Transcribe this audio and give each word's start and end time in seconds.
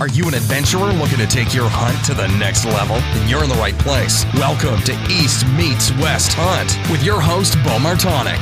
Are 0.00 0.08
you 0.08 0.26
an 0.26 0.32
adventurer 0.32 0.94
looking 0.94 1.18
to 1.18 1.26
take 1.26 1.52
your 1.52 1.68
hunt 1.68 2.02
to 2.06 2.14
the 2.14 2.26
next 2.38 2.64
level? 2.64 2.96
Then 2.96 3.28
you're 3.28 3.44
in 3.44 3.50
the 3.50 3.56
right 3.56 3.78
place. 3.80 4.24
Welcome 4.32 4.80
to 4.84 4.92
East 5.10 5.46
Meets 5.48 5.92
West 5.98 6.32
Hunt 6.32 6.90
with 6.90 7.04
your 7.04 7.20
host, 7.20 7.52
Beau 7.56 7.76
Martonik. 7.76 8.40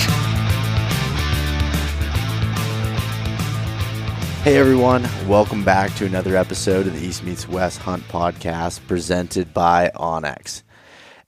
Hey 4.45 4.57
everyone, 4.57 5.03
welcome 5.27 5.65
back 5.65 5.93
to 5.97 6.07
another 6.07 6.37
episode 6.37 6.87
of 6.87 6.93
the 6.93 7.05
East 7.05 7.25
Meets 7.25 7.49
West 7.49 7.81
Hunt 7.81 8.05
podcast 8.05 8.87
presented 8.87 9.53
by 9.53 9.91
onX. 9.97 10.63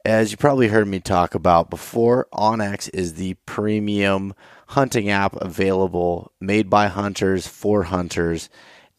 As 0.05 0.31
you 0.31 0.37
probably 0.37 0.69
heard 0.69 0.87
me 0.87 1.01
talk 1.01 1.35
about 1.35 1.71
before, 1.71 2.29
onX 2.33 2.89
is 2.95 3.15
the 3.15 3.35
premium 3.47 4.35
hunting 4.69 5.11
app 5.11 5.35
available 5.43 6.31
made 6.41 6.71
by 6.71 6.87
hunters 6.87 7.49
for 7.49 7.83
hunters. 7.83 8.49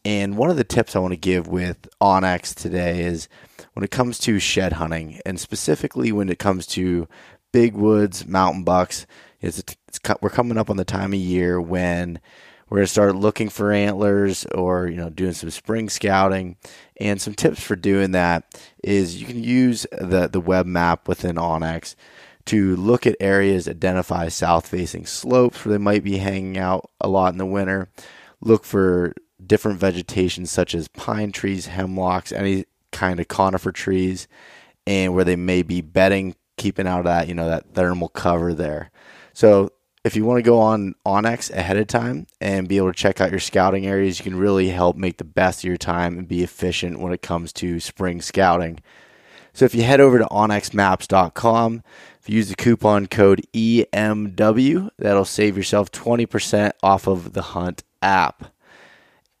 And 0.04 0.36
one 0.36 0.50
of 0.50 0.56
the 0.56 0.64
tips 0.64 0.96
I 0.96 0.98
want 0.98 1.12
to 1.12 1.16
give 1.16 1.46
with 1.46 1.88
onX 2.00 2.54
today 2.54 3.04
is 3.04 3.28
when 3.74 3.84
it 3.84 3.90
comes 3.90 4.18
to 4.20 4.38
shed 4.38 4.74
hunting, 4.74 5.20
and 5.24 5.38
specifically 5.38 6.10
when 6.10 6.28
it 6.28 6.38
comes 6.38 6.66
to 6.68 7.08
big 7.52 7.74
woods, 7.74 8.26
mountain 8.26 8.64
bucks, 8.64 9.06
it's, 9.40 9.58
it's 9.58 10.00
we're 10.20 10.30
coming 10.30 10.58
up 10.58 10.70
on 10.70 10.76
the 10.76 10.84
time 10.84 11.12
of 11.12 11.18
year 11.18 11.60
when 11.60 12.20
we're 12.68 12.78
going 12.78 12.86
to 12.86 12.92
start 12.92 13.14
looking 13.14 13.48
for 13.48 13.70
antlers 13.70 14.46
or 14.46 14.88
you 14.88 14.96
know 14.96 15.10
doing 15.10 15.34
some 15.34 15.50
spring 15.50 15.88
scouting. 15.88 16.56
And 16.98 17.20
some 17.20 17.34
tips 17.34 17.62
for 17.62 17.76
doing 17.76 18.12
that 18.12 18.44
is 18.82 19.20
you 19.20 19.26
can 19.26 19.42
use 19.42 19.86
the 19.92 20.28
the 20.28 20.40
web 20.40 20.66
map 20.66 21.06
within 21.06 21.36
onX 21.36 21.94
to 22.46 22.74
look 22.76 23.06
at 23.06 23.16
areas, 23.20 23.68
identify 23.68 24.28
south 24.28 24.66
facing 24.66 25.06
slopes 25.06 25.64
where 25.64 25.72
they 25.72 25.82
might 25.82 26.02
be 26.02 26.16
hanging 26.16 26.58
out 26.58 26.90
a 27.00 27.08
lot 27.08 27.32
in 27.32 27.38
the 27.38 27.46
winter. 27.46 27.88
Look 28.40 28.64
for 28.64 29.14
different 29.46 29.78
vegetation 29.78 30.46
such 30.46 30.74
as 30.74 30.88
pine 30.88 31.32
trees, 31.32 31.66
hemlocks, 31.66 32.32
any 32.32 32.64
kind 32.90 33.20
of 33.20 33.28
conifer 33.28 33.72
trees, 33.72 34.28
and 34.86 35.14
where 35.14 35.24
they 35.24 35.36
may 35.36 35.62
be 35.62 35.80
bedding, 35.80 36.34
keeping 36.56 36.86
out 36.86 37.00
of 37.00 37.04
that, 37.04 37.28
you 37.28 37.34
know, 37.34 37.48
that 37.48 37.74
thermal 37.74 38.08
cover 38.08 38.54
there. 38.54 38.90
So 39.32 39.70
if 40.04 40.16
you 40.16 40.24
want 40.24 40.38
to 40.38 40.42
go 40.42 40.58
on 40.58 40.94
onX 41.06 41.50
ahead 41.50 41.76
of 41.76 41.86
time 41.86 42.26
and 42.40 42.68
be 42.68 42.76
able 42.76 42.92
to 42.92 42.98
check 42.98 43.20
out 43.20 43.30
your 43.30 43.40
scouting 43.40 43.86
areas, 43.86 44.18
you 44.18 44.24
can 44.24 44.36
really 44.36 44.68
help 44.68 44.96
make 44.96 45.18
the 45.18 45.24
best 45.24 45.60
of 45.60 45.68
your 45.68 45.76
time 45.76 46.18
and 46.18 46.26
be 46.26 46.42
efficient 46.42 46.98
when 46.98 47.12
it 47.12 47.22
comes 47.22 47.52
to 47.54 47.78
spring 47.78 48.20
scouting. 48.20 48.80
So 49.52 49.64
if 49.64 49.74
you 49.74 49.82
head 49.82 50.00
over 50.00 50.18
to 50.18 50.24
onxmaps.com, 50.24 51.82
if 52.20 52.28
you 52.28 52.36
use 52.36 52.48
the 52.48 52.56
coupon 52.56 53.06
code 53.06 53.42
EMW, 53.52 54.90
that'll 54.98 55.24
save 55.24 55.56
yourself 55.56 55.92
20% 55.92 56.72
off 56.82 57.06
of 57.06 57.32
the 57.32 57.42
Hunt 57.42 57.84
app. 58.00 58.52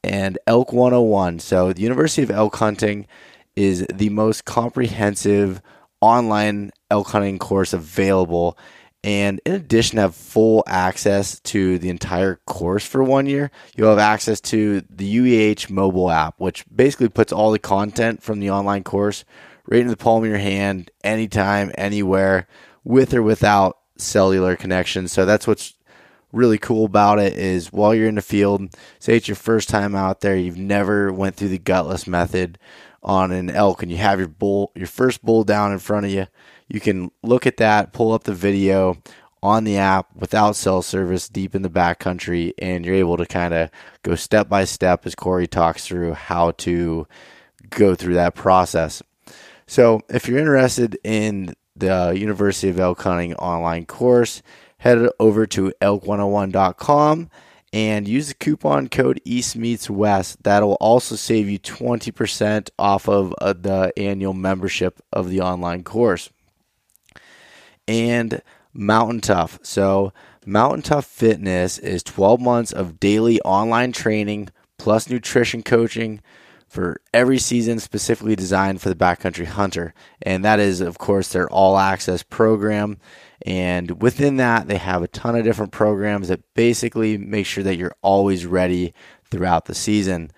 And 0.04 0.38
Elk 0.46 0.72
101. 0.72 1.38
So 1.40 1.72
the 1.72 1.82
University 1.82 2.22
of 2.22 2.30
Elk 2.30 2.56
Hunting 2.56 3.06
is 3.54 3.86
the 3.92 4.08
most 4.08 4.44
comprehensive 4.44 5.60
online 6.00 6.72
elk 6.90 7.08
hunting 7.08 7.38
course 7.38 7.72
available 7.72 8.58
and 9.04 9.40
in 9.44 9.54
addition 9.54 9.98
have 9.98 10.14
full 10.14 10.62
access 10.66 11.40
to 11.40 11.78
the 11.78 11.88
entire 11.88 12.36
course 12.46 12.86
for 12.86 13.02
one 13.02 13.26
year, 13.26 13.50
you'll 13.74 13.90
have 13.90 13.98
access 13.98 14.40
to 14.42 14.82
the 14.88 15.16
UEH 15.16 15.70
mobile 15.70 16.10
app, 16.10 16.38
which 16.38 16.64
basically 16.74 17.08
puts 17.08 17.32
all 17.32 17.50
the 17.50 17.58
content 17.58 18.22
from 18.22 18.38
the 18.38 18.50
online 18.50 18.84
course 18.84 19.24
right 19.66 19.80
in 19.80 19.88
the 19.88 19.96
palm 19.96 20.22
of 20.22 20.28
your 20.28 20.38
hand, 20.38 20.90
anytime, 21.02 21.72
anywhere, 21.76 22.46
with 22.84 23.14
or 23.14 23.22
without 23.22 23.78
cellular 23.96 24.56
connection. 24.56 25.08
So 25.08 25.24
that's 25.24 25.46
what's 25.46 25.74
really 26.32 26.58
cool 26.58 26.84
about 26.84 27.18
it 27.18 27.34
is 27.34 27.72
while 27.72 27.94
you're 27.94 28.08
in 28.08 28.16
the 28.16 28.22
field, 28.22 28.74
say 28.98 29.16
it's 29.16 29.28
your 29.28 29.36
first 29.36 29.68
time 29.68 29.94
out 29.94 30.20
there, 30.20 30.36
you've 30.36 30.58
never 30.58 31.12
went 31.12 31.36
through 31.36 31.48
the 31.48 31.58
gutless 31.58 32.06
method 32.06 32.58
on 33.02 33.32
an 33.32 33.50
elk 33.50 33.82
and 33.82 33.90
you 33.90 33.98
have 33.98 34.20
your 34.20 34.28
bull 34.28 34.70
your 34.76 34.86
first 34.86 35.24
bull 35.24 35.42
down 35.42 35.72
in 35.72 35.78
front 35.80 36.06
of 36.06 36.12
you 36.12 36.24
you 36.72 36.80
can 36.80 37.10
look 37.22 37.46
at 37.46 37.58
that, 37.58 37.92
pull 37.92 38.12
up 38.12 38.24
the 38.24 38.32
video 38.32 38.96
on 39.42 39.64
the 39.64 39.76
app 39.76 40.06
without 40.16 40.56
cell 40.56 40.80
service 40.80 41.28
deep 41.28 41.54
in 41.54 41.60
the 41.60 41.68
backcountry, 41.68 42.54
and 42.58 42.86
you're 42.86 42.94
able 42.94 43.18
to 43.18 43.26
kind 43.26 43.52
of 43.52 43.70
go 44.02 44.14
step 44.14 44.48
by 44.48 44.64
step 44.64 45.04
as 45.04 45.14
Corey 45.14 45.46
talks 45.46 45.86
through 45.86 46.14
how 46.14 46.52
to 46.52 47.06
go 47.68 47.94
through 47.94 48.14
that 48.14 48.34
process. 48.34 49.02
So, 49.66 50.00
if 50.08 50.28
you're 50.28 50.38
interested 50.38 50.98
in 51.04 51.54
the 51.76 52.14
University 52.16 52.70
of 52.70 52.80
Elk 52.80 53.02
Hunting 53.02 53.34
online 53.34 53.84
course, 53.84 54.42
head 54.82 55.08
over 55.20 55.46
to 55.46 55.72
elk101.com 55.80 57.30
and 57.72 58.08
use 58.08 58.28
the 58.28 58.34
coupon 58.34 58.88
code 58.88 59.20
East 59.24 59.54
Meets 59.56 59.88
West. 59.88 60.42
That'll 60.42 60.74
also 60.74 61.14
save 61.14 61.48
you 61.48 61.60
20% 61.60 62.68
off 62.78 63.08
of 63.08 63.32
uh, 63.40 63.52
the 63.52 63.92
annual 63.96 64.34
membership 64.34 65.00
of 65.12 65.30
the 65.30 65.40
online 65.40 65.84
course 65.84 66.30
and 67.86 68.42
Mountain 68.72 69.20
Tough. 69.20 69.60
So, 69.62 70.12
Mountain 70.44 70.82
Tough 70.82 71.06
Fitness 71.06 71.78
is 71.78 72.02
12 72.02 72.40
months 72.40 72.72
of 72.72 72.98
daily 72.98 73.40
online 73.42 73.92
training 73.92 74.48
plus 74.78 75.08
nutrition 75.08 75.62
coaching 75.62 76.20
for 76.66 77.00
every 77.14 77.38
season 77.38 77.78
specifically 77.78 78.34
designed 78.34 78.80
for 78.80 78.88
the 78.88 78.94
backcountry 78.96 79.44
hunter. 79.44 79.94
And 80.22 80.44
that 80.44 80.58
is, 80.58 80.80
of 80.80 80.98
course, 80.98 81.28
their 81.28 81.48
all 81.50 81.78
access 81.78 82.22
program. 82.22 82.98
And 83.44 84.00
within 84.02 84.36
that, 84.36 84.68
they 84.68 84.76
have 84.76 85.02
a 85.02 85.08
ton 85.08 85.36
of 85.36 85.44
different 85.44 85.72
programs 85.72 86.28
that 86.28 86.42
basically 86.54 87.18
make 87.18 87.46
sure 87.46 87.64
that 87.64 87.76
you're 87.76 87.94
always 88.02 88.46
ready 88.46 88.94
throughout 89.24 89.64
the 89.64 89.74
season. 89.74 90.30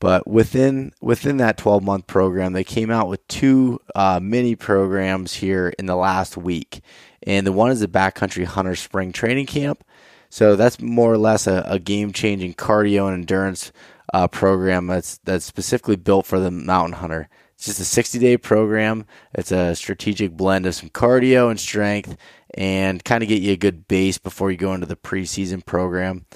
But 0.00 0.26
within 0.26 0.92
within 1.00 1.38
that 1.38 1.56
12 1.56 1.82
month 1.82 2.06
program, 2.06 2.52
they 2.52 2.64
came 2.64 2.90
out 2.90 3.08
with 3.08 3.26
two 3.28 3.80
uh, 3.94 4.20
mini 4.22 4.54
programs 4.54 5.34
here 5.34 5.72
in 5.78 5.86
the 5.86 5.96
last 5.96 6.36
week, 6.36 6.82
and 7.22 7.46
the 7.46 7.52
one 7.52 7.70
is 7.70 7.80
the 7.80 7.88
Backcountry 7.88 8.44
Hunter 8.44 8.76
Spring 8.76 9.12
Training 9.12 9.46
Camp. 9.46 9.82
So 10.28 10.56
that's 10.56 10.80
more 10.80 11.12
or 11.12 11.18
less 11.18 11.46
a, 11.46 11.64
a 11.66 11.78
game 11.78 12.12
changing 12.12 12.54
cardio 12.54 13.06
and 13.06 13.14
endurance 13.14 13.72
uh, 14.12 14.28
program 14.28 14.88
that's 14.88 15.18
that's 15.24 15.44
specifically 15.44 15.96
built 15.96 16.26
for 16.26 16.38
the 16.38 16.50
mountain 16.50 16.94
hunter. 16.94 17.28
It's 17.54 17.66
just 17.66 17.80
a 17.80 17.84
60 17.84 18.18
day 18.18 18.36
program. 18.36 19.06
It's 19.32 19.52
a 19.52 19.74
strategic 19.74 20.32
blend 20.32 20.66
of 20.66 20.74
some 20.74 20.90
cardio 20.90 21.50
and 21.50 21.58
strength, 21.58 22.16
and 22.54 23.04
kind 23.04 23.22
of 23.22 23.28
get 23.28 23.42
you 23.42 23.52
a 23.52 23.56
good 23.56 23.88
base 23.88 24.18
before 24.18 24.50
you 24.50 24.56
go 24.56 24.74
into 24.74 24.86
the 24.86 24.96
preseason 24.96 25.64
program. 25.64 26.26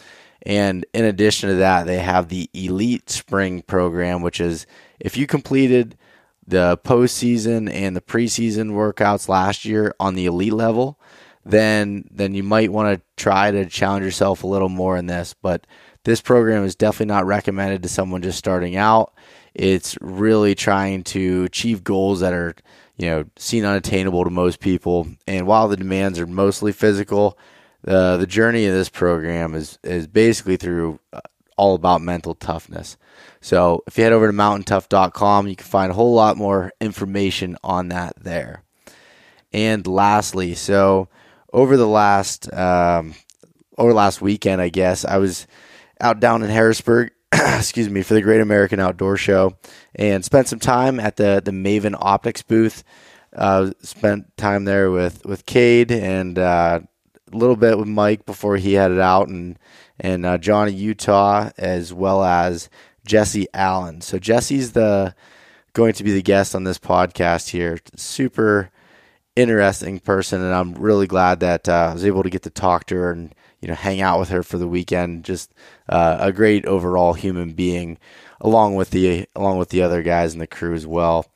And 0.43 0.87
in 0.95 1.05
addition 1.05 1.49
to 1.49 1.57
that, 1.57 1.87
they 1.87 1.99
have 1.99 2.29
the 2.29 2.49
Elite 2.55 3.11
Spring 3.11 3.63
program, 3.63 4.23
which 4.23 4.41
is 4.41 4.67
if 5.01 5.17
you 5.17 5.27
completed 5.27 5.97
the 6.47 6.79
postseason 6.85 7.71
and 7.71 7.95
the 7.95 8.01
preseason 8.01 8.71
workouts 8.71 9.29
last 9.29 9.65
year 9.65 9.95
on 10.01 10.15
the 10.15 10.27
elite 10.27 10.55
level, 10.55 10.99
then 11.45 12.05
then 12.11 12.35
you 12.35 12.43
might 12.43 12.73
want 12.73 12.95
to 12.95 13.23
try 13.23 13.51
to 13.51 13.67
challenge 13.67 14.05
yourself 14.05 14.43
a 14.43 14.47
little 14.47 14.69
more 14.69 14.97
in 14.97 15.07
this. 15.07 15.35
But 15.35 15.67
this 16.05 16.21
program 16.21 16.65
is 16.65 16.75
definitely 16.75 17.13
not 17.13 17.27
recommended 17.27 17.83
to 17.83 17.89
someone 17.89 18.23
just 18.23 18.39
starting 18.39 18.77
out. 18.77 19.13
It's 19.55 19.97
really 20.01 20.55
trying 20.55 21.05
to 21.05 21.45
achieve 21.45 21.85
goals 21.85 22.21
that 22.21 22.33
are, 22.33 22.55
you 22.99 23.07
know, 23.07 23.25
seen 23.37 23.65
unattainable 23.65 24.25
to 24.25 24.31
most 24.31 24.61
people. 24.61 25.07
And 25.27 25.47
while 25.47 25.69
the 25.69 25.77
demands 25.77 26.19
are 26.19 26.27
mostly 26.27 26.73
physical, 26.73 27.39
the 27.83 28.17
the 28.17 28.27
journey 28.27 28.67
of 28.67 28.75
this 28.75 28.89
program 28.89 29.55
is 29.55 29.79
is 29.85 30.07
basically 30.07 30.57
through 30.57 30.99
uh, 31.13 31.21
all 31.57 31.75
about 31.75 32.03
mental 32.03 32.35
toughness. 32.35 32.97
So 33.41 33.85
if 33.87 33.97
you 33.97 34.05
head 34.05 34.13
over 34.13 34.27
to 34.27 34.33
mountaintough.com, 34.33 35.49
you 35.49 35.57
can 35.57 35.67
find 35.67 35.91
a 35.91 35.95
whole 35.95 36.15
lot 36.15 36.37
more 36.37 36.73
information 36.81 37.57
on 37.63 37.89
that 37.89 38.15
there. 38.23 38.65
And 39.53 39.87
lastly, 39.87 40.55
so 40.55 41.09
over 41.53 41.77
the 41.77 41.87
last 41.87 42.53
um, 42.53 43.15
over 43.77 43.95
last 43.95 44.21
weekend, 44.21 44.61
I 44.61 44.69
guess 44.69 45.05
I 45.05 45.19
was 45.19 45.47
out 46.01 46.21
down 46.21 46.43
in 46.43 46.51
Harrisburg, 46.51 47.13
excuse 47.33 47.91
me, 47.91 48.03
for 48.03 48.15
the 48.15 48.23
Great 48.23 48.41
American 48.41 48.81
Outdoor 48.81 49.17
Show, 49.17 49.57
and 49.95 50.25
spent 50.25 50.49
some 50.49 50.59
time 50.59 50.99
at 50.99 51.17
the 51.17 51.43
the 51.45 51.51
Maven 51.51 51.97
Optics 51.99 52.43
booth. 52.43 52.85
Uh, 53.37 53.73
spent 53.83 54.35
time 54.37 54.65
there 54.65 54.91
with 54.91 55.25
with 55.27 55.45
Cade 55.45 55.93
and 55.93 56.39
uh, 56.39 56.81
a 57.31 57.37
little 57.37 57.57
bit 57.57 57.79
with 57.79 57.89
Mike 57.89 58.25
before 58.25 58.57
he 58.57 58.75
headed 58.75 58.99
out, 58.99 59.29
and 59.29 59.59
and 60.01 60.25
uh, 60.25 60.39
Johnny 60.39 60.73
Utah 60.73 61.51
as 61.59 61.93
well 61.93 62.25
as 62.25 62.71
Jessie 63.05 63.49
Allen. 63.53 64.01
So 64.01 64.19
Jessie's 64.19 64.73
the 64.73 65.15
going 65.75 65.93
to 65.95 66.05
be 66.05 66.13
the 66.13 66.23
guest 66.23 66.55
on 66.55 66.65
this 66.65 66.79
podcast 66.79 67.51
here. 67.51 67.79
Super 67.97 68.71
interesting 69.37 70.01
person, 70.01 70.43
and 70.43 70.55
I'm 70.55 70.75
really 70.75 71.07
glad 71.07 71.41
that 71.41 71.69
uh, 71.69 71.89
I 71.91 71.93
was 71.93 72.05
able 72.05 72.23
to 72.23 72.31
get 72.31 72.43
to 72.45 72.51
talk 72.51 72.87
to 72.87 72.97
her 72.97 73.11
and 73.13 73.35
you 73.61 73.69
know 73.69 73.75
hang 73.75 74.01
out 74.01 74.19
with 74.19 74.29
her 74.31 74.43
for 74.43 74.59
the 74.59 74.69
weekend. 74.69 75.25
Just 75.25 75.55
uh, 75.89 76.19
a 76.21 76.33
great 76.33 76.67
overall 76.67 77.15
human 77.15 77.53
being, 77.53 77.99
along 78.41 78.75
with 78.75 78.91
the 78.91 79.27
along 79.35 79.59
with 79.59 79.71
the 79.71 79.83
other 79.83 80.03
guys 80.03 80.33
in 80.33 80.39
the 80.39 80.47
crew 80.47 80.75
as 80.75 80.87
well. 80.87 81.27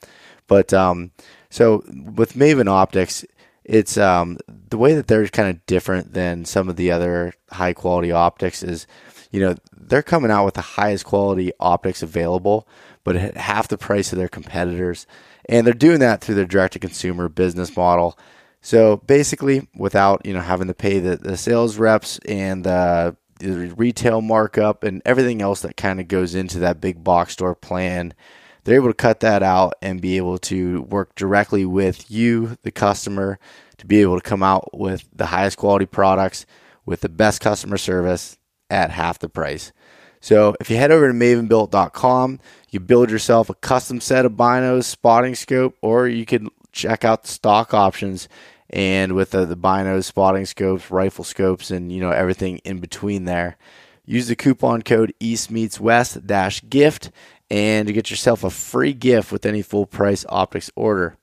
But 0.46 0.72
um, 0.72 1.12
so 1.50 1.82
with 1.88 2.34
Maven 2.34 2.68
Optics, 2.68 3.24
it's 3.64 3.96
um, 3.96 4.38
the 4.68 4.78
way 4.78 4.94
that 4.94 5.06
they're 5.06 5.26
kind 5.28 5.48
of 5.48 5.64
different 5.66 6.14
than 6.14 6.44
some 6.44 6.68
of 6.68 6.76
the 6.76 6.90
other 6.90 7.34
high 7.50 7.72
quality 7.72 8.12
optics 8.12 8.62
is 8.62 8.86
you 9.32 9.40
know, 9.40 9.56
they're 9.74 10.02
coming 10.02 10.30
out 10.30 10.44
with 10.44 10.54
the 10.54 10.60
highest 10.60 11.06
quality 11.06 11.52
optics 11.58 12.02
available, 12.02 12.68
but 13.02 13.16
at 13.16 13.36
half 13.36 13.66
the 13.66 13.78
price 13.78 14.12
of 14.12 14.18
their 14.18 14.28
competitors. 14.28 15.06
And 15.46 15.66
they're 15.66 15.74
doing 15.74 15.98
that 16.00 16.20
through 16.20 16.36
their 16.36 16.44
direct 16.44 16.74
to 16.74 16.78
consumer 16.78 17.28
business 17.28 17.74
model. 17.74 18.16
So 18.62 18.98
basically, 18.98 19.68
without 19.74 20.24
you 20.24 20.32
know 20.32 20.40
having 20.40 20.68
to 20.68 20.74
pay 20.74 21.00
the, 21.00 21.16
the 21.16 21.36
sales 21.36 21.76
reps 21.76 22.18
and 22.20 22.64
the, 22.64 23.16
the 23.40 23.74
retail 23.76 24.22
markup 24.22 24.84
and 24.84 25.02
everything 25.04 25.42
else 25.42 25.60
that 25.62 25.76
kind 25.76 26.00
of 26.00 26.06
goes 26.06 26.36
into 26.36 26.60
that 26.60 26.80
big 26.80 27.02
box 27.02 27.32
store 27.32 27.56
plan, 27.56 28.14
they're 28.62 28.76
able 28.76 28.88
to 28.88 28.94
cut 28.94 29.20
that 29.20 29.42
out 29.42 29.74
and 29.82 30.00
be 30.00 30.16
able 30.16 30.38
to 30.38 30.82
work 30.82 31.14
directly 31.16 31.64
with 31.66 32.08
you, 32.08 32.56
the 32.62 32.70
customer, 32.70 33.40
to 33.78 33.86
be 33.86 34.00
able 34.00 34.18
to 34.18 34.28
come 34.28 34.44
out 34.44 34.70
with 34.72 35.08
the 35.12 35.26
highest 35.26 35.58
quality 35.58 35.86
products 35.86 36.46
with 36.86 37.00
the 37.00 37.08
best 37.08 37.40
customer 37.40 37.76
service 37.76 38.38
at 38.70 38.90
half 38.90 39.18
the 39.18 39.28
price. 39.28 39.72
So 40.20 40.54
if 40.60 40.70
you 40.70 40.76
head 40.76 40.92
over 40.92 41.08
to 41.08 41.14
mavenbuilt.com, 41.14 42.38
you 42.70 42.78
build 42.78 43.10
yourself 43.10 43.50
a 43.50 43.54
custom 43.54 44.00
set 44.00 44.24
of 44.24 44.32
binos, 44.32 44.84
spotting 44.84 45.34
scope, 45.34 45.76
or 45.82 46.06
you 46.06 46.24
can 46.24 46.48
check 46.70 47.04
out 47.04 47.22
the 47.22 47.28
stock 47.28 47.74
options 47.74 48.28
and 48.72 49.12
with 49.12 49.30
the, 49.32 49.44
the 49.44 49.56
binos, 49.56 50.04
spotting 50.04 50.46
scopes, 50.46 50.90
rifle 50.90 51.24
scopes, 51.24 51.70
and 51.70 51.92
you 51.92 52.00
know 52.00 52.10
everything 52.10 52.58
in 52.58 52.80
between 52.80 53.24
there. 53.24 53.56
Use 54.04 54.28
the 54.28 54.36
coupon 54.36 54.82
code 54.82 55.14
East 55.20 55.50
Meets 55.50 55.78
West 55.78 56.26
dash 56.26 56.62
gift 56.68 57.10
and 57.50 57.86
to 57.86 57.92
get 57.92 58.10
yourself 58.10 58.42
a 58.42 58.50
free 58.50 58.94
gift 58.94 59.30
with 59.30 59.44
any 59.44 59.62
full 59.62 59.86
price 59.86 60.24
optics 60.28 60.70
order. 60.74 61.16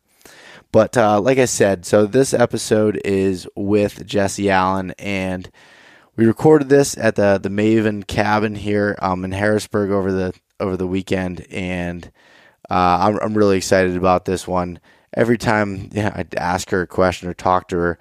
But 0.71 0.95
uh, 0.95 1.19
like 1.19 1.39
I 1.39 1.45
said, 1.45 1.85
so 1.85 2.05
this 2.05 2.33
episode 2.33 3.01
is 3.03 3.47
with 3.55 4.05
Jessie 4.05 4.51
Allen, 4.51 4.93
and 4.99 5.49
we 6.15 6.27
recorded 6.27 6.69
this 6.69 6.95
at 6.97 7.15
the 7.15 7.39
the 7.41 7.49
Maven 7.49 8.05
cabin 8.05 8.55
here 8.55 8.95
um, 9.01 9.25
in 9.25 9.31
Harrisburg 9.31 9.89
over 9.89 10.11
the 10.11 10.33
over 10.59 10.77
the 10.77 10.85
weekend, 10.85 11.47
and 11.49 12.11
uh, 12.69 12.99
I'm, 13.01 13.19
I'm 13.19 13.33
really 13.37 13.57
excited 13.57 13.97
about 13.97 14.25
this 14.25 14.47
one. 14.47 14.79
Every 15.13 15.37
time 15.37 15.89
yeah, 15.91 16.11
I'd 16.15 16.35
ask 16.35 16.69
her 16.69 16.81
a 16.81 16.87
question 16.87 17.29
or 17.29 17.33
talk 17.33 17.67
to 17.69 17.77
her, 17.77 17.99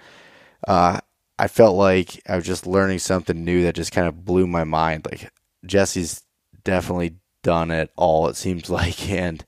uh, 0.66 1.00
I 1.38 1.48
felt 1.48 1.76
like 1.76 2.20
I 2.28 2.36
was 2.36 2.44
just 2.44 2.66
learning 2.66 2.98
something 2.98 3.44
new 3.44 3.62
that 3.62 3.76
just 3.76 3.92
kind 3.92 4.08
of 4.08 4.24
blew 4.24 4.46
my 4.46 4.64
mind. 4.64 5.06
Like 5.10 5.30
Jessie's 5.64 6.22
definitely 6.64 7.16
done 7.42 7.70
it 7.70 7.90
all. 7.96 8.28
It 8.28 8.36
seems 8.36 8.68
like, 8.70 9.08
and 9.10 9.44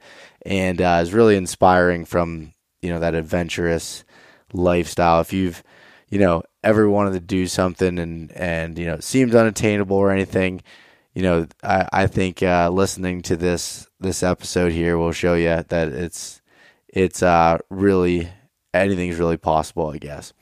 and 0.46 0.80
uh, 0.80 1.00
is 1.02 1.12
really 1.12 1.36
inspiring 1.36 2.04
from 2.04 2.52
you 2.82 2.90
know 2.90 3.00
that 3.00 3.14
adventurous 3.14 4.04
lifestyle. 4.52 5.20
If 5.20 5.32
you've 5.32 5.62
you 6.08 6.18
know 6.18 6.42
ever 6.62 6.88
wanted 6.88 7.12
to 7.12 7.20
do 7.20 7.46
something 7.46 7.98
and 7.98 8.32
and 8.32 8.78
you 8.78 8.86
know 8.86 8.94
it 8.94 9.04
seems 9.04 9.34
unattainable 9.34 9.96
or 9.96 10.10
anything, 10.10 10.62
you 11.14 11.22
know 11.22 11.46
I 11.62 11.88
I 11.92 12.06
think 12.06 12.42
uh, 12.42 12.70
listening 12.70 13.22
to 13.22 13.36
this 13.36 13.86
this 13.98 14.22
episode 14.22 14.72
here 14.72 14.96
will 14.96 15.12
show 15.12 15.34
you 15.34 15.48
that 15.48 15.88
it's 15.88 16.39
it's 16.92 17.22
uh, 17.22 17.58
really 17.70 18.28
anything's 18.74 19.18
really 19.18 19.36
possible. 19.36 19.90
I 19.90 19.98
guess. 19.98 20.32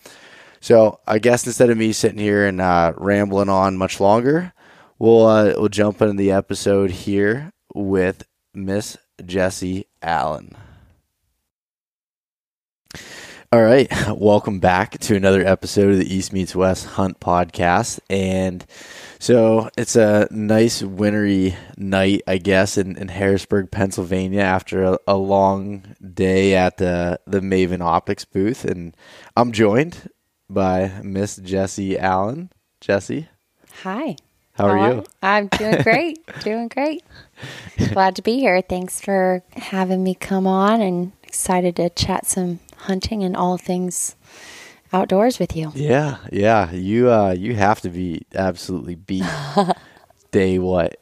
So 0.61 1.01
I 1.07 1.19
guess 1.19 1.47
instead 1.47 1.71
of 1.71 1.79
me 1.79 1.93
sitting 1.93 2.19
here 2.19 2.47
and 2.47 2.61
uh, 2.61 2.93
rambling 2.97 3.49
on 3.49 3.77
much 3.77 4.01
longer, 4.01 4.53
we'll 4.99 5.27
uh, 5.27 5.55
we'll 5.57 5.69
jump 5.69 6.03
into 6.03 6.15
the 6.15 6.33
episode 6.33 6.91
here 6.91 7.53
with 7.75 8.27
Miss 8.55 8.97
Jessie 9.25 9.87
Allen. 10.03 10.57
All 13.51 13.63
right, 13.63 13.91
welcome 14.11 14.61
back 14.61 14.99
to 14.99 15.17
another 15.17 15.43
episode 15.43 15.93
of 15.93 15.99
the 15.99 16.15
East 16.15 16.35
Meets 16.35 16.55
West 16.55 16.85
Hunt 16.85 17.19
podcast, 17.19 17.99
and 18.11 18.67
so 19.19 19.71
it's 19.79 19.97
a 19.97 20.29
nice 20.31 20.83
wintry 20.83 21.57
night, 21.79 22.21
I 22.27 22.37
guess, 22.37 22.77
in, 22.77 22.99
in 22.99 23.09
Harrisburg, 23.09 23.71
Pennsylvania, 23.71 24.43
after 24.43 24.83
a, 24.85 24.99
a 25.09 25.17
long 25.17 25.95
day 26.13 26.57
at 26.57 26.77
the 26.77 27.21
the 27.27 27.41
Maven 27.41 27.81
Optics 27.81 28.27
booth, 28.27 28.67
and 28.67 28.95
I'm 29.35 29.53
joined 29.53 30.11
by 30.51 31.01
Miss 31.03 31.37
Jessie 31.37 31.99
Allen. 31.99 32.51
Jessie, 32.83 33.31
Hi. 33.83 34.17
how 34.53 34.67
are 34.67 34.93
you? 34.93 35.05
I'm 35.23 35.47
doing 35.47 35.81
great. 35.81 36.19
doing 36.45 36.69
great. 36.69 37.03
Glad 37.95 38.15
to 38.17 38.23
be 38.23 38.41
here. 38.41 38.61
Thanks 38.61 39.01
for 39.01 39.43
having 39.53 40.05
me 40.05 40.15
come 40.15 40.47
on 40.47 40.83
and 40.83 41.13
excited 41.23 41.77
to 41.77 41.89
chat 41.89 42.27
some 42.27 42.61
hunting 42.79 43.23
and 43.23 43.37
all 43.37 43.59
things 43.59 44.17
outdoors 44.93 45.39
with 45.39 45.57
you. 45.57 45.73
Yeah, 45.75 46.19
yeah. 46.33 46.71
You 46.73 47.11
uh 47.11 47.33
you 47.33 47.55
have 47.55 47.81
to 47.83 47.91
be 47.91 48.23
absolutely 48.35 48.95
beat 48.95 49.25
day 50.31 50.59
what? 50.59 51.01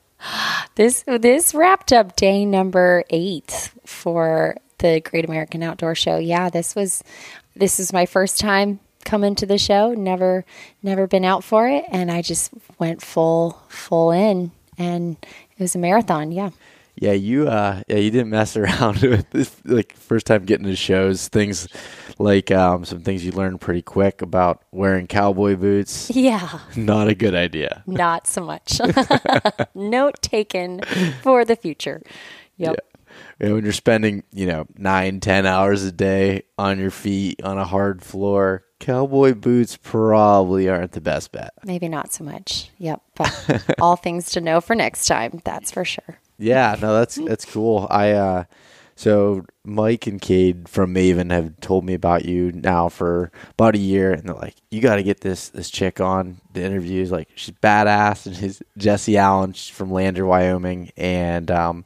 This 0.74 1.04
this 1.06 1.54
wrapped 1.54 1.92
up 1.92 2.16
day 2.16 2.44
number 2.44 3.04
8 3.10 3.70
for 3.84 4.56
the 4.78 5.00
Great 5.00 5.24
American 5.24 5.62
Outdoor 5.62 5.94
Show. 5.94 6.18
Yeah, 6.18 6.50
this 6.50 6.74
was 6.74 7.02
this 7.54 7.80
is 7.80 7.92
my 7.92 8.06
first 8.06 8.38
time 8.38 8.80
coming 9.04 9.34
to 9.36 9.46
the 9.46 9.58
show. 9.58 9.94
Never 9.94 10.44
never 10.82 11.06
been 11.06 11.24
out 11.24 11.44
for 11.44 11.68
it 11.68 11.84
and 11.88 12.10
I 12.10 12.22
just 12.22 12.50
went 12.78 13.02
full 13.02 13.62
full 13.68 14.10
in 14.10 14.50
and 14.78 15.16
it 15.22 15.62
was 15.62 15.74
a 15.74 15.78
marathon. 15.78 16.32
Yeah. 16.32 16.50
Yeah, 16.96 17.12
you 17.12 17.48
uh 17.48 17.82
yeah, 17.88 17.96
you 17.96 18.10
didn't 18.10 18.30
mess 18.30 18.56
around 18.56 19.02
with 19.02 19.30
this 19.30 19.54
like 19.64 19.94
first 19.96 20.26
time 20.26 20.44
getting 20.44 20.66
to 20.66 20.76
shows, 20.76 21.28
things 21.28 21.68
like 22.18 22.50
um 22.50 22.84
some 22.84 23.00
things 23.00 23.24
you 23.24 23.32
learned 23.32 23.60
pretty 23.60 23.82
quick 23.82 24.22
about 24.22 24.62
wearing 24.72 25.06
cowboy 25.06 25.56
boots. 25.56 26.10
Yeah. 26.10 26.60
Not 26.76 27.08
a 27.08 27.14
good 27.14 27.34
idea. 27.34 27.82
Not 27.86 28.26
so 28.26 28.42
much. 28.42 28.80
Note 29.74 30.20
taken 30.22 30.80
for 31.22 31.44
the 31.44 31.56
future. 31.56 32.02
Yep. 32.56 32.76
You 33.40 33.48
know, 33.48 33.54
when 33.54 33.64
you're 33.64 33.72
spending, 33.72 34.24
you 34.32 34.46
know, 34.46 34.66
nine, 34.76 35.20
ten 35.20 35.46
hours 35.46 35.82
a 35.84 35.92
day 35.92 36.42
on 36.58 36.78
your 36.78 36.90
feet 36.90 37.42
on 37.42 37.58
a 37.58 37.64
hard 37.64 38.02
floor, 38.02 38.64
cowboy 38.80 39.34
boots 39.34 39.76
probably 39.76 40.68
aren't 40.68 40.92
the 40.92 41.00
best 41.00 41.32
bet. 41.32 41.52
Maybe 41.64 41.88
not 41.88 42.12
so 42.12 42.24
much. 42.24 42.70
Yep. 42.78 43.02
But 43.14 43.74
all 43.80 43.96
things 43.96 44.30
to 44.32 44.40
know 44.40 44.60
for 44.60 44.74
next 44.74 45.06
time. 45.06 45.40
That's 45.44 45.70
for 45.70 45.84
sure. 45.84 46.18
Yeah, 46.38 46.76
no, 46.80 46.94
that's 46.94 47.16
that's 47.16 47.44
cool. 47.44 47.86
I 47.90 48.12
uh 48.12 48.44
so 48.94 49.44
Mike 49.62 50.06
and 50.06 50.20
Cade 50.20 50.68
from 50.70 50.94
Maven 50.94 51.30
have 51.30 51.60
told 51.60 51.84
me 51.84 51.92
about 51.92 52.24
you 52.24 52.50
now 52.52 52.88
for 52.88 53.30
about 53.50 53.74
a 53.74 53.78
year, 53.78 54.12
and 54.12 54.26
they're 54.26 54.34
like, 54.34 54.54
"You 54.70 54.80
got 54.80 54.96
to 54.96 55.02
get 55.02 55.20
this 55.20 55.50
this 55.50 55.68
chick 55.70 56.00
on 56.00 56.40
the 56.54 56.62
interviews. 56.64 57.12
Like, 57.12 57.28
she's 57.34 57.54
badass." 57.62 58.26
And 58.26 58.34
she's 58.34 58.62
Jessie 58.78 59.18
Allen. 59.18 59.52
She's 59.52 59.74
from 59.74 59.92
Lander, 59.92 60.24
Wyoming, 60.24 60.92
and 60.96 61.50
um, 61.50 61.84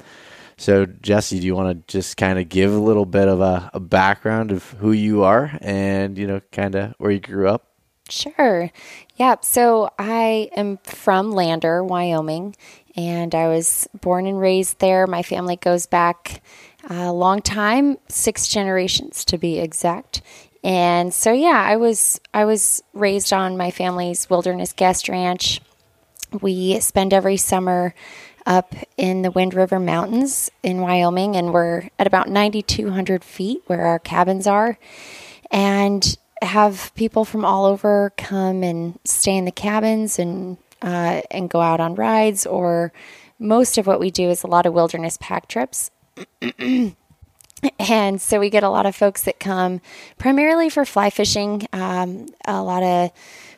so 0.57 0.87
Jessie, 0.87 1.41
do 1.41 1.47
you 1.47 1.57
want 1.57 1.87
to 1.89 1.93
just 1.93 2.17
kind 2.17 2.39
of 2.39 2.49
give 2.49 2.73
a 2.73 2.79
little 2.79 3.07
bit 3.07 3.27
of 3.27 3.41
a, 3.41 3.71
a 3.75 3.81
background 3.81 4.53
of 4.53 4.71
who 4.79 4.93
you 4.93 5.25
are, 5.25 5.51
and 5.61 6.17
you 6.17 6.29
know, 6.29 6.41
kind 6.53 6.77
of 6.77 6.95
where 6.99 7.11
you 7.11 7.19
grew 7.21 7.49
up? 7.49 7.67
Sure. 8.09 8.71
Yeah. 9.17 9.37
So 9.43 9.91
I 9.99 10.51
am 10.57 10.79
from 10.85 11.33
Lander, 11.33 11.83
Wyoming, 11.83 12.57
and 12.97 13.35
I 13.35 13.49
was 13.49 13.89
born 14.01 14.27
and 14.27 14.41
raised 14.41 14.79
there. 14.79 15.07
My 15.07 15.23
family 15.23 15.57
goes 15.57 15.87
back 15.87 16.43
a 16.89 17.13
long 17.13 17.43
time, 17.43 17.99
six 18.09 18.49
generations 18.49 19.25
to 19.27 19.39
be 19.39 19.59
exact. 19.59 20.23
And 20.63 21.13
so 21.13 21.33
yeah, 21.33 21.63
I 21.65 21.77
was 21.77 22.21
I 22.35 22.45
was 22.45 22.83
raised 22.93 23.33
on 23.33 23.57
my 23.57 23.71
family's 23.71 24.29
wilderness 24.29 24.73
guest 24.73 25.09
ranch. 25.09 25.61
We 26.41 26.79
spend 26.81 27.13
every 27.13 27.37
summer 27.37 27.95
up 28.47 28.75
in 28.97 29.23
the 29.23 29.31
Wind 29.31 29.55
River 29.55 29.79
Mountains 29.79 30.51
in 30.63 30.81
Wyoming, 30.81 31.37
and 31.37 31.53
we're 31.53 31.89
at 31.99 32.07
about 32.07 32.29
9,200 32.29 33.25
feet 33.25 33.63
where 33.67 33.87
our 33.87 33.99
cabins 33.99 34.47
are. 34.47 34.79
And 35.51 36.17
have 36.43 36.93
people 36.95 37.25
from 37.25 37.45
all 37.45 37.67
over 37.67 38.13
come 38.17 38.63
and 38.63 38.99
stay 39.05 39.37
in 39.37 39.45
the 39.45 39.53
cabins 39.53 40.19
and 40.19 40.57
uh, 40.83 41.23
and 41.31 41.51
go 41.51 41.61
out 41.61 41.81
on 41.81 41.95
rides. 41.95 42.47
Or 42.47 42.93
most 43.39 43.79
of 43.79 43.87
what 43.87 44.01
we 44.01 44.11
do 44.11 44.31
is 44.31 44.43
a 44.43 44.49
lot 44.49 44.67
of 44.67 44.73
wilderness 44.73 45.19
pack 45.21 45.49
trips. 45.49 45.91
and 47.79 48.21
so 48.21 48.41
we 48.41 48.51
get 48.51 48.63
a 48.63 48.69
lot 48.69 48.87
of 48.87 48.95
folks 48.97 49.23
that 49.23 49.41
come 49.41 49.81
primarily 50.19 50.69
for 50.69 50.85
fly 50.85 51.11
fishing. 51.11 51.67
Um, 51.73 52.27
a 52.47 52.63
lot 52.63 52.83
of 52.83 53.11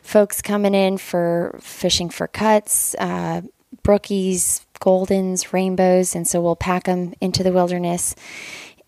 folks 0.02 0.42
coming 0.42 0.74
in 0.74 0.98
for 0.98 1.58
fishing 1.60 2.10
for 2.10 2.26
cuts, 2.26 2.94
uh, 2.98 3.42
brookies, 3.82 4.64
goldens, 4.80 5.52
rainbows, 5.52 6.14
and 6.14 6.26
so 6.26 6.40
we'll 6.40 6.56
pack 6.56 6.84
them 6.84 7.14
into 7.20 7.42
the 7.42 7.52
wilderness. 7.52 8.14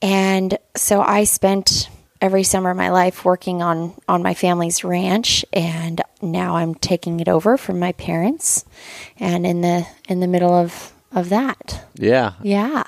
And 0.02 0.58
so 0.76 1.00
I 1.00 1.24
spent 1.24 1.88
every 2.24 2.42
summer 2.42 2.70
of 2.70 2.76
my 2.76 2.88
life 2.88 3.22
working 3.22 3.60
on 3.60 3.92
on 4.08 4.22
my 4.22 4.32
family's 4.32 4.82
ranch 4.82 5.44
and 5.52 6.00
now 6.22 6.56
I'm 6.56 6.74
taking 6.74 7.20
it 7.20 7.28
over 7.28 7.58
from 7.58 7.78
my 7.78 7.92
parents 7.92 8.64
and 9.20 9.44
in 9.44 9.60
the 9.60 9.86
in 10.08 10.20
the 10.20 10.26
middle 10.26 10.54
of 10.54 10.90
of 11.12 11.28
that. 11.28 11.84
Yeah. 11.96 12.32
Yeah. 12.42 12.84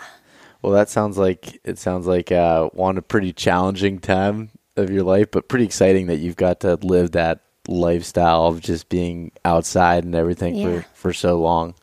Well, 0.63 0.73
that 0.73 0.89
sounds 0.89 1.19
like 1.19 1.61
it 1.65 1.79
sounds 1.79 2.07
like 2.07 2.33
uh, 2.33 2.71
one 2.71 2.97
a 2.97 3.03
pretty 3.03 3.35
challenging 3.35 3.99
time 3.99 4.49
of 4.75 4.89
your 4.91 5.03
life, 5.05 5.31
but 5.31 5.49
pretty 5.49 5.67
exciting 5.67 6.07
that 6.07 6.17
you've 6.17 6.37
got 6.37 6.61
to 6.61 6.77
live 6.77 7.13
that 7.13 7.41
lifestyle 7.69 8.47
of 8.47 8.61
just 8.63 8.89
being 8.89 9.33
outside 9.45 10.05
and 10.05 10.15
everything 10.15 10.55
Yeah. 10.55 10.81
for, 10.81 10.87
for 10.95 11.13
so 11.13 11.39
long. 11.41 11.75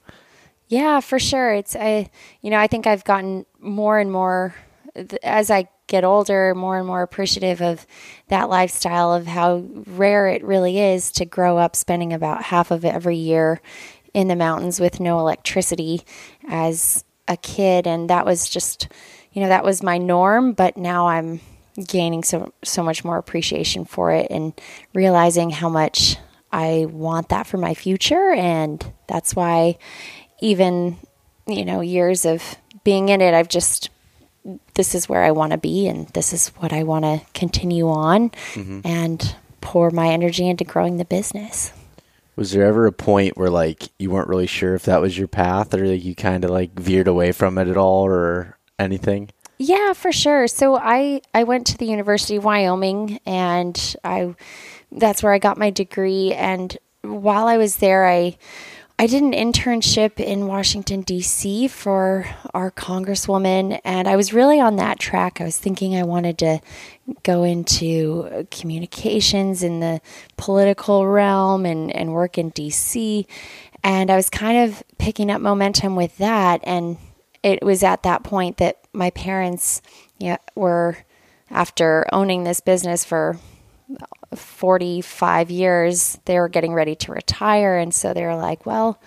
Yeah, 0.69 1.01
for 1.01 1.19
sure. 1.19 1.53
It's 1.53 1.75
I, 1.75 2.09
you 2.41 2.49
know, 2.49 2.57
I 2.57 2.65
think 2.65 2.87
I've 2.87 3.03
gotten 3.03 3.45
more 3.59 3.99
and 3.99 4.11
more 4.11 4.55
as 5.23 5.49
I 5.49 5.67
get 5.87 6.03
older, 6.03 6.53
more 6.55 6.77
and 6.77 6.87
more 6.87 7.01
appreciative 7.01 7.61
of 7.61 7.85
that 8.27 8.49
lifestyle 8.49 9.13
of 9.13 9.27
how 9.27 9.65
rare 9.87 10.27
it 10.27 10.43
really 10.43 10.79
is 10.79 11.11
to 11.13 11.25
grow 11.25 11.57
up 11.57 11.75
spending 11.75 12.13
about 12.13 12.43
half 12.43 12.71
of 12.71 12.85
every 12.85 13.17
year 13.17 13.61
in 14.13 14.27
the 14.27 14.35
mountains 14.35 14.79
with 14.79 14.99
no 14.99 15.19
electricity 15.19 16.01
as 16.47 17.03
a 17.27 17.37
kid. 17.37 17.87
And 17.87 18.09
that 18.09 18.25
was 18.25 18.49
just 18.49 18.87
you 19.33 19.41
know 19.41 19.49
that 19.49 19.63
was 19.63 19.83
my 19.83 19.97
norm 19.97 20.53
but 20.53 20.77
now 20.77 21.07
I'm 21.07 21.41
gaining 21.87 22.23
so 22.23 22.53
so 22.63 22.83
much 22.83 23.03
more 23.03 23.17
appreciation 23.17 23.83
for 23.83 24.11
it 24.11 24.27
and 24.29 24.53
realizing 24.93 25.49
how 25.49 25.69
much 25.69 26.17
I 26.51 26.85
want 26.87 27.29
that 27.29 27.47
for 27.47 27.57
my 27.57 27.73
future. 27.73 28.31
And 28.31 28.93
that's 29.07 29.35
why 29.35 29.77
even 30.39 30.97
you 31.47 31.65
know 31.65 31.81
years 31.81 32.25
of 32.25 32.57
being 32.83 33.09
in 33.09 33.21
it 33.21 33.33
I've 33.33 33.49
just 33.49 33.89
this 34.73 34.95
is 34.95 35.07
where 35.07 35.23
I 35.23 35.31
want 35.31 35.51
to 35.51 35.57
be 35.57 35.87
and 35.87 36.07
this 36.09 36.33
is 36.33 36.49
what 36.57 36.73
I 36.73 36.83
want 36.83 37.05
to 37.05 37.21
continue 37.33 37.89
on 37.89 38.29
mm-hmm. 38.53 38.81
and 38.83 39.35
pour 39.61 39.89
my 39.91 40.09
energy 40.09 40.47
into 40.47 40.63
growing 40.63 40.97
the 40.97 41.05
business. 41.05 41.71
Was 42.35 42.51
there 42.51 42.65
ever 42.65 42.85
a 42.85 42.91
point 42.91 43.37
where 43.37 43.49
like 43.49 43.89
you 43.99 44.09
weren't 44.09 44.27
really 44.27 44.47
sure 44.47 44.75
if 44.75 44.83
that 44.83 45.01
was 45.01 45.17
your 45.17 45.27
path 45.27 45.73
or 45.73 45.85
like 45.85 46.03
you 46.03 46.15
kind 46.15 46.43
of 46.43 46.49
like 46.49 46.73
veered 46.73 47.07
away 47.07 47.31
from 47.31 47.57
it 47.57 47.67
at 47.67 47.77
all 47.77 48.03
or 48.03 48.57
anything? 48.79 49.29
Yeah, 49.59 49.93
for 49.93 50.11
sure. 50.11 50.47
So 50.47 50.75
I 50.75 51.21
I 51.33 51.43
went 51.43 51.67
to 51.67 51.77
the 51.77 51.85
University 51.85 52.35
of 52.35 52.43
Wyoming 52.43 53.19
and 53.25 53.95
I 54.03 54.35
that's 54.91 55.23
where 55.23 55.31
I 55.31 55.39
got 55.39 55.57
my 55.57 55.69
degree 55.69 56.33
and 56.33 56.75
while 57.01 57.47
I 57.47 57.57
was 57.57 57.77
there 57.77 58.05
I 58.05 58.37
I 59.03 59.07
did 59.07 59.21
an 59.21 59.33
internship 59.33 60.17
in 60.17 60.47
Washington, 60.47 61.01
D.C. 61.01 61.67
for 61.67 62.25
our 62.53 62.71
Congresswoman, 62.71 63.81
and 63.83 64.07
I 64.07 64.15
was 64.15 64.31
really 64.31 64.61
on 64.61 64.77
that 64.77 64.97
track. 64.97 65.41
I 65.41 65.43
was 65.43 65.57
thinking 65.57 65.93
I 65.93 66.03
wanted 66.03 66.37
to 66.37 66.61
go 67.23 67.43
into 67.43 68.47
communications 68.49 69.61
in 69.61 69.81
the 69.81 69.99
political 70.37 71.05
realm 71.05 71.65
and, 71.65 71.93
and 71.93 72.13
work 72.13 72.37
in 72.37 72.51
D.C. 72.51 73.27
And 73.83 74.09
I 74.09 74.15
was 74.15 74.29
kind 74.29 74.69
of 74.69 74.81
picking 74.97 75.29
up 75.29 75.41
momentum 75.41 75.97
with 75.97 76.17
that. 76.19 76.61
And 76.63 76.95
it 77.43 77.61
was 77.61 77.83
at 77.83 78.03
that 78.03 78.23
point 78.23 78.55
that 78.59 78.87
my 78.93 79.09
parents 79.09 79.81
you 80.17 80.29
know, 80.29 80.37
were, 80.55 80.95
after 81.51 82.05
owning 82.13 82.45
this 82.45 82.61
business 82.61 83.03
for 83.03 83.37
45 84.35 85.51
years, 85.51 86.19
they 86.25 86.39
were 86.39 86.49
getting 86.49 86.73
ready 86.73 86.95
to 86.95 87.11
retire. 87.11 87.77
And 87.77 87.93
so 87.93 88.13
they 88.13 88.23
were 88.23 88.35
like, 88.35 88.65
well, 88.65 88.99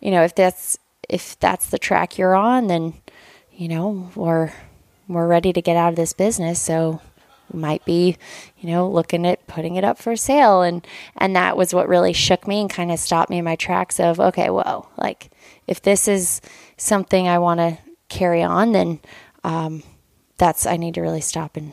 you 0.00 0.10
know, 0.10 0.22
if 0.22 0.34
that's, 0.34 0.78
if 1.08 1.38
that's 1.38 1.70
the 1.70 1.78
track 1.78 2.18
you're 2.18 2.34
on, 2.34 2.66
then, 2.66 2.94
you 3.52 3.68
know, 3.68 4.10
we're, 4.14 4.52
we're 5.08 5.26
ready 5.26 5.52
to 5.52 5.62
get 5.62 5.76
out 5.76 5.90
of 5.90 5.96
this 5.96 6.12
business. 6.12 6.60
So 6.60 7.00
might 7.52 7.84
be, 7.84 8.16
you 8.58 8.70
know, 8.70 8.88
looking 8.88 9.26
at 9.26 9.46
putting 9.46 9.76
it 9.76 9.84
up 9.84 9.98
for 9.98 10.16
sale. 10.16 10.62
And, 10.62 10.86
and 11.16 11.36
that 11.36 11.56
was 11.56 11.74
what 11.74 11.88
really 11.88 12.12
shook 12.12 12.48
me 12.48 12.60
and 12.60 12.70
kind 12.70 12.90
of 12.90 12.98
stopped 12.98 13.30
me 13.30 13.38
in 13.38 13.44
my 13.44 13.56
tracks 13.56 14.00
of, 14.00 14.18
okay, 14.18 14.50
whoa, 14.50 14.88
like 14.96 15.30
if 15.66 15.82
this 15.82 16.08
is 16.08 16.40
something 16.76 17.28
I 17.28 17.38
want 17.38 17.60
to 17.60 17.78
carry 18.08 18.42
on, 18.42 18.72
then, 18.72 19.00
um, 19.44 19.82
that's, 20.38 20.66
I 20.66 20.76
need 20.76 20.94
to 20.94 21.02
really 21.02 21.20
stop 21.20 21.56
and 21.56 21.72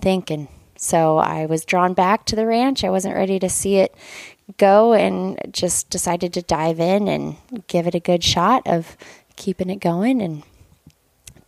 think 0.00 0.30
and 0.30 0.48
so 0.82 1.18
I 1.18 1.44
was 1.44 1.66
drawn 1.66 1.92
back 1.92 2.24
to 2.24 2.36
the 2.36 2.46
ranch. 2.46 2.84
I 2.84 2.88
wasn't 2.88 3.14
ready 3.14 3.38
to 3.38 3.50
see 3.50 3.76
it 3.76 3.94
go 4.56 4.94
and 4.94 5.38
just 5.52 5.90
decided 5.90 6.32
to 6.32 6.42
dive 6.42 6.80
in 6.80 7.06
and 7.06 7.36
give 7.66 7.86
it 7.86 7.94
a 7.94 8.00
good 8.00 8.24
shot 8.24 8.66
of 8.66 8.96
keeping 9.36 9.68
it 9.68 9.80
going. 9.80 10.22
And 10.22 10.42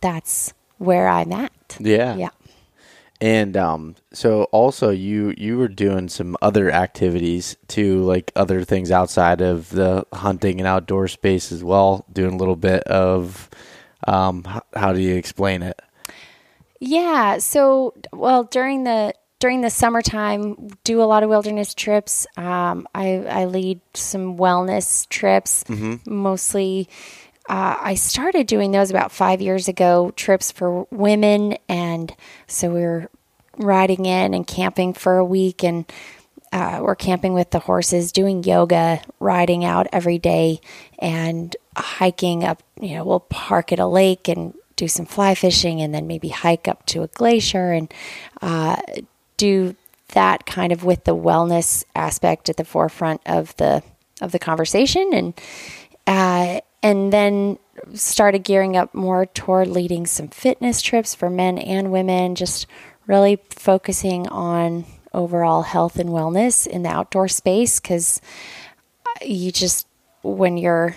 that's 0.01 0.53
where 0.77 1.07
I'm 1.07 1.31
at. 1.31 1.77
Yeah. 1.79 2.15
Yeah. 2.15 2.29
And 3.19 3.57
um, 3.57 3.95
so 4.13 4.43
also 4.51 4.91
you 4.91 5.33
you 5.35 5.57
were 5.57 5.67
doing 5.67 6.09
some 6.09 6.37
other 6.43 6.69
activities 6.69 7.57
too, 7.67 8.03
like 8.03 8.31
other 8.35 8.63
things 8.63 8.91
outside 8.91 9.41
of 9.41 9.71
the 9.71 10.05
hunting 10.13 10.59
and 10.59 10.67
outdoor 10.67 11.07
space 11.07 11.51
as 11.51 11.63
well. 11.63 12.05
Doing 12.13 12.35
a 12.35 12.37
little 12.37 12.55
bit 12.55 12.83
of 12.83 13.49
um, 14.05 14.43
how 14.75 14.93
do 14.93 15.01
you 15.01 15.15
explain 15.15 15.63
it? 15.63 15.81
Yeah. 16.79 17.39
So 17.39 17.95
well 18.11 18.43
during 18.43 18.83
the 18.83 19.15
during 19.43 19.59
the 19.59 19.69
summertime, 19.69 20.69
do 20.85 21.01
a 21.01 21.03
lot 21.03 21.21
of 21.21 21.27
wilderness 21.27 21.73
trips. 21.73 22.25
Um, 22.37 22.87
I, 22.95 23.25
I, 23.29 23.43
lead 23.43 23.81
some 23.93 24.37
wellness 24.37 25.05
trips, 25.09 25.65
mm-hmm. 25.65 25.95
mostly. 26.09 26.87
Uh, 27.49 27.75
I 27.77 27.95
started 27.95 28.47
doing 28.47 28.71
those 28.71 28.89
about 28.89 29.11
five 29.11 29.41
years 29.41 29.67
ago, 29.67 30.13
trips 30.15 30.49
for 30.49 30.87
women. 30.91 31.57
And 31.67 32.15
so 32.47 32.69
we 32.69 32.79
were 32.83 33.09
riding 33.57 34.05
in 34.05 34.33
and 34.33 34.47
camping 34.47 34.93
for 34.93 35.17
a 35.17 35.25
week. 35.25 35.61
And 35.61 35.91
uh, 36.53 36.79
we're 36.81 36.95
camping 36.95 37.33
with 37.33 37.51
the 37.51 37.59
horses, 37.59 38.13
doing 38.13 38.45
yoga, 38.45 39.01
riding 39.19 39.65
out 39.65 39.87
every 39.91 40.19
day, 40.19 40.61
and 40.99 41.53
hiking 41.75 42.45
up. 42.45 42.63
You 42.79 42.95
know, 42.95 43.03
we'll 43.03 43.19
park 43.19 43.73
at 43.73 43.79
a 43.79 43.87
lake 43.87 44.29
and 44.29 44.53
do 44.77 44.87
some 44.87 45.05
fly 45.05 45.35
fishing 45.35 45.81
and 45.81 45.93
then 45.93 46.07
maybe 46.07 46.29
hike 46.29 46.69
up 46.69 46.85
to 46.85 47.03
a 47.03 47.07
glacier 47.07 47.73
and 47.73 47.93
uh, 48.41 48.77
do 49.37 49.75
that 50.09 50.45
kind 50.45 50.71
of 50.71 50.83
with 50.83 51.03
the 51.05 51.15
wellness 51.15 51.83
aspect 51.95 52.49
at 52.49 52.57
the 52.57 52.65
forefront 52.65 53.21
of 53.25 53.55
the 53.57 53.83
of 54.21 54.31
the 54.31 54.39
conversation 54.39 55.09
and 55.13 55.33
uh, 56.05 56.59
and 56.81 57.11
then 57.11 57.57
started 57.93 58.43
gearing 58.43 58.77
up 58.77 58.93
more 58.93 59.25
toward 59.25 59.67
leading 59.67 60.05
some 60.05 60.27
fitness 60.27 60.81
trips 60.81 61.15
for 61.15 61.29
men 61.29 61.57
and 61.57 61.91
women 61.91 62.35
just 62.35 62.67
really 63.07 63.39
focusing 63.49 64.27
on 64.27 64.85
overall 65.13 65.63
health 65.63 65.97
and 65.97 66.09
wellness 66.09 66.67
in 66.67 66.83
the 66.83 66.89
outdoor 66.89 67.27
space 67.27 67.79
because 67.79 68.21
you 69.21 69.51
just 69.51 69.87
when 70.21 70.57
you're 70.57 70.95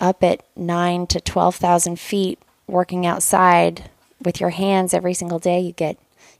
up 0.00 0.22
at 0.22 0.44
nine 0.56 1.06
to 1.06 1.20
twelve 1.20 1.56
thousand 1.56 1.98
feet 1.98 2.38
working 2.66 3.06
outside 3.06 3.88
with 4.22 4.40
your 4.40 4.50
hands 4.50 4.92
every 4.92 5.14
single 5.14 5.38
day 5.38 5.60
you 5.60 5.72
get 5.72 5.96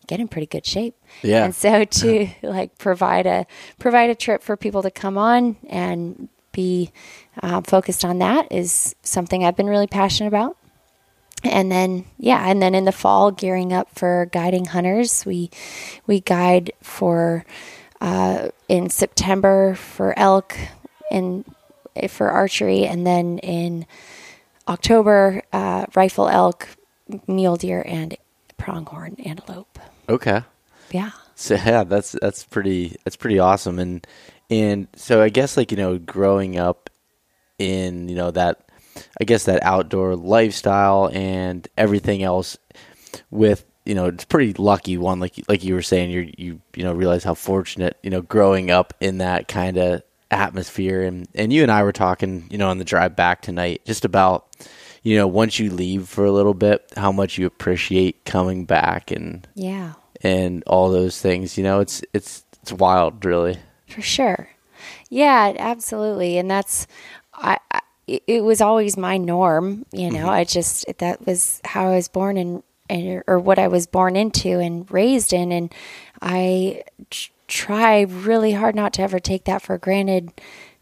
get 0.06 0.20
in 0.20 0.28
pretty 0.28 0.46
good 0.46 0.66
shape. 0.66 0.95
Yeah. 1.22 1.44
And 1.44 1.54
so 1.54 1.84
to 2.02 2.28
like 2.42 2.78
provide 2.78 3.26
a 3.26 3.46
provide 3.78 4.10
a 4.10 4.14
trip 4.14 4.42
for 4.42 4.56
people 4.56 4.82
to 4.82 4.90
come 4.90 5.18
on 5.18 5.56
and 5.68 6.28
be 6.52 6.90
uh, 7.42 7.60
focused 7.62 8.04
on 8.04 8.18
that 8.18 8.50
is 8.50 8.94
something 9.02 9.44
I've 9.44 9.56
been 9.56 9.66
really 9.66 9.86
passionate 9.86 10.28
about. 10.28 10.56
And 11.44 11.70
then 11.70 12.06
yeah, 12.18 12.48
and 12.48 12.62
then 12.62 12.74
in 12.74 12.86
the 12.86 12.92
fall, 12.92 13.30
gearing 13.30 13.72
up 13.72 13.90
for 13.94 14.28
guiding 14.32 14.66
hunters, 14.66 15.24
we 15.26 15.50
we 16.06 16.20
guide 16.20 16.72
for 16.82 17.44
uh, 18.00 18.48
in 18.68 18.90
September 18.90 19.74
for 19.74 20.18
elk 20.18 20.56
and 21.10 21.44
for 22.08 22.30
archery, 22.30 22.86
and 22.86 23.06
then 23.06 23.38
in 23.38 23.86
October, 24.68 25.42
uh, 25.52 25.86
rifle 25.94 26.28
elk, 26.28 26.68
mule 27.26 27.56
deer, 27.56 27.82
and 27.86 28.16
pronghorn 28.56 29.16
antelope. 29.24 29.78
Okay. 30.08 30.42
Yeah. 30.90 31.10
So 31.34 31.54
yeah, 31.66 31.84
that's 31.84 32.12
that's 32.12 32.44
pretty 32.44 32.96
that's 33.04 33.16
pretty 33.16 33.38
awesome, 33.38 33.78
and 33.78 34.06
and 34.50 34.88
so 34.96 35.22
I 35.22 35.28
guess 35.28 35.56
like 35.56 35.70
you 35.70 35.76
know 35.76 35.98
growing 35.98 36.58
up 36.58 36.90
in 37.58 38.08
you 38.08 38.16
know 38.16 38.30
that 38.32 38.68
I 39.20 39.24
guess 39.24 39.44
that 39.44 39.62
outdoor 39.62 40.16
lifestyle 40.16 41.10
and 41.12 41.66
everything 41.76 42.22
else 42.22 42.56
with 43.30 43.64
you 43.84 43.94
know 43.94 44.06
it's 44.06 44.24
pretty 44.24 44.52
lucky 44.54 44.98
one 44.98 45.20
like 45.20 45.34
like 45.48 45.64
you 45.64 45.74
were 45.74 45.82
saying 45.82 46.10
you 46.10 46.32
you 46.36 46.60
you 46.74 46.84
know 46.84 46.92
realize 46.92 47.24
how 47.24 47.34
fortunate 47.34 47.96
you 48.02 48.10
know 48.10 48.20
growing 48.20 48.70
up 48.70 48.94
in 49.00 49.18
that 49.18 49.48
kind 49.48 49.76
of 49.76 50.02
atmosphere. 50.30 51.02
And 51.02 51.28
and 51.34 51.52
you 51.52 51.62
and 51.62 51.70
I 51.70 51.82
were 51.82 51.92
talking 51.92 52.46
you 52.50 52.58
know 52.58 52.68
on 52.68 52.78
the 52.78 52.84
drive 52.84 53.16
back 53.16 53.42
tonight 53.42 53.82
just 53.84 54.04
about 54.04 54.46
you 55.02 55.16
know, 55.16 55.28
once 55.28 55.60
you 55.60 55.70
leave 55.70 56.08
for 56.08 56.24
a 56.24 56.32
little 56.32 56.52
bit, 56.52 56.92
how 56.96 57.12
much 57.12 57.38
you 57.38 57.46
appreciate 57.46 58.24
coming 58.24 58.64
back 58.64 59.12
and 59.12 59.46
yeah, 59.54 59.92
and 60.26 60.64
all 60.66 60.90
those 60.90 61.20
things. 61.20 61.56
You 61.56 61.64
know, 61.64 61.80
it's 61.80 62.02
it's 62.12 62.44
it's 62.62 62.72
wild, 62.72 63.24
really. 63.24 63.58
For 63.88 64.02
sure. 64.02 64.48
Yeah, 65.08 65.54
absolutely, 65.58 66.38
and 66.38 66.50
that's 66.50 66.86
I. 67.34 67.58
I 67.70 67.80
it 68.08 68.44
was 68.44 68.60
always 68.60 68.96
my 68.96 69.16
norm, 69.16 69.84
you 69.90 70.10
know. 70.12 70.20
Mm-hmm. 70.20 70.28
I 70.28 70.44
just 70.44 70.86
that 70.98 71.26
was 71.26 71.60
how 71.64 71.88
I 71.88 71.96
was 71.96 72.06
born 72.06 72.36
and, 72.36 72.62
and 72.88 73.24
or 73.26 73.40
what 73.40 73.58
I 73.58 73.66
was 73.66 73.88
born 73.88 74.14
into 74.14 74.60
and 74.60 74.88
raised 74.92 75.32
in, 75.32 75.50
and 75.50 75.74
I 76.22 76.84
try 77.48 78.02
really 78.02 78.52
hard 78.52 78.74
not 78.74 78.92
to 78.94 79.02
ever 79.02 79.18
take 79.18 79.44
that 79.44 79.62
for 79.62 79.76
granted. 79.78 80.32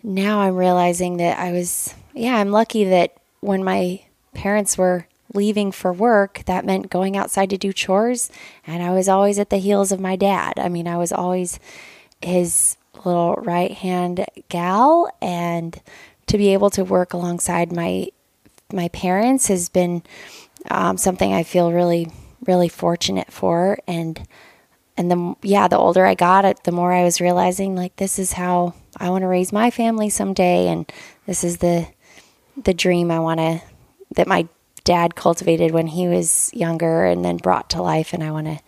Now 0.02 0.40
I'm 0.40 0.56
realizing 0.56 1.16
that 1.16 1.38
I 1.38 1.52
was, 1.52 1.94
yeah, 2.12 2.36
I'm 2.36 2.50
lucky 2.50 2.84
that 2.84 3.16
when 3.40 3.64
my 3.64 4.02
parents 4.34 4.76
were 4.76 5.06
leaving 5.32 5.72
for 5.72 5.92
work, 5.92 6.42
that 6.46 6.64
meant 6.64 6.90
going 6.90 7.16
outside 7.16 7.50
to 7.50 7.58
do 7.58 7.72
chores. 7.72 8.30
And 8.66 8.82
I 8.82 8.90
was 8.90 9.08
always 9.08 9.38
at 9.38 9.50
the 9.50 9.58
heels 9.58 9.92
of 9.92 10.00
my 10.00 10.16
dad. 10.16 10.54
I 10.58 10.68
mean, 10.68 10.86
I 10.86 10.96
was 10.96 11.12
always 11.12 11.58
his 12.20 12.76
little 13.04 13.34
right 13.36 13.72
hand 13.72 14.24
gal. 14.48 15.10
And 15.20 15.80
to 16.26 16.38
be 16.38 16.52
able 16.52 16.70
to 16.70 16.84
work 16.84 17.12
alongside 17.12 17.72
my 17.72 18.08
my 18.72 18.88
parents 18.88 19.48
has 19.48 19.68
been 19.68 20.02
um, 20.70 20.96
something 20.96 21.32
I 21.32 21.42
feel 21.42 21.72
really, 21.72 22.10
really 22.46 22.68
fortunate 22.68 23.30
for. 23.30 23.78
And 23.86 24.26
and 24.96 25.10
the 25.10 25.34
yeah, 25.42 25.68
the 25.68 25.78
older 25.78 26.06
I 26.06 26.14
got, 26.14 26.64
the 26.64 26.72
more 26.72 26.92
I 26.92 27.04
was 27.04 27.20
realizing 27.20 27.74
like 27.74 27.96
this 27.96 28.18
is 28.18 28.32
how 28.32 28.74
I 28.96 29.10
want 29.10 29.22
to 29.22 29.28
raise 29.28 29.52
my 29.52 29.70
family 29.70 30.08
someday, 30.08 30.68
and 30.68 30.90
this 31.26 31.44
is 31.44 31.58
the 31.58 31.86
the 32.62 32.74
dream 32.74 33.10
I 33.10 33.18
want 33.18 33.40
to 33.40 33.62
that 34.14 34.28
my 34.28 34.48
dad 34.84 35.16
cultivated 35.16 35.72
when 35.72 35.88
he 35.88 36.06
was 36.06 36.50
younger 36.54 37.04
and 37.04 37.24
then 37.24 37.38
brought 37.38 37.70
to 37.70 37.82
life, 37.82 38.12
and 38.12 38.22
I 38.22 38.30
want 38.30 38.46
to 38.46 38.60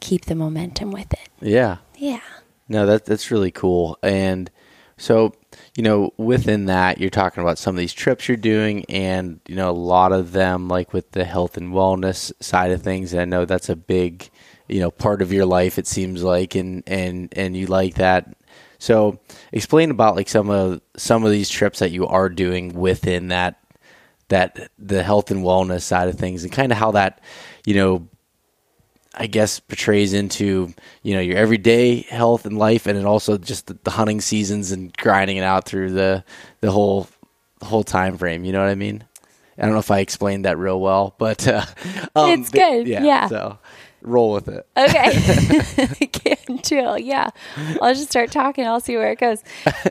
keep 0.00 0.26
the 0.26 0.34
momentum 0.34 0.90
with 0.90 1.12
it. 1.12 1.28
Yeah. 1.40 1.78
Yeah. 1.96 2.20
No, 2.68 2.86
that 2.86 3.04
that's 3.04 3.30
really 3.30 3.50
cool. 3.50 3.98
And 4.02 4.50
so, 4.96 5.34
you 5.76 5.82
know, 5.82 6.12
within 6.16 6.66
that, 6.66 6.98
you're 6.98 7.10
talking 7.10 7.42
about 7.42 7.58
some 7.58 7.74
of 7.74 7.78
these 7.78 7.92
trips 7.92 8.28
you're 8.28 8.36
doing, 8.36 8.84
and 8.88 9.40
you 9.48 9.56
know, 9.56 9.70
a 9.70 9.72
lot 9.72 10.12
of 10.12 10.32
them, 10.32 10.68
like 10.68 10.92
with 10.92 11.12
the 11.12 11.24
health 11.24 11.56
and 11.56 11.72
wellness 11.72 12.32
side 12.40 12.70
of 12.70 12.82
things. 12.82 13.12
And 13.12 13.22
I 13.22 13.24
know 13.24 13.44
that's 13.44 13.68
a 13.68 13.76
big, 13.76 14.30
you 14.68 14.80
know, 14.80 14.90
part 14.90 15.22
of 15.22 15.32
your 15.32 15.46
life. 15.46 15.78
It 15.78 15.86
seems 15.86 16.22
like, 16.22 16.54
and 16.54 16.82
and 16.86 17.32
and 17.36 17.56
you 17.56 17.66
like 17.66 17.94
that. 17.94 18.36
So, 18.78 19.20
explain 19.52 19.90
about 19.90 20.16
like 20.16 20.28
some 20.28 20.50
of 20.50 20.80
some 20.96 21.24
of 21.24 21.30
these 21.30 21.48
trips 21.48 21.78
that 21.80 21.92
you 21.92 22.06
are 22.06 22.28
doing 22.28 22.74
within 22.74 23.28
that 23.28 23.58
that 24.32 24.70
the 24.78 25.02
health 25.02 25.30
and 25.30 25.44
wellness 25.44 25.82
side 25.82 26.08
of 26.08 26.16
things, 26.16 26.42
and 26.42 26.52
kind 26.52 26.72
of 26.72 26.78
how 26.78 26.92
that, 26.92 27.20
you 27.64 27.74
know, 27.74 28.08
I 29.14 29.26
guess 29.26 29.60
portrays 29.60 30.14
into 30.14 30.72
you 31.02 31.14
know 31.14 31.20
your 31.20 31.36
everyday 31.36 32.00
health 32.02 32.46
and 32.46 32.58
life, 32.58 32.86
and 32.86 32.98
then 32.98 33.04
also 33.04 33.36
just 33.36 33.66
the, 33.66 33.78
the, 33.84 33.90
hunting 33.90 34.22
seasons 34.22 34.72
and 34.72 34.96
grinding 34.96 35.36
it 35.36 35.44
out 35.44 35.66
through 35.66 35.90
the 35.90 36.24
the 36.60 36.70
whole 36.70 37.08
the 37.60 37.66
whole 37.66 37.84
time 37.84 38.16
frame. 38.16 38.44
You 38.44 38.52
know 38.52 38.60
what 38.60 38.70
I 38.70 38.74
mean? 38.74 39.04
I 39.58 39.62
don't 39.62 39.72
know 39.72 39.80
if 39.80 39.90
I 39.90 39.98
explained 39.98 40.46
that 40.46 40.56
real 40.56 40.80
well, 40.80 41.14
but 41.18 41.46
uh, 41.46 41.64
um, 42.16 42.30
it's 42.40 42.48
good. 42.48 42.88
Yeah, 42.88 43.04
yeah. 43.04 43.26
So 43.28 43.58
roll 44.00 44.32
with 44.32 44.48
it. 44.48 44.66
Okay, 44.76 46.06
can 46.06 46.56
do. 46.56 46.96
Yeah, 46.98 47.30
I'll 47.82 47.94
just 47.94 48.08
start 48.08 48.32
talking. 48.32 48.66
I'll 48.66 48.80
see 48.80 48.96
where 48.96 49.12
it 49.12 49.18
goes. 49.18 49.42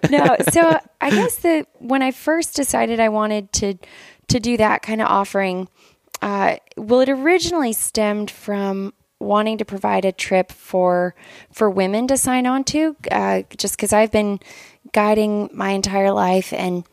No, 0.10 0.36
so 0.51 0.79
I 1.00 1.12
guess 1.12 1.38
that 1.38 1.67
when 1.77 2.01
I 2.01 2.10
first 2.10 2.55
decided 2.55 3.00
I 3.00 3.10
wanted 3.10 3.51
to 3.53 3.75
to 4.32 4.40
do 4.40 4.58
that 4.58 4.82
kind 4.82 5.02
of 5.02 5.08
offering. 5.08 5.68
Uh, 6.22 6.58
well, 6.78 7.02
it 7.02 7.10
originally 7.10 7.74
stemmed 7.74 8.30
from 8.30 8.94
wanting 9.20 9.58
to 9.58 9.66
provide 9.66 10.04
a 10.04 10.12
trip 10.12 10.52
for 10.52 11.16
for 11.52 11.70
women 11.70 12.08
to 12.08 12.18
sign 12.18 12.46
on 12.48 12.64
to, 12.66 12.96
uh, 13.12 13.44
just 13.56 13.76
because 13.76 13.94
I've 13.94 14.12
been 14.12 14.40
guiding 14.94 15.50
my 15.54 15.72
entire 15.72 16.12
life, 16.12 16.52
and 16.54 16.84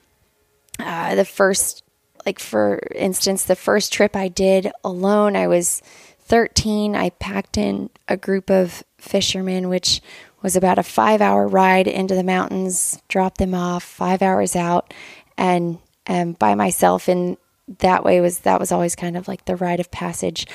uh, 0.79 1.15
the 1.15 1.25
first, 1.25 1.83
like 2.25 2.39
for 2.39 2.81
instance, 2.95 3.45
the 3.45 3.57
first 3.57 3.93
trip 3.93 4.15
I 4.15 4.29
did 4.29 4.71
alone, 4.85 5.37
I 5.37 5.47
was 5.47 5.83
13. 6.21 6.95
I 6.95 7.11
packed 7.11 7.57
in 7.57 7.91
a 8.07 8.17
group 8.17 8.51
of 8.51 8.85
fishermen, 8.99 9.69
which 9.69 10.03
was 10.43 10.55
about 10.55 10.79
a 10.79 10.83
five 10.83 11.21
hour 11.21 11.49
ride 11.49 11.89
into 11.89 12.15
the 12.15 12.23
mountains, 12.23 13.03
dropped 13.09 13.39
them 13.39 13.55
off, 13.55 13.83
five 13.83 14.23
hours 14.23 14.55
out, 14.55 14.93
and 15.37 15.79
and 16.09 16.37
by 16.37 16.57
myself. 16.57 17.07
And 17.07 17.37
that 17.79 18.05
way 18.05 18.21
was 18.21 18.41
that 18.41 18.59
was 18.59 18.73
always 18.73 18.97
kind 18.97 19.17
of 19.17 19.29
like 19.29 19.45
the 19.45 19.55
rite 19.55 19.79
of 19.79 19.93
passage. 19.93 20.47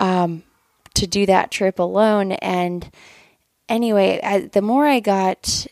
Um, 0.00 0.42
to 0.94 1.06
do 1.06 1.26
that 1.26 1.50
trip 1.50 1.78
alone. 1.78 2.32
And 2.32 2.90
anyway, 3.68 4.20
I, 4.22 4.40
the 4.40 4.62
more 4.62 4.86
I 4.86 5.00
got 5.00 5.66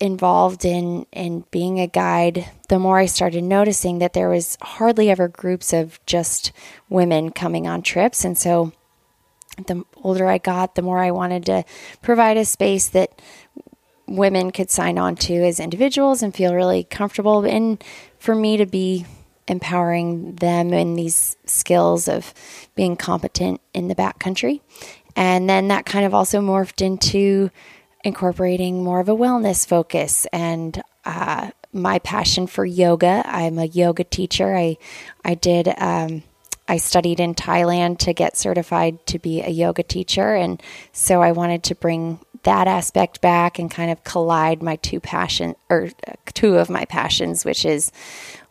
involved 0.00 0.64
in 0.64 1.06
in 1.12 1.44
being 1.50 1.80
a 1.80 1.86
guide, 1.86 2.48
the 2.68 2.78
more 2.78 2.98
I 2.98 3.06
started 3.06 3.44
noticing 3.44 3.98
that 3.98 4.12
there 4.12 4.28
was 4.28 4.56
hardly 4.60 5.10
ever 5.10 5.28
groups 5.28 5.72
of 5.72 6.00
just 6.06 6.52
women 6.88 7.30
coming 7.30 7.66
on 7.66 7.82
trips, 7.82 8.24
and 8.24 8.36
so 8.36 8.72
the 9.66 9.84
older 10.02 10.26
I 10.26 10.38
got, 10.38 10.74
the 10.74 10.82
more 10.82 10.98
I 10.98 11.12
wanted 11.12 11.46
to 11.46 11.64
provide 12.02 12.36
a 12.36 12.44
space 12.44 12.88
that 12.88 13.22
women 14.06 14.50
could 14.50 14.70
sign 14.70 14.98
on 14.98 15.14
to 15.14 15.34
as 15.34 15.60
individuals 15.60 16.22
and 16.22 16.34
feel 16.34 16.54
really 16.54 16.84
comfortable 16.84 17.44
and 17.44 17.82
for 18.24 18.34
me 18.34 18.56
to 18.56 18.64
be 18.64 19.04
empowering 19.48 20.34
them 20.36 20.72
in 20.72 20.94
these 20.94 21.36
skills 21.44 22.08
of 22.08 22.32
being 22.74 22.96
competent 22.96 23.60
in 23.74 23.88
the 23.88 23.94
backcountry. 23.94 24.62
And 25.14 25.48
then 25.48 25.68
that 25.68 25.84
kind 25.84 26.06
of 26.06 26.14
also 26.14 26.40
morphed 26.40 26.80
into 26.80 27.50
incorporating 28.02 28.82
more 28.82 28.98
of 28.98 29.10
a 29.10 29.14
wellness 29.14 29.68
focus 29.68 30.26
and 30.32 30.82
uh, 31.04 31.50
my 31.74 31.98
passion 31.98 32.46
for 32.46 32.64
yoga. 32.64 33.22
I'm 33.26 33.58
a 33.58 33.66
yoga 33.66 34.04
teacher. 34.04 34.56
I 34.56 34.78
I 35.22 35.34
did 35.34 35.68
um, 35.76 36.22
I 36.66 36.78
studied 36.78 37.20
in 37.20 37.34
Thailand 37.34 37.98
to 37.98 38.14
get 38.14 38.38
certified 38.38 39.06
to 39.08 39.18
be 39.18 39.42
a 39.42 39.50
yoga 39.50 39.82
teacher, 39.82 40.34
and 40.34 40.62
so 40.92 41.20
I 41.20 41.32
wanted 41.32 41.62
to 41.64 41.74
bring 41.74 42.20
that 42.44 42.66
aspect 42.66 43.20
back 43.20 43.58
and 43.58 43.70
kind 43.70 43.90
of 43.90 44.04
collide 44.04 44.62
my 44.62 44.76
two 44.76 45.00
passion 45.00 45.54
or 45.68 45.90
two 46.32 46.56
of 46.56 46.70
my 46.70 46.84
passions, 46.84 47.44
which 47.44 47.64
is 47.64 47.92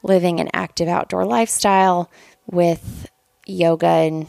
living 0.03 0.39
an 0.39 0.49
active 0.53 0.87
outdoor 0.87 1.25
lifestyle 1.25 2.09
with 2.45 3.09
yoga 3.45 3.87
and 3.87 4.27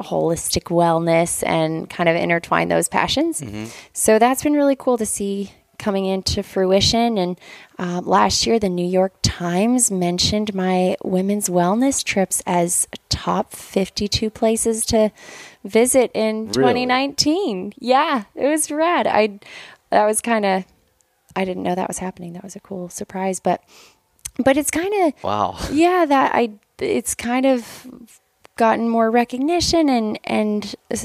holistic 0.00 0.64
wellness 0.64 1.42
and 1.46 1.88
kind 1.88 2.08
of 2.08 2.16
intertwine 2.16 2.68
those 2.68 2.88
passions. 2.88 3.40
Mm-hmm. 3.40 3.66
So 3.92 4.18
that's 4.18 4.42
been 4.42 4.52
really 4.52 4.76
cool 4.76 4.98
to 4.98 5.06
see 5.06 5.52
coming 5.78 6.06
into 6.06 6.42
fruition. 6.42 7.18
And 7.18 7.38
uh, 7.78 8.00
last 8.04 8.46
year, 8.46 8.58
the 8.58 8.68
New 8.68 8.86
York 8.86 9.12
Times 9.22 9.90
mentioned 9.90 10.54
my 10.54 10.96
women's 11.02 11.48
wellness 11.48 12.04
trips 12.04 12.42
as 12.46 12.88
top 13.08 13.52
52 13.52 14.30
places 14.30 14.86
to 14.86 15.10
visit 15.64 16.10
in 16.14 16.46
really? 16.52 16.84
2019. 16.84 17.74
Yeah, 17.78 18.24
it 18.34 18.46
was 18.46 18.70
rad. 18.70 19.06
I 19.06 19.40
that 19.90 20.06
was 20.06 20.20
kind 20.20 20.44
of 20.44 20.64
I 21.36 21.44
didn't 21.44 21.62
know 21.62 21.74
that 21.74 21.88
was 21.88 21.98
happening. 21.98 22.32
That 22.34 22.44
was 22.44 22.56
a 22.56 22.60
cool 22.60 22.88
surprise, 22.88 23.40
but 23.40 23.62
but 24.44 24.56
it's 24.56 24.70
kind 24.70 24.92
of 25.06 25.24
wow. 25.24 25.56
Yeah, 25.72 26.04
that 26.06 26.34
I 26.34 26.50
it's 26.78 27.14
kind 27.14 27.46
of 27.46 27.86
gotten 28.56 28.88
more 28.88 29.10
recognition 29.10 29.88
and 29.88 30.18
and 30.24 30.74
uh, 30.92 30.98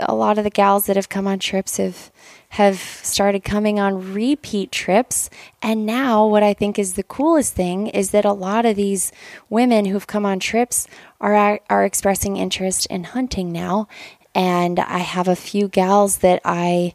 a 0.00 0.14
lot 0.14 0.38
of 0.38 0.44
the 0.44 0.50
gals 0.50 0.86
that 0.86 0.96
have 0.96 1.08
come 1.08 1.26
on 1.26 1.38
trips 1.38 1.76
have 1.76 2.10
have 2.54 2.78
started 2.78 3.42
coming 3.42 3.80
on 3.80 4.12
repeat 4.12 4.70
trips 4.70 5.28
and 5.60 5.84
now 5.84 6.26
what 6.26 6.42
I 6.42 6.54
think 6.54 6.78
is 6.78 6.94
the 6.94 7.02
coolest 7.02 7.54
thing 7.54 7.88
is 7.88 8.10
that 8.10 8.24
a 8.24 8.32
lot 8.32 8.64
of 8.64 8.76
these 8.76 9.10
women 9.50 9.86
who've 9.86 10.06
come 10.06 10.24
on 10.24 10.38
trips 10.38 10.86
are 11.20 11.60
are 11.68 11.84
expressing 11.84 12.36
interest 12.36 12.86
in 12.86 13.04
hunting 13.04 13.50
now 13.50 13.88
and 14.34 14.80
I 14.80 14.98
have 14.98 15.28
a 15.28 15.36
few 15.36 15.68
gals 15.68 16.18
that 16.18 16.40
I 16.44 16.94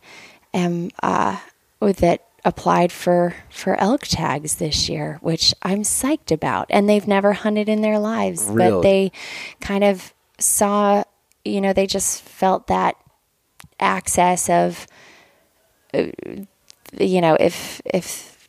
am 0.53 0.91
uh, 1.01 1.37
that 1.79 2.25
applied 2.45 2.91
for 2.91 3.35
for 3.49 3.75
elk 3.79 4.01
tags 4.01 4.55
this 4.55 4.89
year, 4.89 5.17
which 5.21 5.53
I'm 5.61 5.83
psyched 5.83 6.31
about. 6.31 6.67
And 6.69 6.89
they've 6.89 7.07
never 7.07 7.33
hunted 7.33 7.69
in 7.69 7.81
their 7.81 7.99
lives, 7.99 8.45
really? 8.45 8.71
but 8.71 8.81
they 8.81 9.11
kind 9.61 9.83
of 9.83 10.13
saw, 10.37 11.03
you 11.45 11.61
know, 11.61 11.73
they 11.73 11.87
just 11.87 12.21
felt 12.21 12.67
that 12.67 12.95
access 13.79 14.49
of 14.49 14.85
you 15.93 17.21
know, 17.21 17.35
if 17.39 17.81
if 17.85 18.47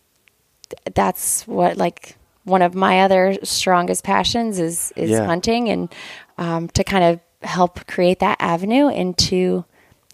that's 0.94 1.46
what 1.46 1.76
like 1.76 2.16
one 2.44 2.62
of 2.62 2.74
my 2.74 3.00
other 3.00 3.36
strongest 3.42 4.04
passions 4.04 4.58
is 4.58 4.92
is 4.96 5.10
yeah. 5.10 5.24
hunting 5.24 5.68
and 5.68 5.92
um, 6.38 6.68
to 6.68 6.84
kind 6.84 7.04
of 7.04 7.20
help 7.42 7.86
create 7.86 8.18
that 8.20 8.36
avenue 8.40 8.88
into 8.88 9.64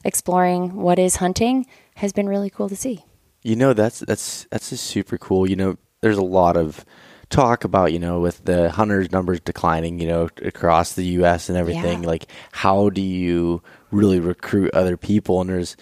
exploring 0.04 0.76
what 0.76 0.98
is 0.98 1.16
hunting 1.16 1.66
has 1.96 2.12
been 2.12 2.28
really 2.28 2.50
cool 2.50 2.68
to 2.68 2.76
see. 2.76 3.04
You 3.42 3.56
know, 3.56 3.72
that's 3.72 4.00
that's 4.00 4.46
that's 4.50 4.70
just 4.70 4.84
super 4.84 5.18
cool. 5.18 5.48
You 5.48 5.56
know, 5.56 5.76
there's 6.00 6.18
a 6.18 6.24
lot 6.24 6.56
of 6.56 6.84
talk 7.28 7.64
about 7.64 7.92
you 7.92 7.98
know 7.98 8.20
with 8.20 8.44
the 8.44 8.70
hunters 8.70 9.10
numbers 9.10 9.40
declining 9.40 9.98
you 9.98 10.06
know 10.06 10.28
across 10.42 10.92
the 10.92 11.04
US 11.04 11.48
and 11.48 11.58
everything 11.58 12.02
yeah. 12.02 12.08
like 12.08 12.26
how 12.52 12.88
do 12.88 13.02
you 13.02 13.62
really 13.90 14.20
recruit 14.20 14.72
other 14.72 14.96
people 14.96 15.40
and 15.40 15.50
there's 15.50 15.76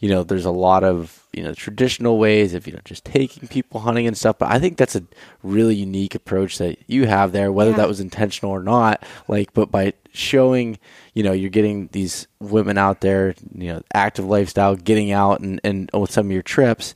you 0.00 0.08
know 0.08 0.24
there's 0.24 0.46
a 0.46 0.50
lot 0.50 0.82
of 0.82 1.24
you 1.32 1.42
know 1.42 1.54
traditional 1.54 2.18
ways 2.18 2.54
of 2.54 2.66
you 2.66 2.72
know 2.72 2.80
just 2.84 3.04
taking 3.04 3.46
people 3.46 3.80
hunting 3.80 4.06
and 4.06 4.16
stuff 4.16 4.38
but 4.38 4.50
I 4.50 4.58
think 4.58 4.76
that's 4.76 4.96
a 4.96 5.04
really 5.42 5.76
unique 5.76 6.14
approach 6.14 6.58
that 6.58 6.78
you 6.88 7.06
have 7.06 7.32
there 7.32 7.52
whether 7.52 7.70
yeah. 7.70 7.76
that 7.76 7.88
was 7.88 8.00
intentional 8.00 8.50
or 8.50 8.62
not 8.62 9.04
like 9.28 9.52
but 9.52 9.70
by 9.70 9.92
showing 10.12 10.78
you 11.14 11.22
know 11.22 11.32
you're 11.32 11.50
getting 11.50 11.88
these 11.92 12.26
women 12.40 12.76
out 12.76 13.00
there 13.00 13.34
you 13.54 13.72
know 13.72 13.82
active 13.94 14.24
lifestyle 14.24 14.74
getting 14.74 15.12
out 15.12 15.40
and 15.40 15.60
and 15.62 15.90
with 15.94 16.10
some 16.10 16.26
of 16.26 16.32
your 16.32 16.42
trips 16.42 16.94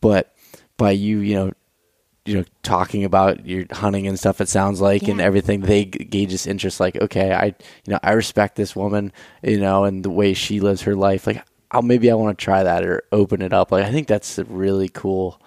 but 0.00 0.34
by 0.76 0.90
you 0.90 1.18
you 1.18 1.34
know 1.34 1.52
you 2.24 2.34
know 2.34 2.44
talking 2.62 3.02
about 3.02 3.44
your 3.46 3.64
hunting 3.72 4.06
and 4.06 4.18
stuff 4.18 4.40
it 4.40 4.48
sounds 4.48 4.80
like 4.80 5.02
yeah. 5.02 5.10
and 5.10 5.20
everything 5.20 5.60
they 5.60 5.84
gauge 5.84 6.30
this 6.30 6.46
interest 6.46 6.78
like 6.78 6.94
okay 7.00 7.32
i 7.32 7.46
you 7.46 7.54
know 7.88 7.98
i 8.04 8.12
respect 8.12 8.54
this 8.54 8.76
woman 8.76 9.12
you 9.42 9.58
know 9.58 9.84
and 9.84 10.04
the 10.04 10.10
way 10.10 10.32
she 10.32 10.60
lives 10.60 10.82
her 10.82 10.94
life 10.94 11.26
like 11.26 11.44
I'll, 11.72 11.82
maybe 11.82 12.10
i 12.10 12.14
want 12.14 12.38
to 12.38 12.44
try 12.44 12.62
that 12.62 12.84
or 12.84 13.02
open 13.10 13.42
it 13.42 13.52
up 13.52 13.72
like 13.72 13.84
i 13.84 13.90
think 13.90 14.06
that's 14.06 14.38
a 14.38 14.44
really 14.44 14.88
cool 14.88 15.40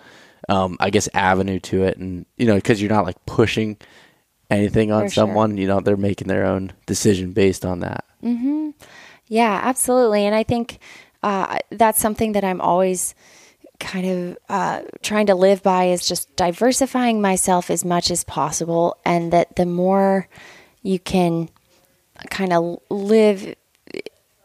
um, 0.50 0.78
i 0.80 0.90
guess 0.90 1.08
avenue 1.14 1.60
to 1.62 1.84
it 1.84 1.98
and 1.98 2.26
you 2.38 2.46
know 2.46 2.56
because 2.56 2.82
you're 2.82 2.92
not 2.92 3.06
like 3.06 3.26
pushing 3.26 3.78
anything 4.50 4.92
on 4.92 5.06
For 5.06 5.10
sure. 5.10 5.22
someone, 5.24 5.58
you 5.58 5.68
know, 5.68 5.80
they're 5.80 5.98
making 5.98 6.28
their 6.28 6.46
own 6.46 6.74
decision 6.86 7.34
based 7.34 7.66
on 7.66 7.80
that. 7.80 8.06
Hmm. 8.22 8.72
Yeah, 9.28 9.60
absolutely. 9.64 10.26
And 10.26 10.36
I 10.36 10.44
think 10.44 10.80
uh, 11.24 11.58
that's 11.72 12.00
something 12.00 12.34
that 12.34 12.44
I'm 12.44 12.62
always 12.62 13.16
kind 13.80 14.08
of 14.08 14.38
uh, 14.48 14.82
trying 15.02 15.26
to 15.28 15.36
live 15.36 15.64
by 15.64 15.86
is 15.86 16.08
just 16.08 16.34
diversifying 16.36 17.22
myself 17.22 17.70
as 17.70 17.84
much 17.84 18.12
as 18.12 18.24
possible. 18.24 18.98
And 19.04 19.34
that 19.34 19.56
the 19.56 19.66
more 19.66 20.28
you 20.84 21.00
can 21.00 21.50
kind 22.30 22.54
of 22.54 22.80
live 22.90 23.56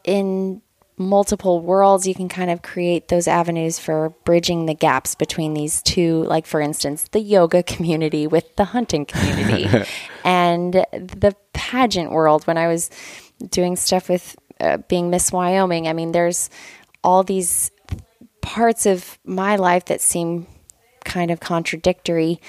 in 0.03 0.61
multiple 1.01 1.59
worlds, 1.59 2.07
you 2.07 2.15
can 2.15 2.29
kind 2.29 2.49
of 2.49 2.61
create 2.61 3.07
those 3.07 3.27
avenues 3.27 3.79
for 3.79 4.09
bridging 4.23 4.65
the 4.65 4.73
gaps 4.73 5.15
between 5.15 5.53
these 5.53 5.81
two. 5.81 6.23
Like, 6.23 6.45
for 6.45 6.61
instance, 6.61 7.07
the 7.11 7.19
yoga 7.19 7.63
community 7.73 8.27
with 8.27 8.55
the 8.55 8.65
hunting 8.65 9.05
community 9.05 9.67
and 10.23 10.73
the 10.73 11.35
pageant 11.53 12.11
world. 12.11 12.45
When 12.47 12.57
I 12.57 12.67
was 12.67 12.89
doing 13.49 13.75
stuff 13.75 14.09
with 14.09 14.35
uh, 14.59 14.77
being 14.77 15.09
Miss 15.09 15.31
Wyoming, 15.31 15.87
I 15.87 15.93
mean, 15.93 16.11
there's 16.11 16.49
all 17.03 17.23
these 17.23 17.71
parts 18.41 18.85
of 18.85 19.17
my 19.25 19.55
life 19.55 19.85
that 19.85 20.01
seem 20.01 20.47
kind 21.03 21.31
of 21.31 21.39
contradictory, 21.39 22.39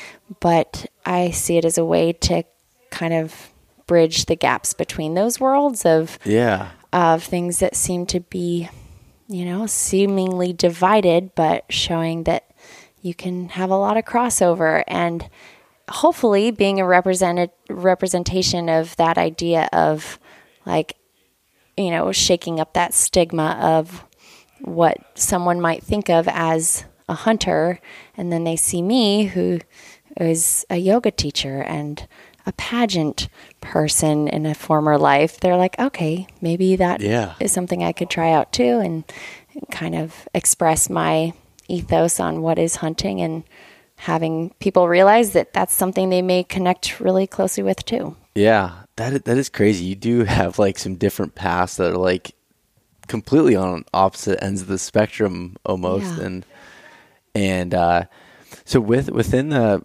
but 0.41 0.87
I 1.05 1.31
see 1.31 1.57
it 1.57 1.65
as 1.65 1.79
a 1.79 1.85
way 1.85 2.13
to 2.13 2.45
kind 2.91 3.15
of 3.15 3.51
bridge 3.87 4.27
the 4.27 4.37
gaps 4.37 4.75
between 4.75 5.15
those 5.15 5.41
worlds 5.41 5.85
of 5.85 6.19
Yeah. 6.25 6.71
Of 6.93 7.25
things 7.25 7.59
that 7.61 7.77
seem 7.77 8.07
to 8.07 8.21
be, 8.21 8.69
you 9.29 9.45
know, 9.45 9.67
seemingly 9.67 10.53
divided, 10.53 11.35
but 11.35 11.65
showing 11.71 12.25
that 12.25 12.51
you 13.01 13.15
can 13.15 13.51
have 13.51 13.71
a 13.71 13.77
lot 13.77 13.97
of 13.97 14.05
crossover. 14.05 14.85
And 14.87 15.29
hopefully 15.89 16.51
being 16.51 16.81
a 16.81 16.87
represented 16.87 17.51
representation 17.69 18.69
of 18.69 18.97
that 18.97 19.19
idea 19.19 19.69
of 19.73 20.19
like, 20.65 20.97
you 21.77 21.91
know, 21.91 22.13
shaking 22.13 22.61
up 22.61 22.75
that 22.75 22.95
stigma 22.95 23.59
of 23.61 24.05
what 24.61 24.99
someone 25.15 25.61
might 25.61 25.83
think 25.83 26.09
of 26.09 26.29
as 26.29 26.85
a 27.09 27.15
hunter 27.15 27.81
and 28.17 28.33
then 28.33 28.45
they 28.45 28.57
see 28.57 28.81
me 28.81 29.25
who 29.25 29.59
is 30.21 30.65
a 30.71 30.77
yoga 30.77 31.11
teacher 31.11 31.63
and 31.63 32.07
a 32.47 32.53
pageant 32.53 33.29
person 33.61 34.29
in 34.29 34.47
a 34.47 34.55
former 34.55 34.99
life 34.99 35.39
they're 35.41 35.57
like 35.57 35.79
okay 35.79 36.27
maybe 36.41 36.77
that 36.77 37.01
is 37.01 37.09
Yeah. 37.09 37.35
something 37.47 37.83
i 37.85 37.93
could 37.93 38.11
try 38.11 38.33
out 38.33 38.53
too 38.53 38.79
and 38.81 39.05
kind 39.71 39.95
of 39.95 40.29
express 40.35 40.89
my 40.91 41.33
ethos 41.69 42.19
on 42.21 42.43
what 42.43 42.59
is 42.59 42.77
hunting 42.77 43.21
and 43.21 43.45
having 43.97 44.51
people 44.59 44.89
realize 44.89 45.33
that 45.33 45.53
that's 45.53 45.73
something 45.75 46.11
they 46.11 46.23
may 46.23 46.43
connect 46.43 46.99
really 47.01 47.27
closely 47.27 47.63
with 47.63 47.85
too 47.85 48.17
Yeah, 48.35 48.73
that 48.97 49.13
is, 49.13 49.21
that 49.23 49.39
is 49.39 49.49
crazy. 49.49 49.85
You 49.85 49.95
do 49.95 50.25
have 50.25 50.59
like 50.59 50.79
some 50.79 50.97
different 50.97 51.35
paths 51.35 51.77
that 51.77 51.93
are 51.93 51.99
like 51.99 52.35
completely 53.07 53.55
on 53.55 53.85
opposite 53.95 54.43
ends 54.43 54.63
of 54.63 54.69
the 54.69 54.79
spectrum 54.79 55.57
almost, 55.65 56.17
Yeah. 56.19 56.25
and 56.25 56.47
and 57.35 57.75
uh, 57.75 58.05
so 58.65 58.81
with 58.81 59.11
within 59.11 59.51
the 59.51 59.85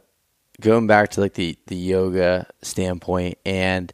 going 0.61 0.87
back 0.87 1.11
to 1.11 1.21
like 1.21 1.33
the 1.33 1.57
the 1.67 1.75
yoga 1.75 2.47
standpoint 2.61 3.37
and 3.45 3.93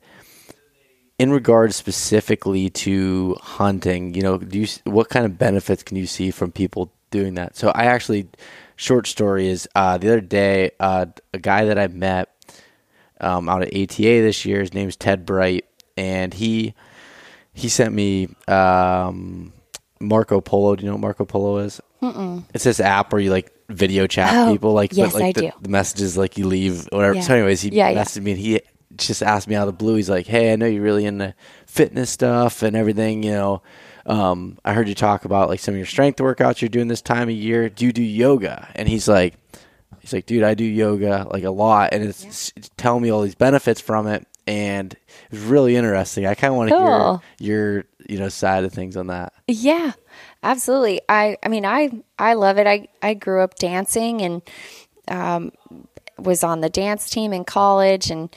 in 1.20 1.32
regards 1.32 1.76
specifically 1.76 2.70
to 2.70 3.38
hunting, 3.42 4.14
you 4.14 4.22
know, 4.22 4.38
do 4.38 4.60
you 4.60 4.68
what 4.86 5.10
kind 5.10 5.26
of 5.26 5.38
benefits 5.38 5.84
can 5.84 5.98
you 5.98 6.08
see 6.08 6.32
from 6.32 6.52
people 6.52 6.92
doing 7.12 7.36
that? 7.36 7.56
So 7.56 7.70
I 7.70 7.86
actually 7.86 8.28
short 8.76 9.08
story 9.08 9.48
is 9.48 9.68
uh, 9.76 9.98
the 9.98 10.08
other 10.10 10.22
day 10.22 10.72
uh, 10.80 11.06
a 11.34 11.40
guy 11.40 11.66
that 11.66 11.78
I 11.78 11.88
met 11.88 12.30
um, 13.22 13.48
out 13.48 13.62
at 13.62 13.70
ATA 13.70 14.02
this 14.02 14.44
year. 14.46 14.60
His 14.60 14.74
name's 14.74 14.96
Ted 14.96 15.26
Bright, 15.26 15.66
and 15.96 16.34
he 16.34 16.74
he 17.54 17.70
sent 17.70 17.94
me 17.94 18.28
um, 18.48 19.54
Marco 20.00 20.42
Polo. 20.42 20.76
Do 20.76 20.84
you 20.84 20.90
know 20.90 20.96
what 20.96 21.02
Marco 21.02 21.26
Polo 21.26 21.60
is? 21.60 21.80
Mm-mm. 22.02 22.44
It's 22.54 22.64
this 22.64 22.80
app 22.80 23.14
where 23.14 23.22
you 23.22 23.32
like 23.32 23.53
video 23.70 24.08
chat 24.08 24.34
Oh, 24.36 24.52
people. 24.52 24.74
Like, 24.74 24.92
yes, 24.96 25.14
but, 25.14 25.22
like 25.22 25.38
I 25.38 25.42
the, 25.42 25.48
do. 25.48 25.52
the 25.62 25.70
messages 25.70 26.18
like 26.18 26.38
you 26.38 26.48
leave 26.48 26.88
whatever. 26.92 27.16
Yeah. 27.16 27.22
So, 27.22 27.34
anyways, 27.36 27.62
he 27.62 27.70
Yeah, 27.70 27.90
yeah. 27.90 28.04
messaged 28.04 28.22
me 28.24 28.32
and 28.32 28.40
he 28.40 28.62
just 28.96 29.24
asked 29.24 29.48
me 29.48 29.56
out 29.56 29.68
of 29.68 29.74
the 29.78 29.84
blue. 29.84 29.96
He's 29.96 30.10
like, 30.10 30.28
"Hey, 30.28 30.54
I 30.54 30.56
know 30.56 30.66
you're 30.68 30.84
really 30.84 31.06
into 31.06 31.34
fitness 31.66 32.10
stuff 32.12 32.62
and 32.62 32.76
everything. 32.76 33.24
You 33.24 33.32
know, 33.32 33.62
um, 34.06 34.58
I 34.64 34.74
heard 34.74 34.88
you 34.88 34.96
talk 34.96 35.26
about 35.26 35.50
like 35.50 35.60
some 35.60 35.74
of 35.74 35.78
your 35.78 35.88
strength 35.88 36.20
workouts 36.20 36.62
you're 36.62 36.70
doing 36.70 36.88
this 36.90 37.02
time 37.02 37.30
of 37.30 37.36
year. 37.36 37.70
Do 37.70 37.86
you 37.86 37.92
do 37.94 38.04
yoga?" 38.04 38.68
And 38.76 38.88
he's 38.88 39.08
like, 39.08 39.34
"He's 40.00 40.14
like, 40.14 40.26
dude, 40.28 40.44
I 40.44 40.54
do 40.54 40.64
yoga 40.66 41.26
like 41.32 41.44
a 41.44 41.50
lot, 41.52 41.90
and 41.94 42.04
it's, 42.04 42.54
it's 42.56 42.70
telling 42.78 43.02
me 43.02 43.10
all 43.12 43.22
these 43.22 43.36
benefits 43.36 43.82
from 43.82 44.06
it." 44.08 44.28
And 44.46 44.92
it 44.94 45.00
was 45.32 45.40
really 45.40 45.76
interesting. 45.78 46.26
I 46.28 46.36
kind 46.36 46.52
of 46.52 46.58
want 46.58 46.70
to 46.70 46.76
Cool. 46.76 47.24
hear 47.40 47.48
your, 47.48 47.86
you 48.10 48.20
know, 48.20 48.28
side 48.28 48.66
of 48.66 48.74
things 48.74 48.98
on 48.98 49.08
that. 49.08 49.32
Yeah, 49.48 49.94
absolutely. 50.44 51.02
I 51.10 51.38
I 51.42 51.48
mean 51.48 51.66
I 51.66 51.90
I 52.20 52.34
love 52.34 52.58
it. 52.58 52.68
I 52.68 52.88
I 53.02 53.14
grew 53.14 53.42
up 53.42 53.56
dancing 53.56 54.22
and 54.22 54.42
um, 55.08 55.52
was 56.18 56.44
on 56.44 56.62
the 56.62 56.70
dance 56.70 57.10
team 57.10 57.34
in 57.34 57.44
college 57.44 58.10
and 58.10 58.34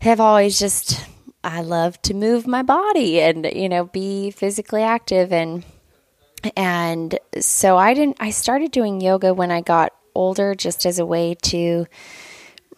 have 0.00 0.20
always 0.20 0.58
just 0.58 1.06
I 1.42 1.60
love 1.60 2.00
to 2.02 2.14
move 2.14 2.46
my 2.46 2.62
body 2.62 3.20
and 3.20 3.46
you 3.46 3.68
know 3.68 3.84
be 3.84 4.30
physically 4.30 4.82
active 4.82 5.32
and 5.32 5.64
and 6.56 7.18
so 7.40 7.76
I 7.76 7.94
didn't 7.94 8.16
I 8.20 8.30
started 8.30 8.70
doing 8.70 9.00
yoga 9.00 9.32
when 9.32 9.50
I 9.50 9.60
got 9.60 9.92
older 10.14 10.54
just 10.54 10.86
as 10.86 10.98
a 10.98 11.06
way 11.06 11.34
to 11.42 11.86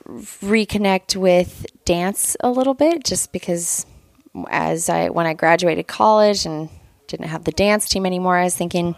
reconnect 0.09 1.17
with 1.17 1.67
dance 1.85 2.37
a 2.41 2.51
little 2.51 2.75
bit 2.75 3.05
just 3.05 3.33
because 3.33 3.87
as 4.49 4.89
I 4.89 5.09
when 5.09 5.27
I 5.27 5.35
graduated 5.35 5.87
college 5.87 6.47
and 6.47 6.69
didn't 7.09 7.29
have 7.29 7.45
the 7.45 7.53
dance 7.53 7.89
team 7.89 8.07
anymore. 8.07 8.37
I 8.37 8.45
was 8.45 8.57
thinking 8.57 8.97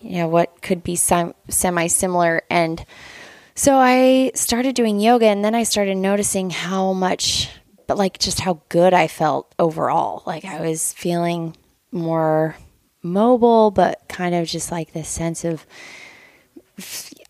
you 0.00 0.18
know 0.18 0.28
what 0.28 0.62
could 0.62 0.82
be 0.82 0.96
sem- 0.96 1.34
semi 1.48 1.86
similar 1.88 2.42
and 2.50 2.84
so 3.54 3.76
I 3.76 4.30
started 4.34 4.76
doing 4.76 5.00
yoga 5.00 5.26
and 5.26 5.44
then 5.44 5.54
I 5.54 5.64
started 5.64 5.96
noticing 5.96 6.50
how 6.50 6.92
much 6.92 7.50
but 7.88 7.98
like 7.98 8.18
just 8.18 8.40
how 8.40 8.60
good 8.68 8.94
I 8.94 9.08
felt 9.08 9.52
overall. 9.58 10.22
Like 10.26 10.44
I 10.44 10.60
was 10.60 10.92
feeling 10.92 11.56
more 11.90 12.56
mobile 13.02 13.70
but 13.70 14.00
kind 14.08 14.34
of 14.34 14.46
just 14.46 14.70
like 14.70 14.92
this 14.92 15.08
sense 15.08 15.44
of 15.44 15.66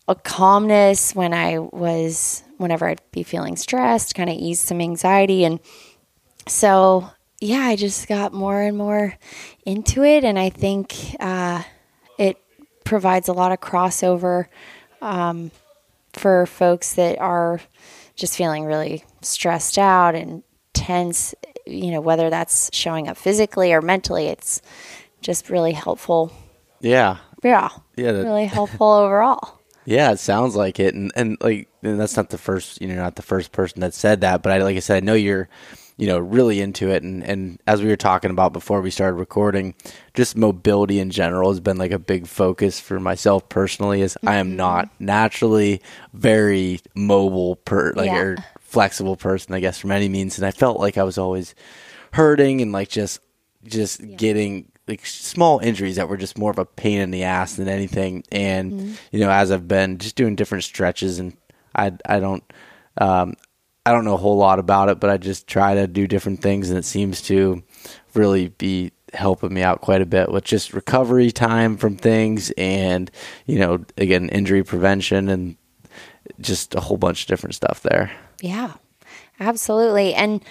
a 0.07 0.15
calmness 0.15 1.15
when 1.15 1.33
I 1.33 1.59
was 1.59 2.43
whenever 2.57 2.87
I'd 2.87 3.01
be 3.11 3.23
feeling 3.23 3.55
stressed, 3.55 4.15
kind 4.15 4.29
of 4.29 4.35
ease 4.35 4.59
some 4.59 4.81
anxiety. 4.81 5.45
And 5.45 5.59
so 6.47 7.09
yeah, 7.41 7.59
I 7.61 7.75
just 7.75 8.07
got 8.07 8.33
more 8.33 8.61
and 8.61 8.77
more 8.77 9.13
into 9.65 10.03
it 10.03 10.23
and 10.23 10.37
I 10.37 10.49
think 10.49 10.95
uh, 11.19 11.63
it 12.17 12.37
provides 12.83 13.27
a 13.27 13.33
lot 13.33 13.51
of 13.51 13.59
crossover 13.59 14.47
um, 15.01 15.51
for 16.13 16.45
folks 16.45 16.93
that 16.95 17.17
are 17.19 17.61
just 18.15 18.35
feeling 18.35 18.65
really 18.65 19.03
stressed 19.21 19.77
out 19.77 20.15
and 20.15 20.43
tense, 20.73 21.33
you 21.65 21.91
know, 21.91 22.01
whether 22.01 22.29
that's 22.29 22.69
showing 22.73 23.07
up 23.07 23.15
physically 23.17 23.71
or 23.73 23.81
mentally, 23.81 24.27
it's 24.27 24.61
just 25.21 25.49
really 25.49 25.71
helpful. 25.73 26.31
Yeah, 26.81 27.17
Yeah. 27.43 27.69
Yeah, 27.95 28.11
that- 28.13 28.23
really 28.25 28.45
helpful 28.45 28.87
overall. 28.91 29.55
Yeah, 29.85 30.11
it 30.11 30.19
sounds 30.19 30.55
like 30.55 30.79
it, 30.79 30.93
and 30.93 31.11
and 31.15 31.35
like 31.41 31.67
and 31.81 31.99
that's 31.99 32.15
not 32.15 32.29
the 32.29 32.37
first, 32.37 32.79
you 32.79 32.87
know, 32.87 32.95
not 32.95 33.15
the 33.15 33.23
first 33.23 33.51
person 33.51 33.79
that 33.81 33.93
said 33.95 34.21
that, 34.21 34.43
but 34.43 34.51
I 34.51 34.61
like 34.61 34.75
I 34.75 34.79
said, 34.81 34.97
I 34.97 35.05
know 35.05 35.15
you're, 35.15 35.49
you 35.99 36.07
know, 36.07 36.17
really 36.17 36.61
into 36.61 36.89
it, 36.89 37.03
and 37.03 37.21
and 37.23 37.59
as 37.67 37.81
we 37.81 37.89
were 37.89 37.97
talking 37.97 38.31
about 38.31 38.53
before 38.53 38.79
we 38.81 38.89
started 38.89 39.15
recording, 39.17 39.75
just 40.13 40.37
mobility 40.37 40.97
in 40.99 41.11
general 41.11 41.49
has 41.51 41.59
been 41.59 41.77
like 41.77 41.91
a 41.91 41.99
big 41.99 42.25
focus 42.25 42.79
for 42.79 42.99
myself 43.01 43.49
personally. 43.49 44.01
Is 44.01 44.17
I 44.25 44.35
am 44.37 44.55
not 44.55 44.89
naturally 44.99 45.81
very 46.13 46.79
mobile 46.95 47.57
per 47.57 47.91
like 47.93 48.07
Yeah. 48.11 48.21
or 48.21 48.37
flexible 48.61 49.17
person, 49.17 49.53
I 49.53 49.59
guess, 49.59 49.77
from 49.77 49.91
any 49.91 50.07
means, 50.07 50.37
and 50.37 50.47
I 50.47 50.51
felt 50.51 50.79
like 50.79 50.97
I 50.97 51.03
was 51.03 51.17
always 51.17 51.53
hurting 52.13 52.61
and 52.61 52.71
like 52.71 52.87
just 52.87 53.19
just 53.65 53.99
getting 54.15 54.71
like 54.87 55.05
small 55.05 55.59
injuries 55.59 55.97
that 55.97 56.07
were 56.07 56.17
just 56.17 56.37
more 56.37 56.49
of 56.49 56.57
a 56.59 56.65
pain 56.65 57.01
in 57.01 57.11
the 57.11 57.23
ass 57.23 57.55
than 57.57 57.67
anything. 57.67 58.23
And 58.31 58.97
you 59.11 59.19
know, 59.19 59.29
as 59.29 59.51
I've 59.51 59.67
been 59.67 59.97
just 59.97 60.15
doing 60.15 60.35
different 60.35 60.63
stretches, 60.63 61.19
and 61.19 61.35
I 61.75 61.91
I 62.05 62.21
don't 62.21 62.43
um, 62.99 63.33
I 63.89 63.91
don't 63.91 64.05
know 64.05 64.13
a 64.13 64.17
whole 64.17 64.37
lot 64.37 64.59
about 64.59 64.89
it, 64.89 64.99
but 64.99 65.09
I 65.09 65.17
just 65.17 65.47
try 65.47 65.73
to 65.73 65.87
do 65.87 66.05
different 66.05 66.43
things, 66.43 66.69
and 66.69 66.77
it 66.77 66.85
seems 66.85 67.23
to 67.23 67.63
really 68.13 68.49
be 68.49 68.91
helping 69.13 69.51
me 69.51 69.63
out 69.63 69.81
quite 69.81 70.03
a 70.03 70.05
bit 70.05 70.31
with 70.31 70.43
just 70.43 70.73
recovery 70.73 71.31
time 71.31 71.75
from 71.75 71.95
things, 71.95 72.51
and 72.55 73.09
you 73.47 73.57
know, 73.57 73.83
again, 73.97 74.29
injury 74.29 74.63
prevention 74.63 75.27
and 75.27 75.57
just 76.39 76.75
a 76.75 76.79
whole 76.79 76.97
bunch 76.97 77.23
of 77.23 77.27
different 77.29 77.55
stuff 77.55 77.81
there. 77.81 78.11
Yeah, 78.41 78.73
absolutely. 79.39 80.13
And 80.13 80.45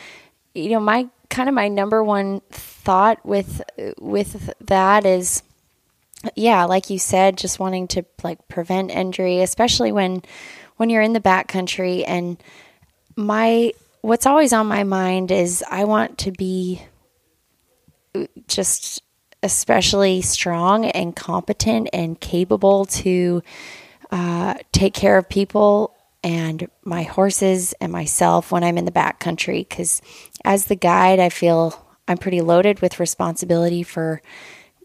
you 0.52 0.70
know, 0.70 0.80
my 0.80 1.08
kind 1.30 1.48
of 1.48 1.54
my 1.54 1.68
number 1.68 2.02
one 2.02 2.40
thought 2.50 3.24
with 3.24 3.62
with 4.00 4.52
that 4.62 5.06
is 5.06 5.44
yeah, 6.34 6.64
like 6.64 6.90
you 6.90 6.98
said, 6.98 7.38
just 7.38 7.60
wanting 7.60 7.86
to 7.86 8.04
like 8.24 8.48
prevent 8.48 8.90
injury, 8.90 9.42
especially 9.42 9.92
when 9.92 10.22
when 10.76 10.90
you're 10.90 11.02
in 11.02 11.12
the 11.12 11.20
backcountry 11.20 12.02
and 12.04 12.42
my 13.18 13.72
what's 14.00 14.26
always 14.26 14.52
on 14.52 14.68
my 14.68 14.84
mind 14.84 15.32
is 15.32 15.64
I 15.68 15.84
want 15.84 16.18
to 16.18 16.30
be 16.30 16.80
just 18.46 19.02
especially 19.42 20.22
strong 20.22 20.84
and 20.84 21.14
competent 21.16 21.88
and 21.92 22.18
capable 22.20 22.84
to 22.84 23.42
uh, 24.12 24.54
take 24.70 24.94
care 24.94 25.18
of 25.18 25.28
people 25.28 25.96
and 26.22 26.68
my 26.84 27.02
horses 27.02 27.74
and 27.80 27.90
myself 27.90 28.52
when 28.52 28.62
I'm 28.62 28.78
in 28.78 28.84
the 28.84 28.92
back 28.92 29.18
country. 29.18 29.66
Because 29.68 30.00
as 30.44 30.66
the 30.66 30.76
guide, 30.76 31.18
I 31.18 31.28
feel 31.28 31.86
I'm 32.06 32.18
pretty 32.18 32.40
loaded 32.40 32.80
with 32.80 33.00
responsibility 33.00 33.82
for 33.82 34.22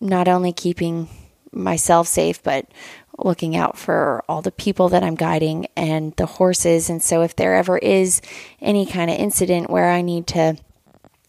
not 0.01 0.27
only 0.27 0.53
keeping 0.53 1.07
myself 1.51 2.07
safe, 2.07 2.41
but 2.41 2.65
looking 3.17 3.55
out 3.55 3.77
for 3.77 4.23
all 4.27 4.41
the 4.41 4.51
people 4.51 4.89
that 4.89 5.03
I'm 5.03 5.15
guiding 5.15 5.67
and 5.75 6.15
the 6.15 6.25
horses. 6.25 6.89
And 6.89 7.01
so 7.01 7.21
if 7.21 7.35
there 7.35 7.55
ever 7.55 7.77
is 7.77 8.21
any 8.61 8.85
kind 8.85 9.09
of 9.09 9.17
incident 9.17 9.69
where 9.69 9.89
I 9.89 10.01
need 10.01 10.27
to, 10.27 10.57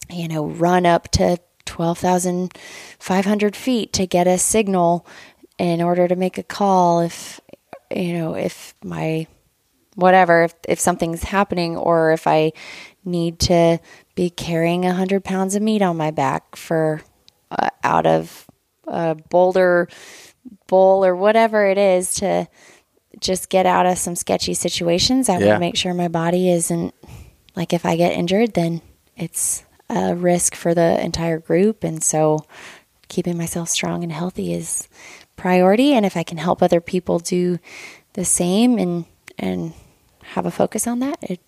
you 0.09 0.27
know, 0.27 0.45
run 0.45 0.85
up 0.85 1.11
to 1.11 1.37
12,500 1.65 3.55
feet 3.55 3.93
to 3.93 4.07
get 4.07 4.27
a 4.27 4.37
signal 4.37 5.05
in 5.57 5.81
order 5.81 6.07
to 6.07 6.15
make 6.15 6.37
a 6.37 6.43
call, 6.43 7.01
if, 7.01 7.39
you 7.91 8.13
know, 8.13 8.35
if 8.35 8.73
my 8.83 9.27
whatever, 9.95 10.43
if, 10.43 10.53
if 10.67 10.79
something's 10.79 11.23
happening 11.23 11.77
or 11.77 12.11
if 12.11 12.27
I 12.27 12.51
need 13.05 13.39
to 13.39 13.79
be 14.15 14.29
carrying 14.29 14.81
100 14.81 15.23
pounds 15.23 15.55
of 15.55 15.61
meat 15.61 15.81
on 15.81 15.97
my 15.97 16.11
back 16.11 16.55
for 16.55 17.01
uh, 17.51 17.69
out 17.83 18.05
of 18.05 18.45
a 18.87 19.15
boulder 19.29 19.87
bowl 20.67 21.05
or 21.05 21.15
whatever 21.15 21.65
it 21.65 21.77
is 21.77 22.15
to 22.15 22.47
just 23.19 23.49
get 23.49 23.65
out 23.65 23.85
of 23.85 23.97
some 23.97 24.15
sketchy 24.15 24.53
situations. 24.53 25.29
I 25.29 25.33
want 25.33 25.45
to 25.45 25.59
make 25.59 25.77
sure 25.77 25.93
my 25.93 26.07
body 26.07 26.49
isn't 26.49 26.93
like 27.55 27.73
if 27.73 27.85
I 27.85 27.95
get 27.95 28.13
injured, 28.13 28.53
then 28.53 28.81
it's 29.15 29.63
a 29.89 30.15
risk 30.15 30.55
for 30.55 30.73
the 30.73 31.01
entire 31.03 31.39
group. 31.39 31.83
And 31.83 32.03
so 32.03 32.45
keeping 33.07 33.37
myself 33.37 33.69
strong 33.69 34.03
and 34.03 34.11
healthy 34.11 34.53
is 34.53 34.87
priority. 35.35 35.93
And 35.93 36.05
if 36.05 36.17
I 36.17 36.23
can 36.23 36.37
help 36.37 36.61
other 36.61 36.81
people 36.81 37.19
do 37.19 37.59
the 38.13 38.25
same 38.25 38.77
and, 38.77 39.05
and 39.37 39.73
have 40.23 40.45
a 40.45 40.51
focus 40.51 40.87
on 40.87 40.99
that, 40.99 41.17
it, 41.21 41.39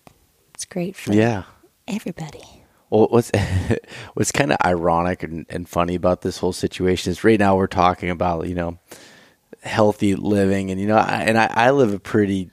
it's 0.54 0.64
great 0.64 0.96
for 0.96 1.12
yeah. 1.12 1.44
everybody. 1.86 2.57
Well, 2.90 3.08
what's 3.10 3.30
what's 4.14 4.32
kind 4.32 4.52
of 4.52 4.58
ironic 4.64 5.22
and, 5.22 5.46
and 5.48 5.68
funny 5.68 5.94
about 5.94 6.22
this 6.22 6.38
whole 6.38 6.52
situation 6.52 7.10
is 7.10 7.24
right 7.24 7.38
now 7.38 7.56
we're 7.56 7.66
talking 7.66 8.10
about 8.10 8.48
you 8.48 8.54
know 8.54 8.78
healthy 9.62 10.14
living, 10.14 10.70
and 10.70 10.80
you 10.80 10.86
know, 10.86 10.96
I, 10.96 11.22
and 11.22 11.38
I, 11.38 11.50
I 11.50 11.70
live 11.70 11.92
a 11.92 11.98
pretty 11.98 12.50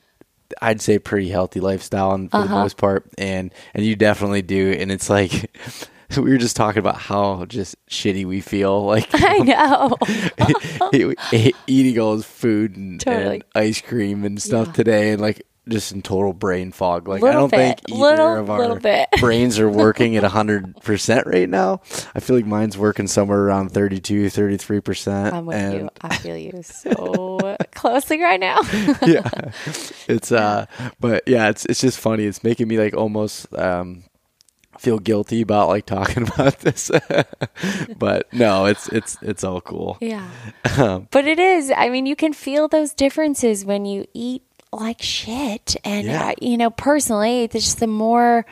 I'd 0.62 0.82
say 0.82 1.00
pretty 1.00 1.30
healthy 1.30 1.60
lifestyle 1.60 2.12
and 2.14 2.30
for 2.30 2.38
uh-huh. 2.38 2.48
the 2.48 2.62
most 2.62 2.78
part 2.78 3.10
and 3.18 3.54
and 3.74 3.86
you 3.86 3.96
definitely 3.96 4.42
do 4.42 4.72
and 4.72 4.92
it's 4.92 5.10
like 5.10 5.58
we 6.18 6.30
were 6.30 6.38
just 6.38 6.56
talking 6.56 6.80
about 6.80 6.98
how 6.98 7.46
just 7.46 7.76
shitty 7.88 8.26
we 8.26 8.42
feel 8.42 8.86
like 8.86 9.10
I 9.14 9.40
know 9.40 9.98
eating 11.68 12.00
all 12.00 12.18
this 12.18 12.26
food 12.26 12.76
and, 12.78 13.00
totally. 13.00 13.36
and 13.36 13.44
ice 13.56 13.82
cream 13.82 14.24
and 14.24 14.42
stuff 14.42 14.68
yeah. 14.68 14.74
today 14.74 15.12
and 15.12 15.22
like 15.22 15.46
just 15.68 15.92
in 15.92 16.02
total 16.02 16.34
brain 16.34 16.72
fog. 16.72 17.08
Like 17.08 17.22
little 17.22 17.38
I 17.38 17.42
don't 17.42 17.52
bit. 17.52 17.58
think 17.58 17.90
either 17.90 18.00
little, 18.00 18.36
of 18.38 18.50
our 18.50 18.80
brains 19.20 19.60
are 19.60 19.70
working 19.70 20.16
at 20.16 20.24
100% 20.24 21.26
right 21.26 21.50
now. 21.50 21.82
I 22.14 22.20
feel 22.20 22.36
like 22.36 22.46
mine's 22.46 22.78
working 22.78 23.08
somewhere 23.08 23.40
around 23.40 23.70
32, 23.70 24.28
33%. 24.28 25.34
I'm 25.34 25.46
with 25.46 25.56
and 25.56 25.74
you. 25.74 25.90
I 26.02 26.16
feel 26.18 26.38
you 26.38 26.62
so 26.64 27.58
closely 27.74 28.22
right 28.22 28.40
now. 28.40 28.60
yeah. 29.06 29.30
It's 30.08 30.32
uh 30.32 30.66
but 31.00 31.24
yeah, 31.28 31.50
it's 31.50 31.66
it's 31.66 31.82
just 31.82 32.00
funny. 32.00 32.26
It's 32.26 32.44
making 32.44 32.68
me 32.68 32.78
like 32.78 32.96
almost 32.96 33.54
um 33.56 34.04
feel 34.78 35.00
guilty 35.00 35.42
about 35.42 35.70
like 35.70 35.86
talking 35.86 36.24
about 36.28 36.60
this 36.60 36.92
but 37.98 38.32
no 38.34 38.66
it's 38.66 38.88
it's 38.90 39.18
it's 39.22 39.44
all 39.44 39.62
cool 39.62 39.98
yeah 40.02 40.28
um, 40.78 41.08
but 41.12 41.26
it 41.26 41.40
is 41.40 41.72
i 41.76 41.90
mean 41.90 42.06
you 42.06 42.16
can 42.16 42.34
feel 42.34 42.68
those 42.68 42.94
differences 42.94 43.64
when 43.64 43.86
you 43.86 44.06
eat 44.14 44.44
like 44.80 45.02
shit. 45.02 45.76
And, 45.84 46.08
yeah. 46.08 46.30
uh, 46.30 46.34
you 46.42 46.58
know, 46.58 46.70
personally, 46.70 47.48
just 47.48 47.80
the 47.80 47.88
more 47.88 48.46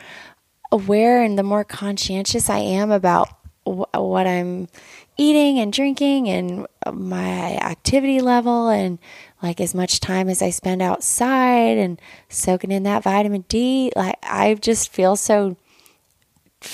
aware 0.72 1.22
and 1.22 1.38
the 1.38 1.42
more 1.42 1.64
conscientious 1.64 2.50
I 2.50 2.58
am 2.58 2.90
about 2.90 3.28
w- 3.64 3.86
what 3.92 4.26
I'm 4.26 4.68
eating 5.16 5.58
and 5.60 5.72
drinking 5.72 6.28
and 6.28 6.66
my 6.92 7.56
activity 7.56 8.20
level 8.20 8.68
and 8.68 8.98
like 9.42 9.60
as 9.60 9.74
much 9.74 10.00
time 10.00 10.28
as 10.28 10.42
I 10.42 10.50
spend 10.50 10.82
outside 10.82 11.78
and 11.78 12.00
soaking 12.28 12.72
in 12.72 12.82
that 12.84 13.04
vitamin 13.04 13.44
D, 13.48 13.92
like 13.94 14.16
I 14.22 14.54
just 14.54 14.92
feel 14.92 15.16
so 15.16 15.56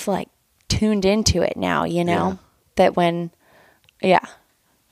like 0.07 0.29
tuned 0.67 1.05
into 1.05 1.41
it 1.41 1.57
now, 1.57 1.83
you 1.83 2.03
know, 2.03 2.29
yeah. 2.29 2.35
that 2.77 2.95
when, 2.95 3.29
yeah, 4.01 4.25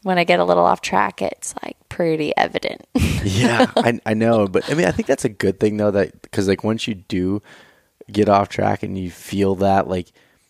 when 0.04 0.18
I 0.18 0.24
get 0.24 0.40
a 0.40 0.46
little 0.46 0.66
off 0.66 0.82
track, 0.82 1.22
it's 1.22 1.56
like 1.64 1.78
pretty 2.00 2.32
evident. 2.38 2.88
yeah, 3.26 3.70
I, 3.76 4.00
I 4.06 4.14
know, 4.14 4.48
but 4.48 4.72
I 4.72 4.74
mean, 4.74 4.86
I 4.86 4.92
think 4.92 5.06
that's 5.06 5.26
a 5.26 5.30
good 5.30 5.60
thing 5.60 5.76
though, 5.76 5.92
that 5.92 6.22
because 6.22 6.48
like 6.48 6.64
once 6.64 6.88
you 6.88 6.96
do 6.96 7.42
get 8.10 8.30
off 8.30 8.48
track 8.48 8.84
and 8.84 8.98
you 8.98 9.12
feel 9.12 9.56
that, 9.56 9.90
like 9.90 10.08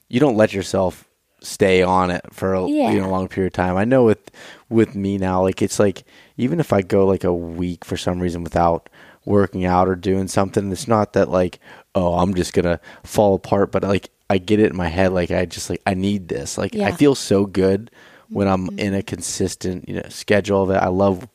you 0.09 0.19
don't 0.19 0.37
let 0.37 0.53
yourself 0.53 1.09
stay 1.41 1.81
on 1.81 2.11
it 2.11 2.23
for 2.31 2.53
a 2.53 2.67
yeah. 2.67 2.91
you 2.91 3.01
know 3.01 3.09
long 3.09 3.27
period 3.27 3.47
of 3.47 3.53
time. 3.53 3.77
I 3.77 3.83
know 3.83 4.03
with 4.03 4.29
with 4.69 4.93
me 4.93 5.17
now, 5.17 5.41
like 5.41 5.63
it's 5.63 5.79
like 5.79 6.03
even 6.37 6.59
if 6.59 6.71
I 6.71 6.83
go 6.83 7.07
like 7.07 7.23
a 7.23 7.33
week 7.33 7.83
for 7.83 7.97
some 7.97 8.19
reason 8.19 8.43
without 8.43 8.87
working 9.25 9.65
out 9.65 9.87
or 9.87 9.95
doing 9.95 10.27
something, 10.27 10.71
it's 10.71 10.87
not 10.87 11.13
that 11.13 11.29
like 11.29 11.59
oh 11.95 12.19
I'm 12.19 12.35
just 12.35 12.53
gonna 12.53 12.79
fall 13.03 13.33
apart, 13.33 13.71
but 13.71 13.81
like 13.81 14.11
I 14.29 14.37
get 14.37 14.59
it 14.59 14.69
in 14.69 14.77
my 14.77 14.89
head, 14.89 15.13
like 15.13 15.31
I 15.31 15.45
just 15.45 15.67
like 15.71 15.81
I 15.87 15.95
need 15.95 16.27
this. 16.27 16.59
Like 16.59 16.75
yeah. 16.75 16.89
I 16.89 16.91
feel 16.91 17.15
so 17.15 17.47
good 17.47 17.89
when 18.29 18.47
I'm 18.47 18.67
mm-hmm. 18.67 18.79
in 18.79 18.93
a 18.93 19.03
consistent 19.03 19.87
you 19.87 19.95
know 19.95 20.09
schedule 20.09 20.63
of 20.63 20.69
it. 20.71 20.75
I 20.77 20.87
love 20.87 21.27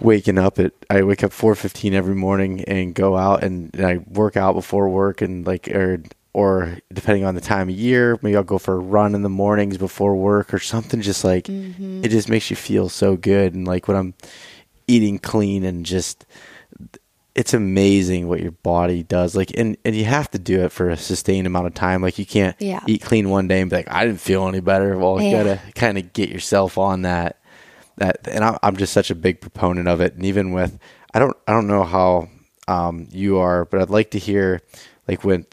waking 0.00 0.38
up 0.38 0.58
at 0.58 0.72
I 0.90 1.02
wake 1.02 1.22
up 1.22 1.30
4:15 1.30 1.92
every 1.92 2.14
morning 2.14 2.64
and 2.64 2.94
go 2.94 3.16
out 3.16 3.44
and, 3.44 3.74
and, 3.74 3.86
I 3.86 3.96
work 3.98 4.36
out 4.36 4.54
before 4.54 4.88
work 4.88 5.22
and 5.22 5.46
like 5.46 5.68
or 5.68 6.02
or 6.32 6.78
depending 6.92 7.24
on 7.24 7.36
the 7.36 7.40
time 7.40 7.68
of 7.68 7.76
year, 7.76 8.18
maybe 8.20 8.36
I'll 8.36 8.42
go 8.42 8.58
for 8.58 8.74
a 8.74 8.78
run 8.78 9.14
in 9.14 9.22
the 9.22 9.28
mornings 9.28 9.78
before 9.78 10.16
work 10.16 10.52
or 10.52 10.58
something 10.58 11.00
just 11.00 11.22
like 11.22 11.44
mm-hmm. 11.44 12.04
it 12.04 12.08
just 12.08 12.28
makes 12.28 12.50
you 12.50 12.56
feel 12.56 12.88
so 12.88 13.16
good 13.16 13.54
and 13.54 13.66
like 13.66 13.86
when 13.86 13.96
I'm 13.96 14.14
eating 14.88 15.18
clean 15.18 15.64
and 15.64 15.86
just 15.86 16.26
it's 17.34 17.52
amazing 17.52 18.28
what 18.28 18.40
your 18.40 18.52
body 18.52 19.02
does. 19.02 19.34
Like, 19.34 19.50
and, 19.56 19.76
and 19.84 19.94
you 19.96 20.04
have 20.04 20.30
to 20.30 20.38
do 20.38 20.62
it 20.64 20.70
for 20.70 20.88
a 20.88 20.96
sustained 20.96 21.46
amount 21.46 21.66
of 21.66 21.74
time. 21.74 22.00
Like, 22.00 22.18
you 22.18 22.26
can't 22.26 22.56
yeah. 22.60 22.80
eat 22.86 23.02
clean 23.02 23.28
one 23.28 23.48
day 23.48 23.60
and 23.60 23.68
be 23.68 23.76
like, 23.76 23.90
I 23.90 24.06
didn't 24.06 24.20
feel 24.20 24.46
any 24.46 24.60
better. 24.60 24.96
Well, 24.96 25.20
you 25.20 25.30
yeah. 25.30 25.42
gotta 25.42 25.60
kind 25.74 25.98
of 25.98 26.12
get 26.12 26.28
yourself 26.28 26.78
on 26.78 27.02
that. 27.02 27.40
That, 27.96 28.26
and 28.28 28.44
I, 28.44 28.58
I'm 28.62 28.76
just 28.76 28.92
such 28.92 29.10
a 29.10 29.14
big 29.14 29.40
proponent 29.40 29.88
of 29.88 30.00
it. 30.00 30.14
And 30.14 30.24
even 30.24 30.52
with, 30.52 30.78
I 31.12 31.18
don't, 31.18 31.36
I 31.48 31.52
don't 31.52 31.66
know 31.66 31.84
how 31.84 32.28
um, 32.68 33.08
you 33.10 33.38
are, 33.38 33.64
but 33.64 33.80
I'd 33.80 33.90
like 33.90 34.12
to 34.12 34.18
hear, 34.18 34.62
like, 35.08 35.24
with 35.24 35.46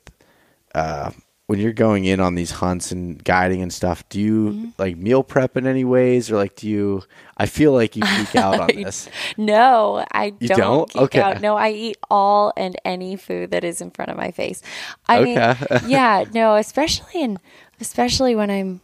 uh, 0.75 1.11
when 1.51 1.59
you're 1.59 1.73
going 1.73 2.05
in 2.05 2.21
on 2.21 2.35
these 2.35 2.49
hunts 2.49 2.93
and 2.93 3.21
guiding 3.25 3.61
and 3.61 3.73
stuff, 3.73 4.07
do 4.07 4.21
you 4.21 4.49
mm-hmm. 4.51 4.69
like 4.77 4.95
meal 4.95 5.21
prep 5.21 5.57
in 5.57 5.67
any 5.67 5.83
ways, 5.83 6.31
or 6.31 6.37
like 6.37 6.55
do 6.55 6.65
you? 6.65 7.03
I 7.35 7.45
feel 7.45 7.73
like 7.73 7.97
you 7.97 8.03
geek 8.03 8.37
out 8.37 8.57
on 8.57 8.67
this. 8.73 9.09
no, 9.35 10.05
I 10.13 10.33
you 10.39 10.47
don't. 10.47 10.59
don't? 10.89 10.95
okay. 10.95 11.19
Out. 11.19 11.41
No, 11.41 11.57
I 11.57 11.71
eat 11.71 11.97
all 12.09 12.53
and 12.55 12.77
any 12.85 13.17
food 13.17 13.51
that 13.51 13.65
is 13.65 13.81
in 13.81 13.91
front 13.91 14.09
of 14.09 14.15
my 14.15 14.31
face. 14.31 14.61
I 15.09 15.19
okay. 15.19 15.55
mean, 15.69 15.81
yeah, 15.87 16.23
no, 16.33 16.55
especially 16.55 17.21
in 17.21 17.37
especially 17.81 18.33
when 18.33 18.49
I'm 18.49 18.79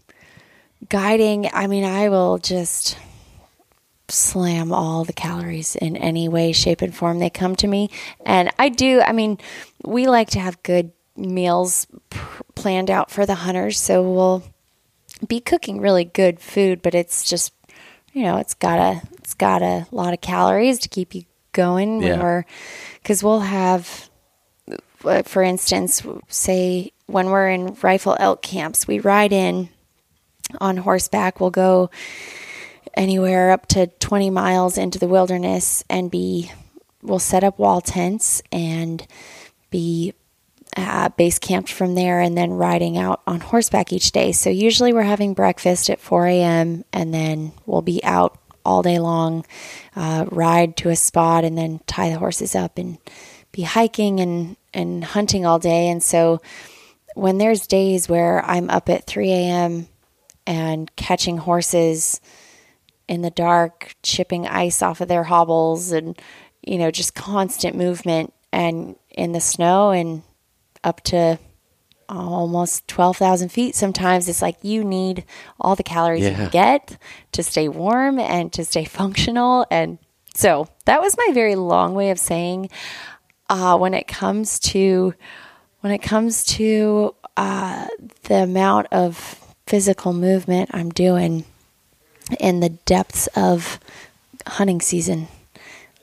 guiding. 0.90 1.50
I 1.54 1.68
mean, 1.68 1.86
I 1.86 2.10
will 2.10 2.38
just 2.38 2.98
slam 4.10 4.74
all 4.74 5.06
the 5.06 5.14
calories 5.14 5.78
in 5.78 5.96
any 5.96 6.28
way, 6.28 6.52
shape, 6.52 6.82
and 6.82 6.94
form 6.94 7.20
they 7.20 7.30
come 7.30 7.56
to 7.56 7.68
me. 7.68 7.92
And 8.26 8.52
I 8.60 8.68
do, 8.68 9.00
I 9.00 9.14
mean, 9.14 9.38
we 9.86 10.08
like 10.08 10.32
to 10.32 10.42
have 10.42 10.62
good 10.64 10.92
meals 11.18 11.88
pr- 12.10 12.44
planned 12.56 12.90
out 12.90 13.12
for 13.12 13.26
the 13.26 13.36
hunters. 13.36 13.80
So 13.80 14.02
we'll 14.02 14.44
be 15.28 15.40
cooking 15.40 15.82
really 15.82 16.06
good 16.06 16.40
food, 16.40 16.82
but 16.82 16.94
it's 16.94 17.24
just, 17.24 17.54
you 18.14 18.24
know, 18.24 18.38
it's 18.38 18.54
got 18.54 18.80
a, 18.80 19.02
it's 19.18 19.34
got 19.34 19.62
a 19.62 19.88
lot 19.92 20.14
of 20.14 20.22
calories 20.22 20.80
to 20.80 20.90
keep 20.90 21.16
you 21.16 21.24
going 21.54 22.00
when 22.00 22.08
yeah. 22.08 22.22
we're, 22.22 22.46
cause 23.04 23.24
we'll 23.24 23.40
have, 23.40 24.10
uh, 25.04 25.24
for 25.24 25.42
instance, 25.42 26.06
say 26.28 26.92
when 27.08 27.28
we're 27.28 27.50
in 27.50 27.76
rifle 27.82 28.16
elk 28.20 28.42
camps, 28.42 28.88
we 28.88 29.00
ride 29.00 29.34
in 29.34 29.70
on 30.62 30.78
horseback. 30.78 31.40
We'll 31.40 31.50
go 31.50 31.90
anywhere 32.94 33.52
up 33.52 33.68
to 33.68 33.88
20 33.88 34.30
miles 34.30 34.78
into 34.78 35.00
the 35.00 35.08
wilderness 35.08 35.84
and 35.90 36.12
be, 36.12 36.52
we'll 37.02 37.20
set 37.20 37.44
up 37.44 37.60
wall 37.60 37.82
tents 37.82 38.42
and 38.52 39.06
be 39.70 40.14
uh, 40.76 41.10
base 41.10 41.40
camped 41.40 41.72
from 41.72 41.96
there 41.96 42.20
and 42.20 42.38
then 42.38 42.52
riding 42.52 42.98
out 42.98 43.22
on 43.26 43.40
horseback 43.40 43.94
each 43.94 44.12
day. 44.12 44.32
So 44.32 44.50
usually 44.50 44.94
we're 44.94 45.04
having 45.04 45.34
breakfast 45.34 45.90
at 45.90 46.00
4 46.00 46.28
a.m. 46.28 46.84
and 46.92 47.14
then 47.14 47.54
we'll 47.66 47.82
be 47.82 48.04
out 48.04 48.38
all 48.66 48.84
day 48.84 49.00
long, 49.00 49.46
uh, 49.96 50.26
ride 50.30 50.76
to 50.78 50.90
a 50.90 50.96
spot 50.96 51.46
and 51.46 51.58
then 51.58 51.80
tie 51.88 52.10
the 52.10 52.20
horses 52.20 52.54
up 52.54 52.78
and 52.78 52.98
be 53.52 53.62
hiking 53.62 54.20
and 54.20 54.58
and 54.74 55.04
hunting 55.04 55.46
all 55.46 55.58
day. 55.58 55.88
And 55.90 56.04
so 56.04 56.42
when 57.16 57.40
there's 57.40 57.66
days 57.66 58.08
where 58.08 58.46
I'm 58.46 58.70
up 58.70 58.90
at 58.90 59.08
3 59.08 59.32
a.m. 59.32 59.88
and 60.46 60.96
catching 60.96 61.38
horses 61.38 62.22
in 63.08 63.22
the 63.22 63.32
dark, 63.32 63.96
chipping 64.04 64.46
ice 64.46 64.82
off 64.84 65.02
of 65.02 65.08
their 65.08 65.24
hobbles, 65.24 65.92
and, 65.92 66.20
you 66.62 66.78
know, 66.78 66.92
just 66.92 67.16
constant 67.16 67.76
movement 67.76 68.34
and 68.52 68.96
in 69.10 69.32
the 69.32 69.40
snow 69.42 69.92
and 69.92 70.22
up 70.88 71.02
to 71.04 71.38
almost 72.10 72.88
12,000 72.88 73.50
feet. 73.50 73.76
Sometimes 73.76 74.30
it's 74.30 74.42
like 74.42 74.64
you 74.64 74.84
need 74.84 75.26
all 75.60 75.76
the 75.76 75.84
calories 75.84 76.24
you 76.24 76.34
can 76.34 76.50
get 76.50 76.98
to 77.34 77.44
stay 77.44 77.68
warm 77.68 78.18
and 78.20 78.52
to 78.54 78.64
stay 78.64 78.86
functional. 79.00 79.66
And 79.70 80.00
so 80.34 80.70
that 80.86 81.02
was 81.02 81.18
my 81.18 81.32
very 81.34 81.56
long 81.56 81.94
way 81.94 82.10
of 82.10 82.20
saying 82.20 82.70
uh, 83.50 83.78
when 83.78 83.94
it 83.94 84.08
comes 84.08 84.60
to 84.60 85.14
when 85.82 85.94
it 85.94 86.00
comes 86.00 86.44
to 86.44 87.14
uh, 87.36 87.88
the 88.24 88.44
amount 88.44 88.88
of 88.92 89.40
physical 89.68 90.12
movement 90.14 90.70
I'm 90.74 90.90
doing 90.90 91.46
in 92.40 92.62
the 92.62 92.70
depths 92.70 93.28
of 93.36 93.80
hunting 94.46 94.82
season, 94.82 95.28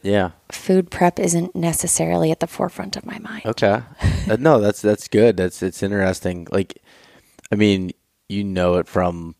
Yeah. 0.04 0.30
food 0.52 0.90
prep 0.90 1.18
isn't 1.18 1.56
necessarily 1.56 2.30
at 2.30 2.38
the 2.40 2.46
forefront 2.46 2.96
of 2.96 3.04
my 3.06 3.18
mind. 3.18 3.46
Okay. 3.46 3.80
Uh, 4.26 4.36
no, 4.40 4.58
that's 4.58 4.80
that's 4.80 5.06
good. 5.08 5.36
That's 5.36 5.62
it's 5.62 5.82
interesting. 5.82 6.46
Like, 6.50 6.80
I 7.52 7.56
mean, 7.56 7.90
you 8.26 8.42
know 8.42 8.76
it 8.76 8.88
from 8.88 9.34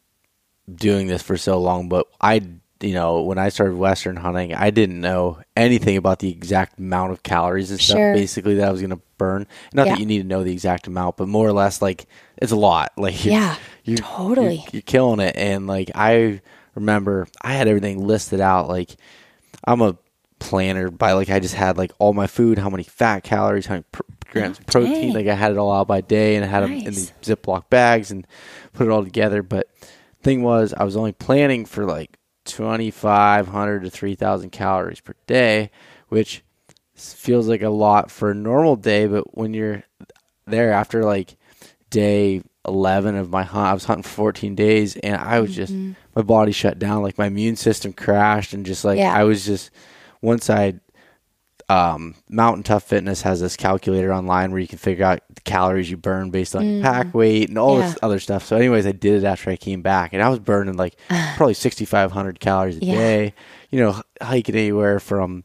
doing 0.73 1.07
this 1.07 1.23
for 1.23 1.39
so 1.39 1.59
long, 1.59 1.89
but 1.89 2.07
I, 2.21 2.43
you 2.83 2.93
know, 2.93 3.23
when 3.23 3.39
I 3.39 3.49
started 3.49 3.77
western 3.79 4.17
hunting, 4.17 4.53
I 4.53 4.69
didn't 4.69 5.01
know 5.01 5.41
anything 5.57 5.97
about 5.97 6.19
the 6.19 6.31
exact 6.31 6.79
amount 6.79 7.13
of 7.13 7.23
calories 7.23 7.71
and 7.71 7.81
stuff. 7.81 7.97
Basically, 7.97 8.57
that 8.57 8.69
I 8.69 8.73
was 8.73 8.83
going 8.83 8.91
to 8.91 9.01
burn. 9.17 9.47
Not 9.73 9.87
Yeah. 9.87 9.95
that 9.95 10.01
you 10.01 10.05
need 10.07 10.19
to 10.21 10.29
know 10.29 10.45
the 10.45 10.53
exact 10.53 10.87
amount, 10.87 11.17
but 11.17 11.29
more 11.29 11.49
or 11.49 11.53
less, 11.55 11.81
like 11.81 12.05
it's 12.37 12.53
a 12.53 12.57
lot. 12.57 12.93
Like, 12.99 13.25
you're- 13.25 13.37
Yeah, 13.39 13.57
you're, 13.85 13.97
totally. 13.99 14.57
you're, 14.57 14.65
you're 14.73 14.83
killing 14.83 15.21
it. 15.21 15.35
And 15.37 15.67
like, 15.67 15.93
I 15.95 16.43
remember 16.75 17.27
I 17.41 17.55
had 17.55 17.69
everything 17.69 18.07
listed 18.07 18.41
out. 18.43 18.69
Like, 18.69 18.97
I'm 19.67 19.81
a 19.81 19.97
planner 20.45 20.91
by 20.91 21.13
like 21.13 21.31
I 21.31 21.41
just 21.41 21.55
had 21.55 21.79
like 21.79 21.93
all 21.99 22.13
my 22.13 22.27
food, 22.27 22.59
how 22.59 22.69
many 22.71 22.83
fat 22.85 23.25
calories, 23.25 23.67
how 23.67 23.75
many 23.75 23.85
pr- 23.93 24.03
grams 24.31 24.59
of 24.59 24.67
protein. 24.67 24.93
Dang. 24.93 25.15
Like 25.15 25.27
I 25.27 25.35
had 25.35 25.53
it 25.53 25.59
all 25.59 25.73
out 25.73 25.87
by 25.89 26.01
day 26.01 26.37
and 26.37 26.45
I 26.45 26.49
had 26.49 26.63
them 26.63 26.73
in 26.73 26.85
Nice. 26.85 27.13
the 27.23 27.37
Ziploc 27.37 27.69
bags 27.71 28.11
and 28.11 28.27
put 28.73 28.87
it 28.87 28.91
all 28.91 29.03
together. 29.05 29.43
But 29.43 29.69
thing 30.23 30.43
was, 30.43 30.75
I 30.75 30.85
was 30.85 30.97
only 30.97 31.13
planning 31.13 31.65
for 31.65 31.85
like 31.85 32.19
2,500 32.45 33.85
to 33.85 33.91
3,000 33.91 34.51
calories 34.51 35.01
per 35.01 35.15
day, 35.27 35.71
which 36.09 36.43
feels 36.95 37.49
like 37.49 37.63
a 37.63 37.69
lot 37.71 38.11
for 38.11 38.31
a 38.31 38.35
normal 38.35 38.77
day. 38.77 39.07
But 39.07 39.37
when 39.37 39.55
you're 39.55 39.83
there 40.47 40.73
after 40.73 41.05
like 41.05 41.37
day 41.91 42.43
11 42.67 43.17
of 43.17 43.31
my 43.31 43.43
hunt, 43.45 43.67
I 43.69 43.75
was 43.75 43.85
hunting 43.85 44.03
for 44.03 44.11
14 44.11 44.55
days 44.55 44.97
and 44.97 45.17
I 45.17 45.41
was 45.41 45.55
just, 45.55 45.73
Mm-hmm. 45.73 45.93
my 46.15 46.23
body 46.23 46.53
shut 46.53 46.79
down. 46.79 47.03
Like 47.03 47.19
my 47.19 47.27
immune 47.27 47.57
system 47.57 47.93
crashed 47.93 48.53
and 48.53 48.65
just 48.67 48.85
like, 48.85 48.99
Yeah. 48.99 49.15
I 49.15 49.25
was 49.25 49.45
just, 49.47 49.71
once 50.25 50.49
I 50.51 50.75
um, 51.71 52.15
Mountain 52.29 52.63
Tough 52.63 52.83
Fitness 52.85 53.23
has 53.23 53.41
this 53.41 53.57
calculator 53.57 54.13
online 54.13 54.51
where 54.51 54.61
you 54.61 54.69
can 54.69 54.77
figure 54.79 55.05
out 55.07 55.21
the 55.35 55.41
calories 55.43 55.91
you 55.91 55.97
burn 55.97 56.31
based 56.31 56.55
on 56.55 56.69
your 56.69 56.83
pack 56.83 57.15
weight 57.15 57.49
and 57.49 57.57
all 57.59 57.77
this 57.77 57.95
Mm. 57.95 57.99
Other 58.03 58.21
stuff. 58.21 58.45
So, 58.45 58.57
anyways, 58.57 58.87
I 58.87 58.93
did 58.93 59.23
it 59.23 59.27
after 59.27 59.49
I 59.51 59.57
came 59.57 59.81
back, 59.81 60.13
and 60.13 60.23
I 60.23 60.29
was 60.29 60.41
burning 60.41 60.77
like 60.77 60.97
probably 61.37 61.55
sixty 61.55 61.85
five 61.87 62.13
hundred 62.13 62.39
calories 62.41 62.77
a 62.79 62.85
Yeah. 62.85 62.93
day. 62.93 63.35
You 63.71 63.81
know, 63.81 64.03
hiking 64.21 64.55
anywhere 64.57 65.01
from 65.01 65.45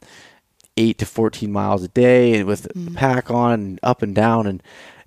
eight 0.76 0.98
to 1.00 1.06
fourteen 1.06 1.52
miles 1.54 1.84
a 1.84 1.88
day, 1.88 2.34
and 2.38 2.46
with 2.46 2.68
Mm. 2.76 2.86
the 2.86 2.92
pack 2.92 3.32
on, 3.32 3.54
and 3.54 3.80
up 3.82 4.02
and 4.02 4.14
down, 4.14 4.46
and 4.46 4.62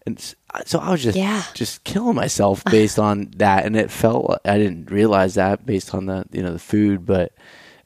and 0.07 0.19
so 0.65 0.79
I 0.79 0.91
was 0.93 1.03
just 1.03 1.19
Yeah. 1.19 1.43
just 1.53 1.85
killing 1.85 2.17
myself 2.17 2.65
based 2.71 2.99
on 2.99 3.33
that, 3.37 3.67
and 3.67 3.77
it 3.77 3.91
felt 3.91 4.41
I 4.47 4.57
didn't 4.57 4.91
realize 4.91 5.35
that 5.35 5.67
based 5.67 5.95
on 5.95 6.07
the 6.07 6.25
you 6.33 6.43
know 6.43 6.53
the 6.55 6.59
food, 6.59 7.05
but 7.05 7.33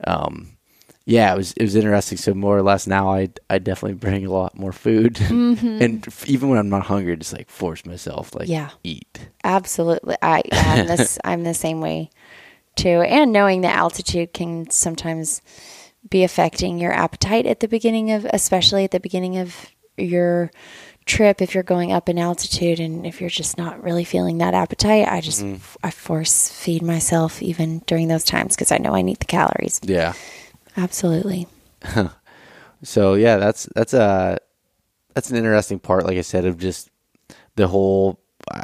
um, 0.07 0.56
yeah, 1.09 1.33
it 1.33 1.37
was 1.37 1.53
it 1.53 1.63
was 1.63 1.77
interesting. 1.77 2.19
So 2.19 2.35
more 2.35 2.57
or 2.59 2.63
less 2.63 2.87
now, 2.87 3.11
I 3.13 3.29
I 3.49 3.59
definitely 3.59 3.95
bring 3.95 4.27
a 4.27 4.31
lot 4.33 4.59
more 4.59 4.73
food, 4.73 5.21
and 5.31 6.07
f- 6.07 6.29
even 6.29 6.49
when 6.49 6.59
I'm 6.59 6.69
not 6.69 6.83
hungry, 6.87 7.17
just 7.17 7.33
like 7.33 7.49
force 7.49 7.87
myself 7.87 8.35
like 8.35 8.45
Mm-hmm. 8.49 8.53
Yeah. 8.53 8.71
eat. 8.83 9.29
Absolutely. 9.45 10.17
I 10.21 10.43
I'm 10.53 10.87
this 10.89 11.19
I'm 11.25 11.45
the 11.45 11.55
same 11.55 11.81
way 11.81 12.11
too. 12.75 13.01
And 13.03 13.33
knowing 13.33 13.61
that 13.63 13.77
altitude 13.77 14.35
can 14.35 14.69
sometimes 14.71 15.41
be 16.11 16.23
affecting 16.25 16.79
your 16.79 16.93
appetite 16.93 17.47
at 17.47 17.61
the 17.61 17.69
beginning 17.69 18.11
of 18.13 18.25
especially 18.33 18.85
at 18.85 18.91
the 18.91 19.01
beginning 19.01 19.39
of 19.39 19.55
your 19.97 20.51
trip 21.05 21.41
if 21.41 21.55
you're 21.55 21.63
going 21.63 21.93
up 21.93 22.09
in 22.09 22.19
altitude 22.19 22.81
and 22.81 23.07
if 23.07 23.21
you're 23.21 23.31
just 23.31 23.57
not 23.57 23.81
really 23.83 24.05
feeling 24.05 24.39
that 24.39 24.55
appetite, 24.55 25.07
I 25.09 25.21
just 25.21 25.45
I 25.85 25.91
force 25.91 26.51
feed 26.51 26.83
myself 26.83 27.41
even 27.43 27.79
during 27.87 28.09
those 28.09 28.25
times 28.25 28.57
because 28.57 28.73
I 28.73 28.79
know 28.79 28.93
I 28.95 29.03
need 29.03 29.21
the 29.21 29.25
calories. 29.27 29.81
Yeah. 29.85 30.15
Absolutely. 30.77 31.47
So 32.83 33.15
yeah, 33.15 33.39
that's 33.39 33.67
that's 33.75 33.95
a 33.95 34.39
that's 35.15 35.31
an 35.31 35.37
interesting 35.37 35.79
part. 35.79 36.05
Like 36.05 36.19
I 36.19 36.23
said, 36.23 36.45
of 36.45 36.59
just 36.59 36.91
the 37.57 37.67
whole. 37.67 38.21
I, 38.51 38.63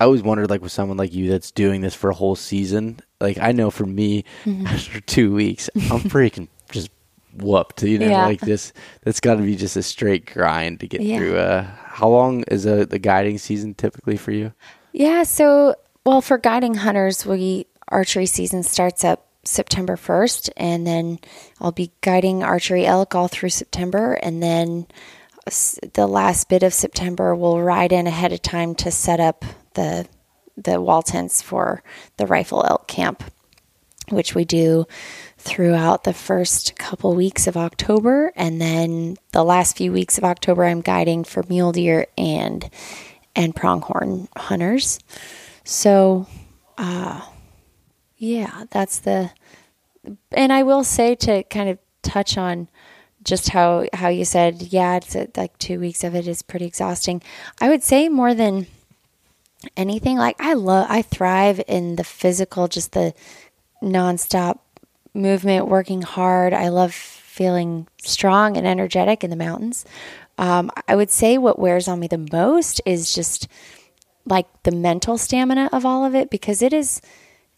I 0.00 0.04
always 0.04 0.20
wondered, 0.22 0.50
like, 0.50 0.62
with 0.62 0.72
someone 0.72 0.96
like 0.96 1.14
you 1.14 1.30
that's 1.30 1.52
doing 1.52 1.80
this 1.80 1.94
for 1.94 2.10
a 2.10 2.14
whole 2.14 2.34
season. 2.34 2.98
Like, 3.20 3.38
I 3.38 3.52
know 3.52 3.70
for 3.70 3.86
me, 3.86 4.24
Mm-hmm. 4.44 4.66
after 4.66 5.00
two 5.00 5.32
weeks, 5.32 5.70
I'm 5.76 6.00
freaking 6.00 6.48
just 6.72 6.90
whooped. 7.36 7.84
You 7.84 8.00
know, 8.00 8.08
Yeah. 8.08 8.26
like 8.26 8.40
this. 8.40 8.72
That's 9.04 9.20
got 9.20 9.36
to 9.36 9.42
be 9.42 9.54
just 9.54 9.76
a 9.76 9.82
straight 9.82 10.26
grind 10.26 10.80
to 10.80 10.88
get 10.88 11.00
Yeah. 11.02 11.18
through. 11.18 11.36
Uh, 11.36 11.62
how 11.84 12.08
long 12.08 12.42
is 12.48 12.66
a, 12.66 12.84
the 12.84 12.98
guiding 12.98 13.38
season 13.38 13.74
typically 13.74 14.16
for 14.16 14.32
you? 14.32 14.52
Yeah, 14.92 15.22
so 15.22 15.76
well 16.04 16.20
for 16.20 16.36
guiding 16.36 16.74
hunters, 16.74 17.24
we 17.24 17.66
archery 17.88 18.26
season 18.26 18.64
starts 18.64 19.04
up 19.04 19.28
September 19.44 19.96
1st 19.96 20.50
and 20.56 20.86
then 20.86 21.18
I'll 21.60 21.72
be 21.72 21.92
guiding 22.00 22.42
archery 22.42 22.86
elk 22.86 23.14
all 23.14 23.28
through 23.28 23.50
September 23.50 24.14
and 24.14 24.42
then 24.42 24.86
the 25.94 26.06
last 26.06 26.48
bit 26.48 26.62
of 26.62 26.72
September 26.72 27.34
we'll 27.34 27.60
ride 27.60 27.92
in 27.92 28.06
ahead 28.06 28.32
of 28.32 28.42
time 28.42 28.74
to 28.76 28.90
set 28.90 29.18
up 29.18 29.44
the 29.74 30.06
the 30.56 30.80
wall 30.80 31.02
tents 31.02 31.42
for 31.42 31.82
the 32.18 32.26
rifle 32.26 32.64
elk 32.68 32.86
camp 32.86 33.24
which 34.10 34.34
we 34.34 34.44
do 34.44 34.86
throughout 35.38 36.04
the 36.04 36.12
first 36.12 36.76
couple 36.76 37.14
weeks 37.14 37.46
of 37.46 37.56
October 37.56 38.32
and 38.36 38.60
then 38.60 39.16
the 39.32 39.44
last 39.44 39.76
few 39.76 39.92
weeks 39.92 40.18
of 40.18 40.24
October 40.24 40.64
I'm 40.64 40.80
guiding 40.82 41.24
for 41.24 41.42
mule 41.48 41.72
deer 41.72 42.06
and 42.16 42.68
and 43.34 43.56
pronghorn 43.56 44.28
hunters. 44.36 44.98
So 45.64 46.26
uh 46.78 47.22
yeah, 48.22 48.66
that's 48.70 49.00
the 49.00 49.32
and 50.30 50.52
I 50.52 50.62
will 50.62 50.84
say 50.84 51.16
to 51.16 51.42
kind 51.44 51.68
of 51.68 51.78
touch 52.02 52.38
on 52.38 52.68
just 53.24 53.48
how 53.48 53.86
how 53.92 54.08
you 54.08 54.24
said 54.24 54.62
yeah, 54.62 54.96
it's 54.96 55.16
uh, 55.16 55.26
like 55.36 55.58
2 55.58 55.80
weeks 55.80 56.04
of 56.04 56.14
it 56.14 56.28
is 56.28 56.40
pretty 56.40 56.66
exhausting. 56.66 57.20
I 57.60 57.68
would 57.68 57.82
say 57.82 58.08
more 58.08 58.32
than 58.32 58.68
anything 59.76 60.18
like 60.18 60.36
I 60.38 60.52
love 60.52 60.86
I 60.88 61.02
thrive 61.02 61.60
in 61.66 61.96
the 61.96 62.04
physical 62.04 62.68
just 62.68 62.92
the 62.92 63.12
nonstop 63.82 64.60
movement, 65.14 65.66
working 65.66 66.02
hard. 66.02 66.52
I 66.52 66.68
love 66.68 66.94
feeling 66.94 67.88
strong 68.04 68.56
and 68.56 68.68
energetic 68.68 69.24
in 69.24 69.30
the 69.30 69.36
mountains. 69.36 69.84
Um, 70.38 70.70
I 70.86 70.94
would 70.94 71.10
say 71.10 71.38
what 71.38 71.58
wears 71.58 71.88
on 71.88 71.98
me 71.98 72.06
the 72.06 72.24
most 72.30 72.80
is 72.86 73.12
just 73.12 73.48
like 74.24 74.46
the 74.62 74.70
mental 74.70 75.18
stamina 75.18 75.70
of 75.72 75.84
all 75.84 76.04
of 76.04 76.14
it 76.14 76.30
because 76.30 76.62
it 76.62 76.72
is 76.72 77.02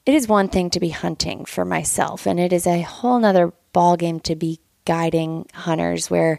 it 0.06 0.14
is 0.14 0.28
one 0.28 0.48
thing 0.48 0.70
to 0.70 0.80
be 0.80 0.90
hunting 0.90 1.44
for 1.44 1.64
myself 1.64 2.26
and 2.26 2.38
it 2.38 2.52
is 2.52 2.66
a 2.66 2.82
whole 2.82 3.18
nother 3.18 3.52
ballgame 3.74 4.22
to 4.22 4.36
be 4.36 4.60
guiding 4.84 5.46
hunters 5.54 6.10
where 6.10 6.38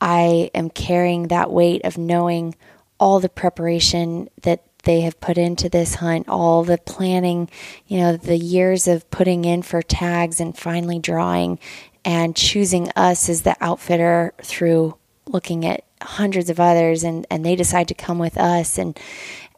I 0.00 0.50
am 0.54 0.70
carrying 0.70 1.28
that 1.28 1.50
weight 1.50 1.84
of 1.84 1.98
knowing 1.98 2.54
all 2.98 3.20
the 3.20 3.28
preparation 3.28 4.28
that 4.42 4.64
they 4.84 5.00
have 5.02 5.20
put 5.20 5.38
into 5.38 5.68
this 5.68 5.96
hunt, 5.96 6.28
all 6.28 6.64
the 6.64 6.78
planning, 6.78 7.50
you 7.86 7.98
know, 7.98 8.16
the 8.16 8.36
years 8.36 8.88
of 8.88 9.08
putting 9.10 9.44
in 9.44 9.62
for 9.62 9.82
tags 9.82 10.40
and 10.40 10.56
finally 10.56 10.98
drawing 10.98 11.58
and 12.04 12.36
choosing 12.36 12.90
us 12.96 13.28
as 13.28 13.42
the 13.42 13.56
outfitter 13.60 14.32
through 14.42 14.96
looking 15.26 15.66
at 15.66 15.84
hundreds 16.00 16.48
of 16.48 16.60
others 16.60 17.02
and, 17.04 17.26
and 17.30 17.44
they 17.44 17.56
decide 17.56 17.88
to 17.88 17.94
come 17.94 18.18
with 18.18 18.38
us 18.38 18.78
and 18.78 18.98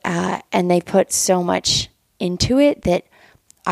uh, 0.05 0.41
and 0.51 0.71
they 0.71 0.81
put 0.81 1.13
so 1.13 1.45
much 1.45 1.91
into 2.19 2.59
it 2.59 2.83
that 2.83 3.05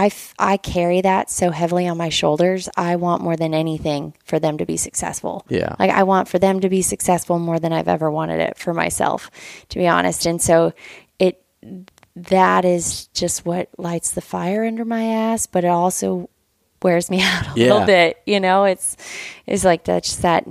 I, 0.02 0.06
f- 0.06 0.34
I 0.38 0.56
carry 0.58 1.00
that 1.00 1.28
so 1.30 1.50
heavily 1.50 1.88
on 1.88 1.96
my 1.96 2.08
shoulders. 2.08 2.68
I 2.76 2.96
want 2.96 3.22
more 3.22 3.36
than 3.36 3.52
anything 3.54 4.14
for 4.24 4.38
them 4.38 4.58
to 4.58 4.66
be 4.66 4.76
successful. 4.76 5.44
Yeah. 5.48 5.74
Like 5.78 5.90
I 5.90 6.04
want 6.04 6.28
for 6.28 6.38
them 6.38 6.60
to 6.60 6.68
be 6.68 6.82
successful 6.82 7.38
more 7.38 7.58
than 7.58 7.72
I've 7.72 7.88
ever 7.88 8.10
wanted 8.10 8.40
it 8.40 8.56
for 8.58 8.72
myself, 8.72 9.30
to 9.70 9.78
be 9.78 9.88
honest. 9.88 10.24
And 10.26 10.40
so 10.40 10.72
it 11.18 11.42
that 12.14 12.64
is 12.64 13.08
just 13.08 13.44
what 13.44 13.68
lights 13.78 14.12
the 14.12 14.20
fire 14.20 14.64
under 14.64 14.84
my 14.84 15.02
ass, 15.04 15.46
but 15.46 15.64
it 15.64 15.68
also 15.68 16.28
wears 16.82 17.10
me 17.10 17.20
out 17.22 17.56
a 17.56 17.60
Yeah. 17.60 17.72
little 17.72 17.86
bit. 17.86 18.18
You 18.26 18.38
know, 18.40 18.64
it's 18.64 18.96
it's 19.46 19.64
like 19.64 19.84
that 19.84 20.04
just 20.04 20.22
that 20.22 20.44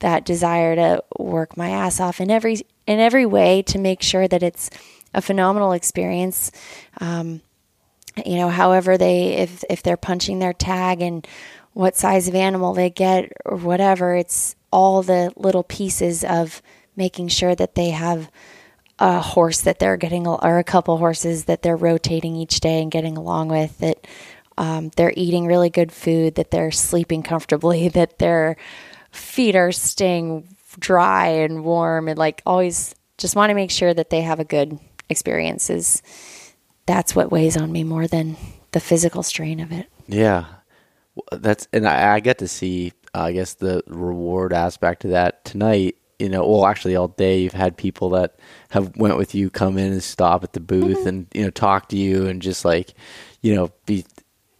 that 0.00 0.24
desire 0.24 0.74
to 0.74 1.04
work 1.18 1.56
my 1.56 1.70
ass 1.70 2.00
off 2.00 2.20
in 2.20 2.30
every 2.30 2.56
in 2.88 2.98
every 2.98 3.26
way 3.26 3.62
to 3.62 3.78
make 3.78 4.02
sure 4.02 4.26
that 4.26 4.42
it's 4.42 4.68
a 5.14 5.20
phenomenal 5.22 5.72
experience. 5.72 6.50
Um, 7.00 7.40
you 8.24 8.36
know, 8.36 8.48
however 8.48 8.98
they 8.98 9.34
if 9.34 9.64
if 9.70 9.82
they're 9.82 9.96
punching 9.96 10.38
their 10.38 10.52
tag 10.52 11.00
and 11.00 11.26
what 11.72 11.96
size 11.96 12.28
of 12.28 12.34
animal 12.34 12.74
they 12.74 12.90
get 12.90 13.32
or 13.44 13.56
whatever, 13.56 14.14
it's 14.14 14.56
all 14.72 15.02
the 15.02 15.32
little 15.36 15.62
pieces 15.62 16.24
of 16.24 16.62
making 16.96 17.28
sure 17.28 17.54
that 17.54 17.74
they 17.74 17.90
have 17.90 18.30
a 18.98 19.20
horse 19.20 19.62
that 19.62 19.78
they're 19.78 19.96
getting 19.96 20.26
or 20.26 20.58
a 20.58 20.64
couple 20.64 20.98
horses 20.98 21.46
that 21.46 21.62
they're 21.62 21.76
rotating 21.76 22.36
each 22.36 22.60
day 22.60 22.82
and 22.82 22.90
getting 22.90 23.16
along 23.16 23.48
with 23.48 23.78
that 23.78 24.06
um, 24.58 24.90
they're 24.96 25.14
eating 25.16 25.46
really 25.46 25.70
good 25.70 25.90
food 25.90 26.34
that 26.34 26.50
they're 26.50 26.70
sleeping 26.70 27.22
comfortably 27.22 27.88
that 28.00 28.18
their 28.18 28.56
feet 29.10 29.56
are 29.56 29.72
staying 29.72 30.46
dry 30.78 31.28
and 31.28 31.64
warm 31.64 32.08
and 32.08 32.18
like 32.18 32.42
always 32.44 32.94
just 33.16 33.34
want 33.34 33.50
to 33.50 33.54
make 33.54 33.70
sure 33.70 33.92
that 33.92 34.10
they 34.10 34.20
have 34.20 34.38
a 34.38 34.44
good 34.44 34.78
experience 35.08 35.70
is 35.70 36.02
that's 36.90 37.14
what 37.16 37.30
weighs 37.30 37.56
on 37.56 37.70
me 37.72 37.82
more 37.84 38.06
than 38.06 38.36
the 38.72 38.80
physical 38.80 39.22
strain 39.22 39.60
of 39.60 39.70
it 39.72 39.86
Yeah, 40.08 40.44
that's 41.32 41.68
and 41.72 41.86
I, 41.86 42.14
I 42.16 42.20
get 42.20 42.38
to 42.38 42.48
see, 42.48 42.92
uh, 43.14 43.22
I 43.28 43.32
guess, 43.32 43.54
the 43.54 43.82
reward 43.86 44.52
aspect 44.52 45.04
of 45.04 45.10
that 45.10 45.44
tonight. 45.44 45.96
You 46.18 46.28
know, 46.28 46.46
well, 46.46 46.66
actually, 46.66 46.96
all 46.96 47.08
day 47.08 47.40
you've 47.40 47.52
had 47.64 47.76
people 47.76 48.10
that 48.10 48.38
have 48.70 48.94
went 48.96 49.16
with 49.16 49.34
you 49.34 49.50
come 49.50 49.78
in 49.78 49.92
and 49.92 50.02
stop 50.02 50.44
at 50.44 50.52
the 50.52 50.60
booth 50.60 50.98
Mm-hmm. 50.98 51.08
and 51.08 51.26
you 51.34 51.42
know 51.44 51.50
talk 51.50 51.88
to 51.90 51.96
you 51.96 52.26
and 52.28 52.42
just 52.42 52.64
like, 52.64 52.94
you 53.40 53.54
know, 53.54 53.70
be. 53.86 54.04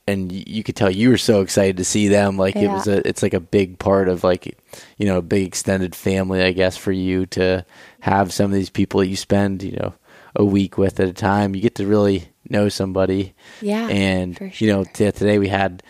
And 0.06 0.32
you 0.32 0.64
could 0.64 0.74
tell 0.74 0.90
you 0.90 1.10
were 1.10 1.18
so 1.18 1.40
excited 1.40 1.76
to 1.76 1.84
see 1.84 2.08
them. 2.08 2.36
Like 2.36 2.56
it 2.56 2.68
was 2.68 2.88
a, 2.88 3.06
it's 3.08 3.22
like 3.22 3.34
a 3.34 3.38
big 3.40 3.78
part 3.78 4.08
of 4.08 4.24
like, 4.24 4.58
you 4.98 5.06
know, 5.06 5.18
a 5.18 5.22
big 5.22 5.46
extended 5.46 5.94
family, 5.94 6.42
I 6.42 6.50
guess, 6.52 6.76
for 6.76 6.90
you 6.90 7.26
to 7.26 7.64
have 8.00 8.32
some 8.32 8.46
of 8.46 8.52
these 8.58 8.70
people 8.70 9.00
that 9.00 9.06
you 9.06 9.14
spend, 9.16 9.62
you 9.62 9.76
know, 9.76 9.94
a 10.36 10.44
week 10.44 10.78
with 10.78 11.00
at 11.00 11.08
a 11.08 11.12
time. 11.12 11.54
You 11.54 11.60
get 11.62 11.74
to 11.76 11.86
really 11.86 12.28
know 12.48 12.68
somebody. 12.68 13.34
Yeah, 13.60 13.88
And 13.88 14.36
for 14.36 14.46
you 14.46 14.68
know, 14.72 14.84
t- 14.84 15.10
today 15.12 15.38
we 15.38 15.48
had 15.48 15.82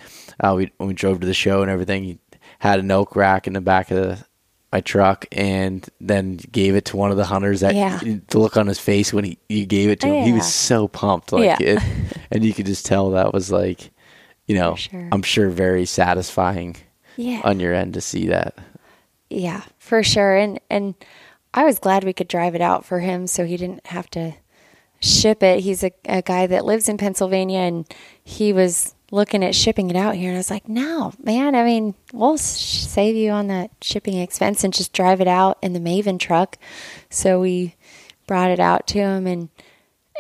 uh, 0.42 0.54
we 0.56 0.70
when 0.78 0.88
we 0.88 0.94
drove 0.94 1.20
to 1.20 1.26
the 1.26 1.34
show 1.34 1.62
and 1.62 1.70
everything, 1.70 2.04
he 2.04 2.18
had 2.58 2.78
an 2.80 2.90
elk 2.90 3.16
rack 3.16 3.46
in 3.46 3.52
the 3.54 3.60
back 3.60 3.90
of 3.90 3.96
the, 3.96 4.24
my 4.72 4.80
truck, 4.80 5.26
and 5.32 5.88
then 6.00 6.36
gave 6.52 6.74
it 6.76 6.84
to 6.86 6.96
one 6.96 7.10
of 7.10 7.16
the 7.16 7.24
hunters. 7.24 7.60
That 7.60 7.74
Yeah. 7.74 7.98
the 7.98 8.38
look 8.38 8.56
on 8.56 8.66
his 8.66 8.78
face 8.78 9.12
when 9.12 9.24
he 9.24 9.38
you 9.48 9.66
gave 9.66 9.90
it 9.90 10.00
to 10.00 10.06
him, 10.06 10.24
he 10.24 10.32
was 10.32 10.52
so 10.52 10.86
pumped. 10.88 11.32
Like, 11.32 11.58
Yeah. 11.60 11.74
it, 11.76 11.82
and 12.30 12.44
you 12.44 12.52
could 12.54 12.66
just 12.66 12.86
tell 12.86 13.10
that 13.10 13.32
was 13.34 13.50
like, 13.50 13.90
you 14.46 14.54
know, 14.54 14.74
sure. 14.76 15.08
I'm 15.12 15.22
sure 15.22 15.48
very 15.50 15.86
satisfying 15.86 16.76
yeah 17.16 17.40
on 17.44 17.58
your 17.60 17.74
end 17.74 17.94
to 17.94 18.00
see 18.00 18.28
that. 18.28 18.54
Yeah, 19.28 19.62
for 19.78 20.02
sure. 20.02 20.36
And 20.36 20.60
and 20.70 20.94
I 21.52 21.64
was 21.64 21.78
glad 21.78 22.04
we 22.04 22.12
could 22.12 22.28
drive 22.28 22.54
it 22.54 22.60
out 22.60 22.84
for 22.84 23.00
him 23.00 23.26
so 23.26 23.44
he 23.44 23.56
didn't 23.56 23.86
have 23.88 24.08
to 24.10 24.34
ship 25.00 25.42
it. 25.42 25.60
He's 25.60 25.82
a, 25.82 25.92
a 26.04 26.22
guy 26.22 26.46
that 26.46 26.64
lives 26.64 26.88
in 26.88 26.96
Pennsylvania 26.96 27.60
and 27.60 27.86
he 28.22 28.52
was 28.52 28.94
looking 29.10 29.42
at 29.42 29.54
shipping 29.56 29.90
it 29.90 29.96
out 29.96 30.14
here 30.14 30.28
and 30.28 30.36
I 30.36 30.38
was 30.38 30.50
like, 30.50 30.68
"No, 30.68 31.12
man, 31.22 31.54
I 31.56 31.64
mean, 31.64 31.94
we'll 32.12 32.34
s- 32.34 32.60
save 32.60 33.16
you 33.16 33.30
on 33.30 33.48
that 33.48 33.70
shipping 33.80 34.16
expense 34.18 34.62
and 34.62 34.72
just 34.72 34.92
drive 34.92 35.20
it 35.20 35.26
out 35.26 35.58
in 35.62 35.72
the 35.72 35.80
Maven 35.80 36.18
truck." 36.18 36.58
So 37.08 37.40
we 37.40 37.74
brought 38.26 38.50
it 38.50 38.60
out 38.60 38.86
to 38.88 38.98
him 38.98 39.26
and 39.26 39.48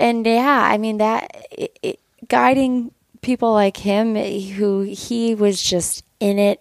and 0.00 0.26
yeah, 0.26 0.68
I 0.68 0.78
mean 0.78 0.98
that 0.98 1.46
it, 1.52 1.78
it, 1.82 2.00
guiding 2.28 2.92
people 3.22 3.52
like 3.52 3.76
him 3.76 4.16
who 4.16 4.80
he 4.80 5.34
was 5.34 5.62
just 5.62 6.02
in 6.18 6.38
it 6.38 6.60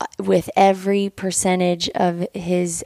uh, 0.00 0.06
with 0.18 0.50
every 0.56 1.08
percentage 1.08 1.88
of 1.94 2.26
his 2.34 2.84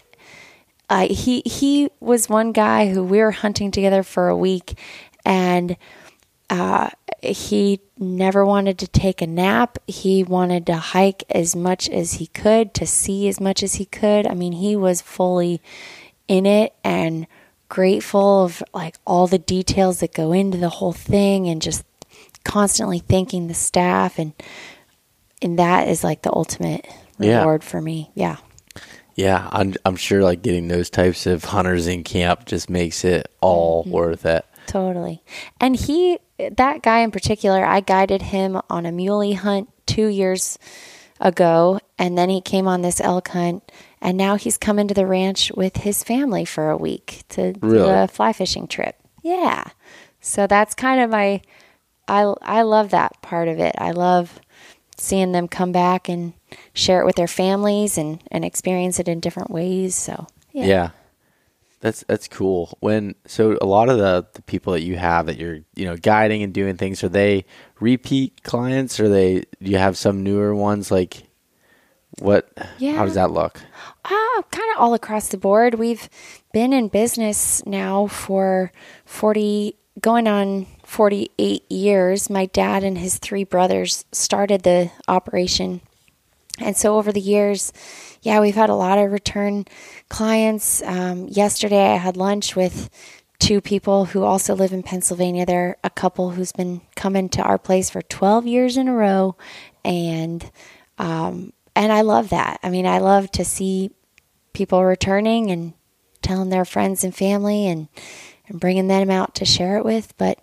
uh, 0.91 1.07
he 1.09 1.43
he 1.47 1.89
was 2.01 2.28
one 2.28 2.53
guy 2.53 2.93
who 2.93 3.03
we 3.03 3.18
were 3.18 3.30
hunting 3.30 3.70
together 3.70 4.03
for 4.03 4.28
a 4.28 4.37
week 4.37 4.78
and 5.24 5.76
uh, 6.51 6.91
he 7.22 7.80
never 7.99 8.45
wanted 8.45 8.78
to 8.78 8.87
take 8.87 9.22
a 9.22 9.26
nap. 9.26 9.78
He 9.87 10.22
wanted 10.22 10.66
to 10.66 10.76
hike 10.76 11.24
as 11.30 11.57
much 11.57 11.89
as 11.89 12.14
he 12.14 12.26
could, 12.28 12.74
to 12.74 12.87
see 12.87 13.28
as 13.28 13.41
much 13.41 13.62
as 13.62 13.76
he 13.76 13.87
could. 13.87 14.26
I 14.26 14.35
mean, 14.35 14.53
he 14.53 14.76
was 14.76 15.01
fully 15.01 15.62
in 16.28 16.45
it 16.45 16.74
and 16.85 17.26
grateful 17.70 18.45
of 18.45 18.62
like 18.74 18.97
all 19.07 19.26
the 19.26 19.39
details 19.39 20.01
that 20.01 20.12
go 20.12 20.32
into 20.32 20.59
the 20.59 20.68
whole 20.68 20.93
thing 20.93 21.49
and 21.49 21.62
just 21.62 21.85
constantly 22.45 22.99
thanking 22.99 23.49
the 23.49 23.55
staff 23.55 24.18
and 24.18 24.32
and 25.41 25.59
that 25.59 25.89
is 25.89 26.05
like 26.05 26.22
the 26.22 26.32
ultimate 26.32 26.87
Yeah. 27.18 27.39
reward 27.39 27.64
for 27.64 27.80
me. 27.80 28.11
Yeah. 28.14 28.37
Yeah, 29.14 29.48
I'm 29.52 29.74
I'm 29.84 29.96
sure 29.96 30.22
like 30.22 30.42
getting 30.42 30.68
those 30.68 30.90
types 30.90 31.26
of 31.26 31.44
hunters 31.44 31.86
in 31.86 32.02
camp 32.04 32.46
just 32.46 32.68
makes 32.68 33.04
it 33.04 33.28
all 33.40 33.82
Mm-hmm. 33.84 33.92
worth 33.92 34.26
it. 34.26 34.44
Totally. 34.66 35.22
And 35.60 35.76
he, 35.76 36.18
that 36.38 36.82
guy 36.82 37.00
in 37.00 37.10
particular, 37.10 37.64
I 37.64 37.80
guided 37.80 38.22
him 38.22 38.60
on 38.70 38.86
a 38.86 38.92
muley 38.92 39.34
hunt 39.34 39.68
two 39.86 40.06
years 40.06 40.58
ago. 41.20 41.78
And 41.98 42.16
then 42.16 42.30
he 42.30 42.40
came 42.40 42.66
on 42.66 42.80
this 42.82 43.00
elk 43.00 43.28
hunt. 43.28 43.70
And 44.00 44.16
now 44.16 44.36
he's 44.36 44.56
coming 44.56 44.88
to 44.88 44.94
the 44.94 45.06
ranch 45.06 45.52
with 45.54 45.76
his 45.78 46.02
family 46.02 46.44
for 46.46 46.70
a 46.70 46.76
week 46.78 47.24
to 47.30 47.52
do 47.52 47.84
a 47.84 48.08
fly 48.08 48.32
fishing 48.32 48.66
trip. 48.66 48.96
Yeah. 49.22 49.64
So 50.20 50.46
that's 50.46 50.74
kind 50.74 51.00
of 51.02 51.10
my, 51.10 51.42
I, 52.08 52.32
I 52.42 52.62
love 52.62 52.90
that 52.90 53.20
part 53.22 53.48
of 53.48 53.58
it. 53.58 53.74
I 53.78 53.90
love 53.92 54.40
seeing 54.96 55.32
them 55.32 55.46
come 55.48 55.72
back 55.72 56.08
and 56.08 56.32
share 56.72 57.00
it 57.00 57.07
with 57.07 57.16
their 57.16 57.26
families 57.28 57.98
and, 57.98 58.22
and 58.30 58.44
experience 58.44 58.98
it 58.98 59.09
in 59.09 59.20
different 59.20 59.50
ways. 59.50 59.94
So, 59.94 60.26
yeah. 60.52 60.64
Yeah. 60.66 60.90
That's 61.80 62.02
that's 62.09 62.28
cool. 62.28 62.78
When 62.80 63.14
so 63.26 63.59
a 63.61 63.66
lot 63.66 63.90
of 63.90 63.98
the, 63.98 64.26
the 64.32 64.40
people 64.42 64.72
that 64.72 64.80
you 64.82 64.96
have 64.96 65.26
that 65.26 65.36
you're 65.36 65.59
you 65.74 65.84
know 65.84 65.96
guiding 65.98 66.42
and 66.42 66.55
doing 66.55 66.76
things 66.78 67.05
are 67.05 67.11
they 67.11 67.44
repeat 67.78 68.42
clients 68.42 68.98
or 68.98 69.11
they 69.11 69.40
do 69.62 69.70
you 69.70 69.76
have 69.76 69.98
some 69.98 70.22
newer 70.22 70.55
ones 70.55 70.90
like 70.90 71.24
what 72.20 72.48
Yeah. 72.78 72.92
how 72.94 73.05
does 73.05 73.14
that 73.14 73.32
look? 73.32 73.61
Ah, 74.07 74.42
kind 74.50 74.70
of 74.74 74.80
all 74.80 74.94
across 74.94 75.28
the 75.28 75.36
board. 75.36 75.74
We've 75.74 76.09
been 76.55 76.72
in 76.72 76.88
business 76.88 77.64
now 77.66 78.07
for 78.07 78.70
40, 79.05 79.76
going 80.00 80.26
on 80.28 80.66
48 80.84 81.70
years. 81.70 82.30
My 82.30 82.46
dad 82.46 82.84
and 82.84 82.96
his 82.96 83.18
three 83.18 83.44
brothers 83.44 84.05
started 84.12 84.62
the 84.62 84.90
operation. 85.09 85.80
And 86.61 86.76
so 86.76 86.96
over 86.96 87.11
the 87.11 87.20
years, 87.20 87.72
yeah, 88.22 88.40
we've 88.40 88.55
had 88.55 88.70
a 88.70 88.74
lot 88.74 88.98
of 88.98 89.11
return 89.11 89.64
clients. 90.09 90.82
Um, 90.82 91.28
yesterday, 91.28 91.92
I 91.92 91.96
had 91.96 92.16
lunch 92.16 92.55
with 92.55 92.90
two 93.38 93.61
people 93.61 94.07
who 94.07 94.22
also 94.22 94.55
live 94.55 94.72
in 94.72 94.82
Pennsylvania. 94.82 95.44
They're 95.44 95.76
a 95.82 95.90
couple 95.90 96.30
who's 96.30 96.52
been 96.52 96.80
coming 96.94 97.28
to 97.30 97.42
our 97.42 97.59
place 97.59 97.90
for 97.90 98.02
12 98.02 98.46
years 98.46 98.76
in 98.76 98.88
a 98.88 98.94
row. 98.94 99.36
And, 99.84 100.48
um, 100.98 101.52
and 101.74 101.92
I 101.92 102.02
love 102.02 102.30
that. 102.30 102.61
I 102.62 102.70
mean, 102.70 102.86
I 102.86 102.98
love 102.98 103.30
to 103.32 103.44
see 103.44 103.90
people 104.52 104.84
returning 104.84 105.50
and 105.50 105.74
telling 106.22 106.48
their 106.48 106.64
friends 106.64 107.02
and 107.05 107.14
family 107.14 107.66
and, 107.66 107.88
and 108.46 108.61
bringing 108.61 108.86
them 108.86 109.11
out 109.11 109.34
to 109.34 109.44
share 109.44 109.76
it 109.76 109.84
with. 109.84 110.16
But, 110.16 110.38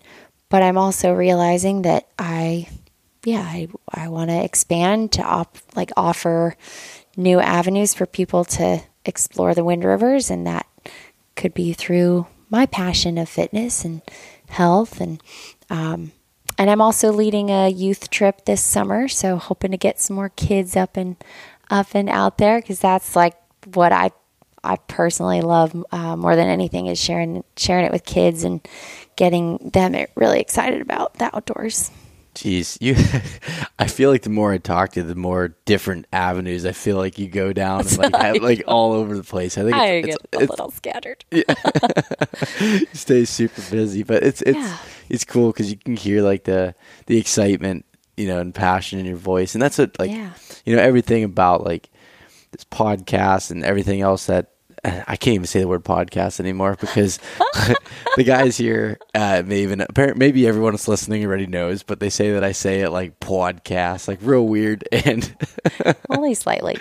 but 0.49 0.62
I'm 0.62 0.78
also 0.78 1.14
realizing 1.14 1.84
that 1.84 2.09
I, 2.20 2.68
yeah, 3.24 3.41
I, 3.41 3.67
I 3.89 4.07
want 4.07 4.30
to 4.30 4.43
expand 4.43 5.11
to 5.13 5.24
op, 5.24 5.57
like 5.76 5.91
offer 5.95 6.55
new 7.15 7.39
avenues 7.39 7.93
for 7.93 8.05
people 8.05 8.45
to 8.45 8.82
explore 9.05 9.53
the 9.53 9.63
Wind 9.63 9.84
Rivers, 9.84 10.30
and 10.30 10.45
that 10.47 10.67
could 11.36 11.53
be 11.53 11.74
through 11.74 12.28
my 12.49 12.65
passion 12.65 13.17
of 13.17 13.30
fitness 13.30 13.86
and 13.86 14.01
health, 14.49 14.99
and 14.99 15.22
um, 15.69 16.11
and 16.57 16.69
I'm 16.69 16.82
also 16.82 17.11
leading 17.11 17.49
a 17.49 17.69
youth 17.69 18.09
trip 18.09 18.45
this 18.45 18.61
summer, 18.61 19.07
so 19.07 19.38
hoping 19.38 19.72
to 19.72 19.78
get 19.78 19.99
some 19.99 20.15
more 20.15 20.30
kids 20.30 20.76
up 20.76 20.97
and 20.97 21.15
up 21.69 21.88
and 21.93 22.09
out 22.09 22.38
there 22.38 22.59
because 22.59 22.80
that's 22.80 23.15
like 23.15 23.36
what 23.74 23.91
I 23.91 24.11
I 24.63 24.76
personally 24.76 25.41
love 25.41 25.86
uh, 25.91 26.15
more 26.15 26.36
than 26.36 26.47
anything 26.47 26.88
is 26.88 26.99
sharing 26.99 27.43
sharing 27.57 27.86
it 27.86 27.91
with 27.91 28.05
kids 28.05 28.43
and 28.43 28.61
getting 29.15 29.57
them 29.74 29.95
really 30.15 30.39
excited 30.39 30.82
about 30.82 31.15
the 31.15 31.36
outdoors. 31.36 31.91
Jeez, 32.34 32.77
you 32.79 32.95
I 33.79 33.88
feel 33.88 34.09
like 34.09 34.21
the 34.21 34.29
more 34.29 34.53
I 34.53 34.57
talk 34.57 34.93
to 34.93 35.01
you, 35.01 35.05
the 35.05 35.15
more 35.15 35.49
different 35.65 36.07
avenues 36.13 36.65
I 36.65 36.71
feel 36.71 36.95
like 36.97 37.19
you 37.19 37.27
go 37.27 37.51
down 37.51 37.82
and 37.82 37.97
like 37.97 38.15
have, 38.15 38.36
like 38.38 38.63
all 38.67 38.93
over 38.93 39.17
the 39.17 39.23
place. 39.23 39.57
I 39.57 39.63
think 39.63 39.75
I 39.75 39.88
it's, 39.88 40.07
get 40.07 40.15
it's, 40.32 40.38
a 40.38 40.43
it's, 40.43 40.49
little 40.49 40.71
scattered. 40.71 41.25
Yeah, 41.29 41.43
stay 42.93 43.25
super 43.25 43.61
busy, 43.69 44.03
but 44.03 44.23
it's 44.23 44.41
it's 44.43 44.57
Yeah. 44.57 44.77
it's 45.09 45.25
cool 45.25 45.51
because 45.51 45.69
you 45.71 45.77
can 45.77 45.95
hear 45.97 46.21
like 46.21 46.45
the 46.45 46.73
the 47.07 47.17
excitement, 47.17 47.86
you 48.15 48.27
know, 48.27 48.39
and 48.39 48.55
passion 48.55 48.99
in 48.99 49.05
your 49.05 49.17
voice, 49.17 49.53
and 49.53 49.61
that's 49.61 49.77
what 49.77 49.99
like 49.99 50.11
Yeah. 50.11 50.32
you 50.65 50.75
know 50.75 50.82
everything 50.82 51.23
about 51.25 51.65
like 51.65 51.89
this 52.51 52.63
podcast 52.63 53.51
and 53.51 53.63
everything 53.65 53.99
else 54.01 54.27
that 54.27 54.51
I 54.84 55.15
can't 55.15 55.36
even 55.36 55.45
say 55.45 55.59
the 55.59 55.67
word 55.67 55.84
podcast 55.84 56.39
anymore 56.39 56.75
because 56.79 57.17
the 58.15 58.23
guys 58.23 58.57
here, 58.57 58.97
uh, 59.13 59.43
may 59.45 59.61
even 59.61 59.82
apparently 59.82 60.19
maybe 60.19 60.47
everyone 60.47 60.73
that's 60.73 60.88
listening 60.88 61.23
already 61.25 61.45
knows, 61.45 61.84
but 61.84 61.99
they 61.99 62.09
say 62.09 62.32
that 62.32 62.43
I 62.43 62.51
say 62.51 62.82
it 62.82 62.89
like 62.89 63.19
podcast, 63.19 64.07
like 64.07 64.19
real 64.21 64.47
weird, 64.47 64.88
and 64.91 65.36
Only 66.09 66.34
slightly. 66.34 66.77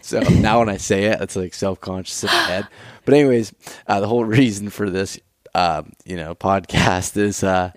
so 0.00 0.20
now 0.20 0.58
when 0.58 0.68
I 0.68 0.78
say 0.78 1.04
it, 1.04 1.20
it's 1.20 1.36
like 1.36 1.54
self 1.54 1.80
conscious 1.80 2.24
in 2.24 2.28
my 2.28 2.32
head. 2.48 2.68
But 3.04 3.14
anyways, 3.14 3.54
uh, 3.86 4.00
the 4.00 4.08
whole 4.08 4.24
reason 4.24 4.70
for 4.70 4.90
this, 4.90 5.18
um, 5.54 5.92
you 6.04 6.16
know, 6.16 6.34
podcast 6.34 7.16
is 7.16 7.44
uh, 7.44 7.70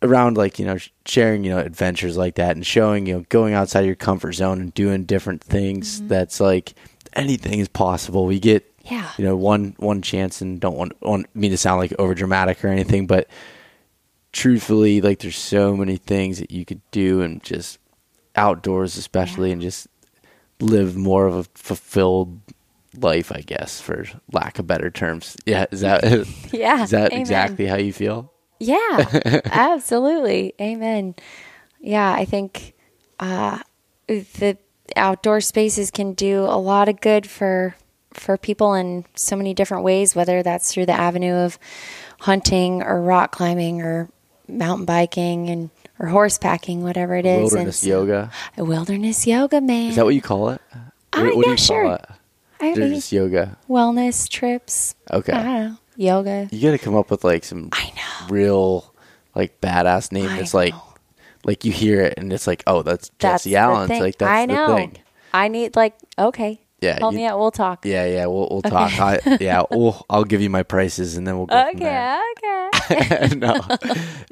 around 0.00 0.36
like 0.36 0.58
you 0.58 0.64
know 0.64 0.78
sharing 1.06 1.44
you 1.44 1.50
know 1.50 1.58
adventures 1.58 2.16
like 2.16 2.36
that 2.36 2.56
and 2.56 2.64
showing 2.64 3.06
you 3.06 3.14
know 3.14 3.24
going 3.28 3.52
outside 3.54 3.84
your 3.84 3.94
comfort 3.94 4.32
zone 4.32 4.60
and 4.60 4.74
doing 4.74 5.04
different 5.04 5.42
things. 5.42 6.00
That's 6.02 6.40
like 6.40 6.74
anything 7.12 7.58
is 7.58 7.68
possible. 7.68 8.24
We 8.26 8.40
get 8.40 8.73
Yeah. 8.84 9.10
you 9.16 9.24
know 9.24 9.34
one 9.36 9.74
one 9.78 10.02
chance 10.02 10.40
and 10.42 10.60
don't 10.60 10.76
want 10.76 10.92
want 11.02 11.34
me 11.34 11.48
to 11.48 11.56
sound 11.56 11.80
like 11.80 11.94
over 11.98 12.14
dramatic 12.14 12.64
or 12.64 12.68
anything, 12.68 13.06
but 13.06 13.28
truthfully, 14.32 15.00
like 15.00 15.20
there's 15.20 15.38
so 15.38 15.76
many 15.76 15.96
things 15.96 16.38
that 16.38 16.50
you 16.50 16.64
could 16.64 16.80
do 16.90 17.22
and 17.22 17.42
just 17.42 17.78
outdoors, 18.36 18.96
especially, 18.96 19.52
and 19.52 19.62
just 19.62 19.86
live 20.60 20.96
more 20.96 21.26
of 21.26 21.34
a 21.36 21.44
fulfilled 21.54 22.40
life, 22.96 23.32
I 23.32 23.40
guess, 23.40 23.80
for 23.80 24.04
lack 24.32 24.58
of 24.58 24.66
better 24.66 24.90
terms. 24.90 25.36
Yeah, 25.46 25.66
is 25.70 25.80
that 25.80 26.04
Yeah. 26.52 26.82
is 26.84 26.90
that 26.90 27.12
Amen. 27.12 27.20
exactly 27.20 27.66
how 27.66 27.76
you 27.76 27.92
feel? 27.92 28.32
Yeah, 28.60 29.40
absolutely. 29.46 30.54
Amen. 30.60 31.14
Yeah, 31.80 32.12
I 32.12 32.24
think 32.24 32.74
uh, 33.18 33.58
the 34.08 34.56
outdoor 34.96 35.40
spaces 35.40 35.90
can 35.90 36.12
do 36.14 36.40
a 36.44 36.56
lot 36.58 36.88
of 36.88 37.00
good 37.00 37.26
for 37.28 37.74
for 38.14 38.36
people 38.36 38.74
in 38.74 39.04
so 39.14 39.36
many 39.36 39.54
different 39.54 39.84
ways, 39.84 40.14
whether 40.16 40.42
that's 40.42 40.72
through 40.72 40.86
the 40.86 40.92
avenue 40.92 41.34
of 41.34 41.58
hunting 42.20 42.82
or 42.82 43.00
rock 43.02 43.32
climbing 43.32 43.82
or 43.82 44.08
mountain 44.48 44.86
biking 44.86 45.48
and 45.50 45.70
or 45.98 46.08
horse 46.08 46.38
packing, 46.38 46.82
whatever 46.82 47.14
it 47.16 47.26
is. 47.26 47.52
Wilderness 47.52 47.78
so- 47.78 47.86
yoga 47.88 48.30
Wilderness 48.56 49.26
yoga, 49.26 49.60
man. 49.60 49.90
is 49.90 49.96
that 49.96 50.04
what 50.04 50.14
you 50.14 50.22
call 50.22 50.48
it? 50.50 50.60
Uh, 50.72 50.78
what, 51.22 51.36
what 51.36 51.42
do 51.44 51.48
yeah, 51.50 51.50
you 51.52 51.56
sure. 51.56 51.84
call 51.84 51.94
it? 51.94 52.04
I 52.60 52.74
just 52.74 53.12
yoga. 53.12 53.56
wellness 53.68 54.28
trips. 54.28 54.94
Okay. 55.12 55.32
I 55.32 55.42
don't 55.42 55.54
know. 55.70 55.76
Yoga. 55.96 56.48
You 56.50 56.60
got 56.62 56.72
to 56.76 56.84
come 56.84 56.96
up 56.96 57.10
with 57.10 57.22
like 57.22 57.44
some 57.44 57.68
I 57.72 57.92
know. 57.94 58.26
real 58.34 58.94
like 59.34 59.60
badass 59.60 60.10
name. 60.12 60.28
I 60.28 60.38
It's 60.40 60.54
like 60.54 60.72
know. 60.72 60.82
like 61.44 61.64
you 61.64 61.70
hear 61.72 62.00
it 62.00 62.14
and 62.16 62.32
it's 62.32 62.46
like, 62.46 62.62
oh, 62.66 62.82
that's 62.82 63.10
That's 63.18 63.44
Jessie 63.44 63.50
the 63.50 63.56
Allen's. 63.56 63.88
thing. 63.88 64.00
Like 64.02 64.18
that's 64.18 64.30
I 64.30 64.46
the 64.46 64.52
know. 64.54 64.74
thing. 64.76 64.96
I 65.32 65.48
need 65.48 65.76
like 65.76 65.94
okay. 66.18 66.60
Yeah, 66.84 66.98
Help 67.00 67.12
you- 67.12 67.18
me 67.20 67.26
out. 67.26 67.38
We'll 67.38 67.50
talk. 67.50 67.84
Yeah, 67.86 68.04
yeah, 68.06 68.26
we'll 68.26 68.48
we'll 68.50 68.62
talk. 68.62 68.92
I, 69.00 69.20
yeah, 69.40 69.62
we'll, 69.70 70.04
I'll 70.10 70.24
give 70.24 70.40
you 70.42 70.50
my 70.50 70.62
prices 70.62 71.16
and 71.16 71.26
then 71.26 71.36
we'll 71.36 71.46
go 71.46 71.70
from 71.70 71.78
there. 71.80 72.20
Okay, 72.38 72.68
okay. 72.92 73.34
no, 73.36 73.60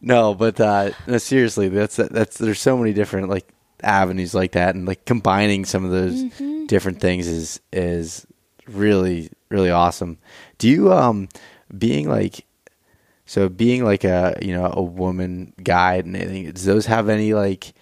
no, 0.03 0.35
but 0.35 0.61
uh, 0.61 0.91
no, 1.07 1.19
seriously, 1.19 1.69
that's 1.69 1.97
that's 1.97 2.39
there's 2.39 2.61
so 2.61 2.77
many 2.77 2.93
different 2.93 3.29
like 3.29 3.49
avenues 3.83 4.35
like 4.35 4.53
that, 4.53 4.75
and 4.75 4.87
like 4.87 5.05
combining 5.07 5.65
some 5.65 5.85
of 5.85 5.91
those 5.91 6.15
Mm-hmm. 6.23 6.67
different 6.67 7.01
things 7.01 7.27
is 7.27 7.61
is 7.73 8.27
really 8.69 9.31
really 9.49 9.71
awesome. 9.71 10.19
Do 10.59 10.69
you 10.69 10.93
um 10.93 11.29
being 11.77 12.09
like 12.09 12.45
so 13.27 13.49
being 13.49 13.83
like 13.85 14.05
a 14.05 14.39
you 14.43 14.55
know 14.55 14.71
a 14.73 14.83
woman 14.83 15.53
guide 15.63 16.05
and 16.05 16.17
anything? 16.17 16.51
Does 16.53 16.65
those 16.65 16.87
have 16.87 17.09
any 17.09 17.35
like? 17.35 17.73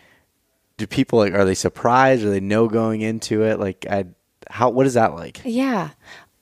Do 0.78 0.86
people 0.86 1.18
like 1.18 1.34
are 1.34 1.44
they 1.44 1.54
surprised? 1.54 2.24
Are 2.24 2.30
they 2.30 2.40
know 2.40 2.66
going 2.68 3.02
into 3.02 3.42
it? 3.42 3.58
Like 3.60 3.84
I, 3.90 4.06
how 4.50 4.70
what 4.70 4.86
is 4.86 4.94
that 4.94 5.14
like? 5.14 5.40
Yeah. 5.44 5.90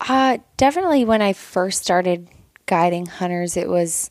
Uh, 0.01 0.39
definitely 0.57 1.05
when 1.05 1.23
I 1.23 1.33
first 1.33 1.83
started 1.83 2.29
guiding 2.67 3.07
hunters, 3.07 3.57
it 3.57 3.69
was 3.69 4.11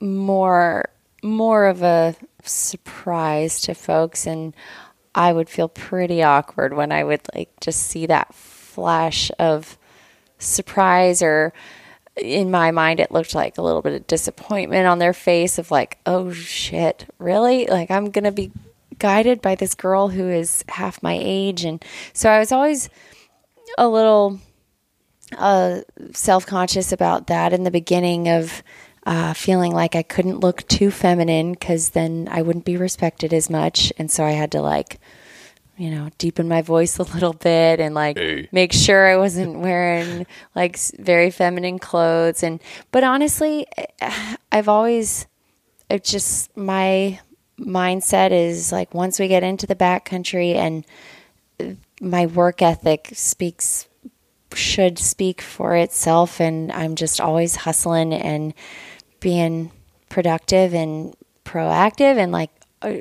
more 0.00 0.88
more 1.22 1.66
of 1.66 1.82
a 1.82 2.14
surprise 2.44 3.60
to 3.62 3.74
folks 3.74 4.26
and 4.26 4.54
I 5.14 5.32
would 5.32 5.48
feel 5.48 5.68
pretty 5.68 6.22
awkward 6.22 6.74
when 6.74 6.92
I 6.92 7.02
would 7.02 7.22
like 7.34 7.50
just 7.60 7.82
see 7.82 8.06
that 8.06 8.34
flash 8.34 9.30
of 9.38 9.78
surprise 10.38 11.22
or 11.22 11.52
in 12.16 12.50
my 12.50 12.70
mind 12.70 13.00
it 13.00 13.10
looked 13.10 13.34
like 13.34 13.58
a 13.58 13.62
little 13.62 13.82
bit 13.82 13.94
of 13.94 14.06
disappointment 14.06 14.86
on 14.86 14.98
their 14.98 15.12
face 15.12 15.58
of 15.58 15.70
like 15.70 15.98
oh 16.06 16.32
shit 16.32 17.06
really 17.18 17.66
like 17.66 17.90
i'm 17.90 18.10
gonna 18.10 18.32
be 18.32 18.50
guided 18.98 19.42
by 19.42 19.54
this 19.54 19.74
girl 19.74 20.08
who 20.08 20.28
is 20.28 20.64
half 20.68 21.02
my 21.02 21.18
age 21.20 21.64
and 21.64 21.84
so 22.12 22.30
i 22.30 22.38
was 22.38 22.52
always 22.52 22.88
a 23.78 23.88
little 23.88 24.40
uh, 25.36 25.80
self-conscious 26.12 26.92
about 26.92 27.26
that 27.26 27.52
in 27.52 27.64
the 27.64 27.70
beginning 27.70 28.28
of 28.28 28.62
uh, 29.04 29.32
feeling 29.34 29.72
like 29.72 29.94
i 29.94 30.02
couldn't 30.02 30.40
look 30.40 30.66
too 30.68 30.90
feminine 30.90 31.52
because 31.52 31.90
then 31.90 32.28
i 32.30 32.42
wouldn't 32.42 32.64
be 32.64 32.76
respected 32.76 33.32
as 33.32 33.48
much 33.48 33.92
and 33.98 34.10
so 34.10 34.24
i 34.24 34.32
had 34.32 34.50
to 34.50 34.60
like 34.60 34.98
you 35.76 35.90
know, 35.90 36.08
deepen 36.16 36.48
my 36.48 36.62
voice 36.62 36.98
a 36.98 37.02
little 37.02 37.34
bit 37.34 37.80
and 37.80 37.94
like 37.94 38.18
make 38.50 38.72
sure 38.72 39.06
I 39.06 39.16
wasn't 39.16 39.58
wearing 39.60 40.26
like 40.54 40.78
very 40.98 41.30
feminine 41.30 41.78
clothes. 41.78 42.42
And, 42.42 42.60
but 42.90 43.04
honestly, 43.04 43.66
I've 44.52 44.68
always, 44.68 45.26
it 45.90 46.04
just 46.04 46.56
my 46.56 47.20
mindset 47.58 48.32
is 48.32 48.72
like 48.72 48.94
once 48.94 49.18
we 49.18 49.28
get 49.28 49.42
into 49.42 49.66
the 49.66 49.76
backcountry 49.76 50.54
and 50.54 50.84
my 52.00 52.26
work 52.26 52.62
ethic 52.62 53.10
speaks, 53.12 53.88
should 54.54 54.98
speak 54.98 55.40
for 55.40 55.74
itself. 55.74 56.40
And 56.40 56.72
I'm 56.72 56.94
just 56.94 57.20
always 57.20 57.56
hustling 57.56 58.12
and 58.12 58.54
being 59.20 59.70
productive 60.08 60.74
and 60.74 61.14
proactive 61.44 62.16
and 62.16 62.32
like, 62.32 62.50
uh, 62.82 62.94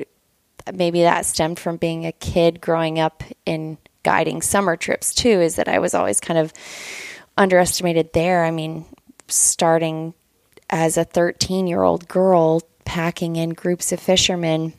maybe 0.73 1.01
that 1.01 1.25
stemmed 1.25 1.59
from 1.59 1.77
being 1.77 2.05
a 2.05 2.11
kid 2.11 2.61
growing 2.61 2.99
up 2.99 3.23
in 3.45 3.77
guiding 4.03 4.41
summer 4.41 4.77
trips 4.77 5.13
too 5.13 5.41
is 5.41 5.55
that 5.55 5.67
I 5.67 5.79
was 5.79 5.93
always 5.93 6.19
kind 6.19 6.39
of 6.39 6.53
underestimated 7.37 8.13
there. 8.13 8.45
I 8.45 8.51
mean, 8.51 8.85
starting 9.27 10.13
as 10.69 10.97
a 10.97 11.03
13 11.03 11.67
year 11.67 11.81
old 11.81 12.07
girl 12.07 12.61
packing 12.85 13.35
in 13.35 13.49
groups 13.49 13.91
of 13.91 13.99
fishermen, 13.99 14.73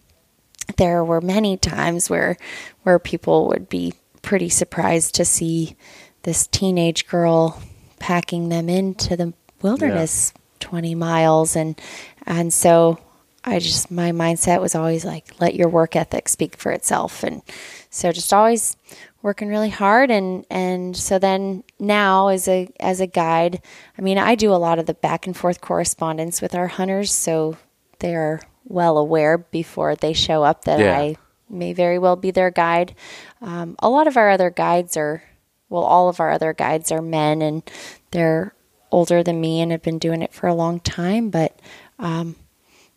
there 0.76 1.04
were 1.04 1.20
many 1.20 1.56
times 1.56 2.08
where 2.08 2.36
where 2.82 2.98
people 2.98 3.48
would 3.48 3.68
be 3.68 3.94
pretty 4.26 4.48
surprised 4.48 5.14
to 5.14 5.24
see 5.24 5.76
this 6.24 6.48
teenage 6.48 7.06
girl 7.06 7.62
packing 8.00 8.48
them 8.50 8.68
into 8.68 9.16
the 9.16 9.32
wilderness 9.62 10.34
20 10.60 10.94
miles. 10.96 11.56
And 11.56 11.80
and 12.26 12.52
so 12.52 12.98
I 13.44 13.60
just 13.60 13.90
my 13.90 14.10
mindset 14.10 14.60
was 14.60 14.74
always 14.74 15.04
like 15.04 15.40
let 15.40 15.54
your 15.54 15.68
work 15.68 15.94
ethic 15.94 16.28
speak 16.28 16.56
for 16.56 16.72
itself. 16.72 17.22
And 17.22 17.40
so 17.88 18.10
just 18.10 18.32
always 18.34 18.76
working 19.22 19.48
really 19.48 19.70
hard. 19.70 20.10
And 20.10 20.44
and 20.50 20.96
so 20.96 21.20
then 21.20 21.62
now 21.78 22.28
as 22.28 22.48
a 22.48 22.68
as 22.80 23.00
a 23.00 23.06
guide 23.06 23.62
I 23.96 24.02
mean 24.02 24.18
I 24.18 24.34
do 24.34 24.52
a 24.52 24.58
lot 24.58 24.80
of 24.80 24.86
the 24.86 24.94
back 24.94 25.26
and 25.28 25.36
forth 25.36 25.60
correspondence 25.60 26.42
with 26.42 26.54
our 26.54 26.66
hunters. 26.66 27.12
So 27.12 27.56
they 28.00 28.16
are 28.16 28.40
well 28.64 28.98
aware 28.98 29.38
before 29.38 29.94
they 29.94 30.12
show 30.12 30.42
up 30.42 30.64
that 30.64 30.80
Yeah. 30.80 30.98
I 30.98 31.16
may 31.48 31.72
very 31.72 31.98
well 31.98 32.16
be 32.16 32.30
their 32.30 32.50
guide. 32.50 32.94
Um, 33.40 33.76
a 33.80 33.88
lot 33.88 34.06
of 34.06 34.16
our 34.16 34.30
other 34.30 34.50
guides 34.50 34.96
are, 34.96 35.22
well, 35.68 35.82
all 35.84 36.08
of 36.08 36.20
our 36.20 36.30
other 36.30 36.52
guides 36.52 36.90
are 36.92 37.02
men 37.02 37.42
and 37.42 37.62
they're 38.10 38.54
older 38.92 39.22
than 39.22 39.40
me 39.40 39.60
and 39.60 39.72
have 39.72 39.82
been 39.82 39.98
doing 39.98 40.22
it 40.22 40.32
for 40.32 40.46
a 40.46 40.54
long 40.54 40.80
time. 40.80 41.30
But, 41.30 41.58
um, 41.98 42.36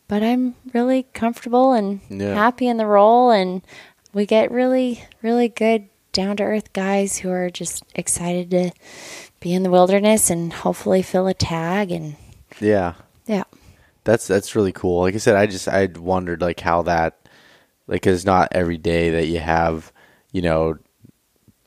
but 0.08 0.24
I'm 0.24 0.56
really 0.74 1.04
comfortable 1.14 1.74
and 1.74 2.00
Yeah. 2.10 2.34
happy 2.34 2.68
in 2.68 2.78
the 2.78 2.86
role, 2.88 3.30
and 3.32 3.62
we 4.14 4.26
get 4.26 4.50
really, 4.52 5.04
really 5.22 5.48
good 5.50 5.86
down 6.12 6.38
to 6.38 6.44
earth 6.44 6.74
guys 6.74 7.20
who 7.20 7.30
are 7.30 7.50
just 7.52 7.84
excited 7.94 8.50
to 8.52 8.72
be 9.40 9.54
in 9.54 9.62
the 9.64 9.70
wilderness 9.70 10.30
and 10.32 10.52
hopefully 10.52 11.02
fill 11.04 11.28
a 11.28 11.34
tag 11.36 11.92
and 11.92 12.16
Yeah. 12.60 12.94
yeah. 13.28 13.44
That's 14.06 14.26
that's 14.28 14.56
really 14.56 14.72
cool. 14.72 15.02
Like 15.02 15.14
I 15.14 15.20
said, 15.20 15.36
I 15.36 15.46
just 15.46 15.68
I 15.68 15.86
wondered 15.86 16.42
like 16.42 16.60
how 16.62 16.82
that 16.84 17.29
like 17.90 18.06
it's 18.08 18.24
not 18.26 18.50
every 18.54 18.78
day 18.78 19.10
that 19.12 19.26
you 19.28 19.40
have 19.40 19.92
you 20.32 20.42
know 20.42 20.78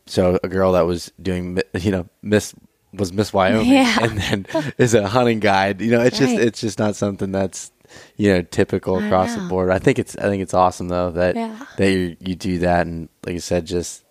so 0.06 0.38
a 0.42 0.48
girl 0.48 0.72
that 0.72 0.86
was 0.86 1.12
doing 1.20 1.60
you 1.74 1.90
know 1.90 2.08
Miss 2.22 2.54
was 2.94 3.12
Miss 3.12 3.32
Wyoming 3.32 3.66
Yeah. 3.70 3.98
and 4.02 4.18
then 4.18 4.46
is 4.78 4.92
a 4.94 5.08
hunting 5.08 5.40
guide. 5.40 5.80
You 5.80 5.90
know, 5.92 6.00
it's 6.02 6.18
just 6.18 6.34
it's 6.34 6.60
just 6.60 6.78
not 6.78 6.94
something 6.96 7.32
that's 7.32 7.72
you 8.16 8.32
know 8.32 8.42
typical 8.42 8.98
across 8.98 9.34
the 9.34 9.40
board. 9.42 9.70
I 9.70 9.78
think 9.78 9.98
it's 9.98 10.16
I 10.16 10.22
think 10.22 10.42
it's 10.42 10.54
awesome 10.54 10.88
though 10.88 11.10
that 11.12 11.34
Yeah. 11.34 11.64
that 11.78 11.90
you 11.90 12.16
you 12.20 12.34
do 12.34 12.58
that 12.58 12.86
and 12.86 13.08
like 13.24 13.36
I 13.36 13.38
said 13.38 13.64
just 13.66 14.04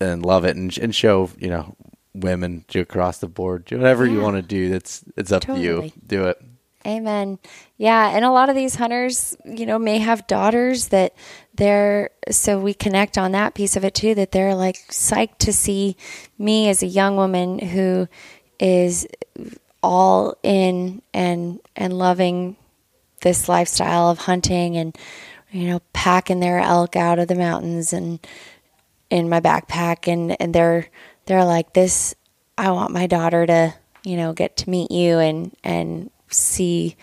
and 0.00 0.24
love 0.24 0.44
it 0.44 0.56
and 0.56 0.76
and 0.78 0.94
show 0.94 1.30
you 1.38 1.48
know 1.48 1.74
women 2.14 2.64
across 2.74 3.18
the 3.18 3.26
board 3.28 3.64
do 3.64 3.78
whatever 3.78 4.06
you 4.06 4.20
want 4.20 4.36
to 4.36 4.42
do. 4.42 4.68
That's 4.70 5.02
it's 5.16 5.32
up 5.32 5.42
to 5.42 5.58
you. 5.58 5.90
Do 6.06 6.26
it. 6.26 6.40
Amen. 6.86 7.38
Yeah, 7.76 8.10
and 8.10 8.24
a 8.24 8.30
lot 8.30 8.48
of 8.48 8.56
these 8.56 8.74
hunters, 8.74 9.36
you 9.44 9.66
know, 9.66 9.78
may 9.78 9.98
have 9.98 10.26
daughters 10.26 10.88
that 10.88 11.14
they're 11.54 12.10
so 12.30 12.58
we 12.58 12.74
connect 12.74 13.18
on 13.18 13.32
that 13.32 13.54
piece 13.54 13.76
of 13.76 13.84
it 13.84 13.94
too 13.94 14.14
that 14.14 14.32
they're 14.32 14.54
like 14.54 14.76
psyched 14.88 15.38
to 15.38 15.52
see 15.52 15.96
me 16.38 16.68
as 16.68 16.82
a 16.82 16.86
young 16.86 17.16
woman 17.16 17.58
who 17.58 18.08
is 18.58 19.06
all 19.82 20.36
in 20.42 21.02
and 21.12 21.60
and 21.76 21.92
loving 21.98 22.56
this 23.22 23.48
lifestyle 23.48 24.08
of 24.08 24.18
hunting 24.18 24.76
and 24.76 24.96
you 25.50 25.66
know 25.68 25.80
packing 25.92 26.40
their 26.40 26.58
elk 26.58 26.96
out 26.96 27.18
of 27.18 27.28
the 27.28 27.34
mountains 27.34 27.92
and 27.92 28.24
in 29.10 29.28
my 29.28 29.40
backpack 29.40 30.10
and 30.10 30.40
and 30.40 30.54
they're 30.54 30.86
they're 31.26 31.44
like 31.44 31.72
this 31.74 32.14
I 32.56 32.70
want 32.70 32.92
my 32.92 33.06
daughter 33.06 33.44
to 33.46 33.74
you 34.04 34.16
know 34.16 34.32
get 34.32 34.56
to 34.58 34.70
meet 34.70 34.90
you 34.90 35.18
and 35.18 35.54
and 35.64 36.10
see 36.32 36.96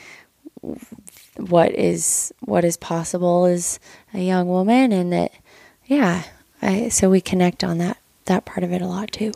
what 1.38 1.74
is 1.74 2.34
what 2.42 2.66
is 2.66 2.78
possible 2.78 3.46
as 3.46 3.80
a 4.14 4.20
young 4.20 4.48
woman 4.48 4.92
and 4.92 5.14
that 5.14 5.32
yeah 5.86 6.24
I, 6.62 6.90
so 6.90 7.10
we 7.10 7.22
connect 7.22 7.64
on 7.64 7.78
that 7.78 7.98
that 8.26 8.46
part 8.46 8.64
of 8.64 8.72
it 8.72 8.82
a 8.82 8.88
lot 8.88 9.12
too. 9.12 9.32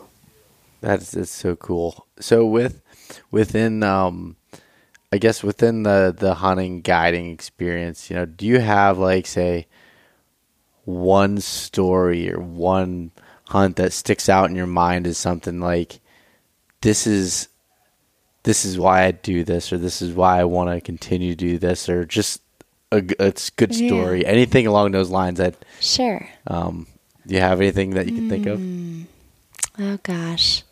That's 0.80 1.12
that's 1.12 1.30
so 1.30 1.56
cool. 1.56 2.06
So 2.20 2.44
with 2.44 2.82
within 3.30 3.82
um 3.82 4.36
i 5.12 5.18
guess 5.18 5.42
within 5.42 5.82
the 5.82 6.14
the 6.16 6.34
hunting 6.34 6.80
guiding 6.80 7.30
experience 7.30 8.10
you 8.10 8.16
know 8.16 8.24
do 8.24 8.46
you 8.46 8.58
have 8.58 8.98
like 8.98 9.26
say 9.26 9.66
one 10.84 11.40
story 11.40 12.32
or 12.32 12.40
one 12.40 13.10
hunt 13.48 13.76
that 13.76 13.92
sticks 13.92 14.28
out 14.28 14.48
in 14.50 14.56
your 14.56 14.66
mind 14.66 15.06
as 15.06 15.18
something 15.18 15.60
like 15.60 16.00
this 16.80 17.06
is 17.06 17.48
this 18.44 18.64
is 18.64 18.78
why 18.78 19.04
I 19.04 19.10
do 19.10 19.42
this 19.42 19.72
or 19.72 19.78
this 19.78 20.00
is 20.00 20.12
why 20.12 20.40
I 20.40 20.44
want 20.44 20.70
to 20.70 20.80
continue 20.80 21.30
to 21.30 21.36
do 21.36 21.58
this 21.58 21.88
or 21.88 22.04
just 22.04 22.40
a, 22.92 22.98
a 23.18 23.32
good 23.56 23.74
story. 23.74 24.22
Yeah. 24.22 24.28
Anything 24.28 24.66
along 24.66 24.92
those 24.92 25.10
lines 25.10 25.38
that 25.38 25.56
Sure. 25.80 26.28
Um, 26.46 26.86
do 27.26 27.34
you 27.34 27.40
have 27.40 27.60
anything 27.60 27.90
that 27.90 28.06
you 28.06 28.12
can 28.12 28.26
mm. 28.26 28.30
think 28.30 28.46
of? 28.46 28.58
Hmm. 28.58 29.02
Oh 29.78 29.98
gosh. 30.02 30.62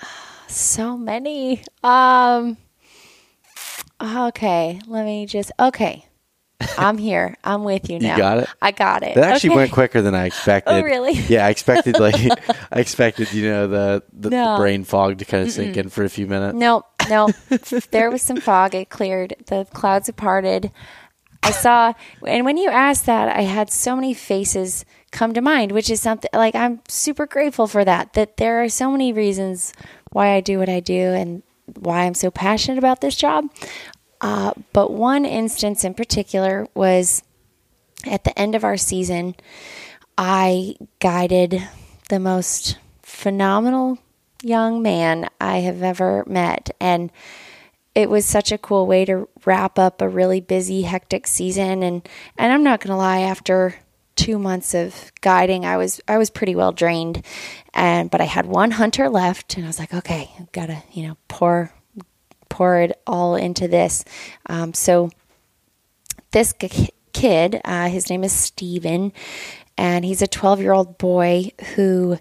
So 0.48 0.96
many. 0.96 1.64
Um 1.82 2.56
Okay, 4.00 4.80
let 4.86 5.04
me 5.04 5.26
just 5.26 5.50
Okay. 5.58 6.05
I'm 6.78 6.98
here. 6.98 7.36
I'm 7.44 7.64
with 7.64 7.90
you 7.90 7.98
now. 8.00 8.12
You 8.12 8.18
got 8.18 8.38
it. 8.38 8.48
I 8.62 8.70
got 8.70 9.02
it. 9.02 9.14
That 9.14 9.24
actually 9.24 9.50
okay. 9.50 9.56
went 9.56 9.72
quicker 9.72 10.02
than 10.02 10.14
I 10.14 10.22
oh, 10.22 10.26
expected. 10.26 10.72
oh, 10.72 10.82
really? 10.82 11.12
Yeah, 11.28 11.46
I 11.46 11.50
expected 11.50 11.98
like 11.98 12.16
I 12.72 12.80
expected 12.80 13.32
you 13.32 13.48
know 13.48 13.66
the 13.66 14.02
the, 14.12 14.30
no. 14.30 14.52
the 14.52 14.58
brain 14.58 14.84
fog 14.84 15.18
to 15.18 15.24
kind 15.24 15.44
of 15.44 15.52
sink 15.52 15.76
in 15.76 15.88
for 15.88 16.04
a 16.04 16.08
few 16.08 16.26
minutes. 16.26 16.56
No, 16.56 16.82
no. 17.08 17.28
there 17.90 18.10
was 18.10 18.22
some 18.22 18.40
fog. 18.40 18.74
It 18.74 18.90
cleared. 18.90 19.34
The 19.46 19.66
clouds 19.72 20.06
have 20.06 20.16
parted. 20.16 20.70
I 21.42 21.50
saw, 21.52 21.92
and 22.26 22.44
when 22.44 22.56
you 22.56 22.70
asked 22.70 23.06
that, 23.06 23.36
I 23.36 23.42
had 23.42 23.70
so 23.70 23.94
many 23.94 24.14
faces 24.14 24.84
come 25.12 25.32
to 25.34 25.40
mind, 25.40 25.70
which 25.70 25.90
is 25.90 26.00
something 26.00 26.30
like 26.32 26.54
I'm 26.54 26.80
super 26.88 27.26
grateful 27.26 27.66
for 27.66 27.84
that. 27.84 28.14
That 28.14 28.36
there 28.36 28.62
are 28.62 28.68
so 28.68 28.90
many 28.90 29.12
reasons 29.12 29.72
why 30.12 30.30
I 30.30 30.40
do 30.40 30.58
what 30.58 30.68
I 30.68 30.80
do 30.80 30.94
and 30.94 31.42
why 31.74 32.02
I'm 32.04 32.14
so 32.14 32.30
passionate 32.30 32.78
about 32.78 33.00
this 33.00 33.16
job. 33.16 33.48
Uh, 34.20 34.52
but 34.72 34.92
one 34.92 35.24
instance 35.24 35.84
in 35.84 35.94
particular 35.94 36.66
was 36.74 37.22
at 38.04 38.24
the 38.24 38.38
end 38.38 38.54
of 38.54 38.64
our 38.64 38.76
season, 38.76 39.34
I 40.16 40.76
guided 41.00 41.62
the 42.08 42.20
most 42.20 42.78
phenomenal 43.02 43.98
young 44.42 44.82
man 44.82 45.28
I 45.40 45.58
have 45.58 45.82
ever 45.82 46.24
met. 46.26 46.70
And 46.80 47.10
it 47.94 48.10
was 48.10 48.24
such 48.26 48.52
a 48.52 48.58
cool 48.58 48.86
way 48.86 49.04
to 49.06 49.28
wrap 49.44 49.78
up 49.78 50.00
a 50.00 50.08
really 50.08 50.40
busy, 50.40 50.82
hectic 50.82 51.26
season. 51.26 51.82
And, 51.82 52.08
and 52.36 52.52
I'm 52.52 52.62
not 52.62 52.80
going 52.80 52.90
to 52.90 52.96
lie, 52.96 53.20
after 53.20 53.76
two 54.16 54.38
months 54.38 54.74
of 54.74 55.12
guiding, 55.20 55.64
I 55.64 55.76
was 55.76 56.00
I 56.08 56.18
was 56.18 56.30
pretty 56.30 56.56
well 56.56 56.72
drained, 56.72 57.24
and 57.74 58.10
but 58.10 58.20
I 58.20 58.24
had 58.24 58.46
one 58.46 58.72
hunter 58.72 59.08
left, 59.08 59.56
and 59.56 59.64
I 59.64 59.68
was 59.68 59.78
like, 59.78 59.94
okay, 59.94 60.30
I've 60.40 60.50
got 60.52 60.66
to 60.66 60.82
you 60.92 61.06
know 61.06 61.16
pour 61.28 61.72
pour 62.48 62.78
it 62.80 63.00
all 63.06 63.36
into 63.36 63.68
this. 63.68 64.04
Um, 64.46 64.74
so 64.74 65.10
this 66.32 66.52
kid, 67.12 67.60
uh, 67.64 67.88
his 67.88 68.10
name 68.10 68.24
is 68.24 68.32
Steven, 68.32 69.12
and 69.78 70.04
he's 70.04 70.22
a 70.22 70.26
12 70.26 70.60
year 70.60 70.72
old 70.72 70.98
boy 70.98 71.50
who 71.74 72.18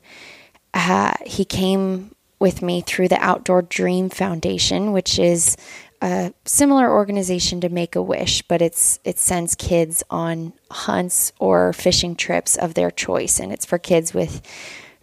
uh, 0.73 1.13
he 1.25 1.45
came 1.45 2.15
with 2.39 2.61
me 2.61 2.81
through 2.81 3.07
the 3.07 3.23
Outdoor 3.23 3.61
Dream 3.61 4.09
Foundation, 4.09 4.91
which 4.91 5.17
is 5.17 5.55
a 6.01 6.33
similar 6.45 6.91
organization 6.91 7.61
to 7.61 7.69
Make 7.69 7.95
a 7.95 8.01
Wish, 8.01 8.41
but 8.43 8.61
it's 8.61 8.99
it 9.03 9.17
sends 9.17 9.55
kids 9.55 10.03
on 10.09 10.53
hunts 10.69 11.31
or 11.39 11.73
fishing 11.73 12.15
trips 12.15 12.55
of 12.55 12.73
their 12.73 12.91
choice, 12.91 13.39
and 13.39 13.51
it's 13.51 13.65
for 13.65 13.79
kids 13.79 14.13
with 14.13 14.41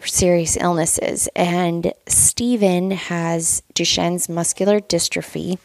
serious 0.07 0.57
illnesses. 0.57 1.29
And 1.35 1.93
Stephen 2.07 2.91
has 2.93 3.63
Duchenne's 3.75 4.29
muscular 4.29 4.81
dystrophy. 4.81 5.59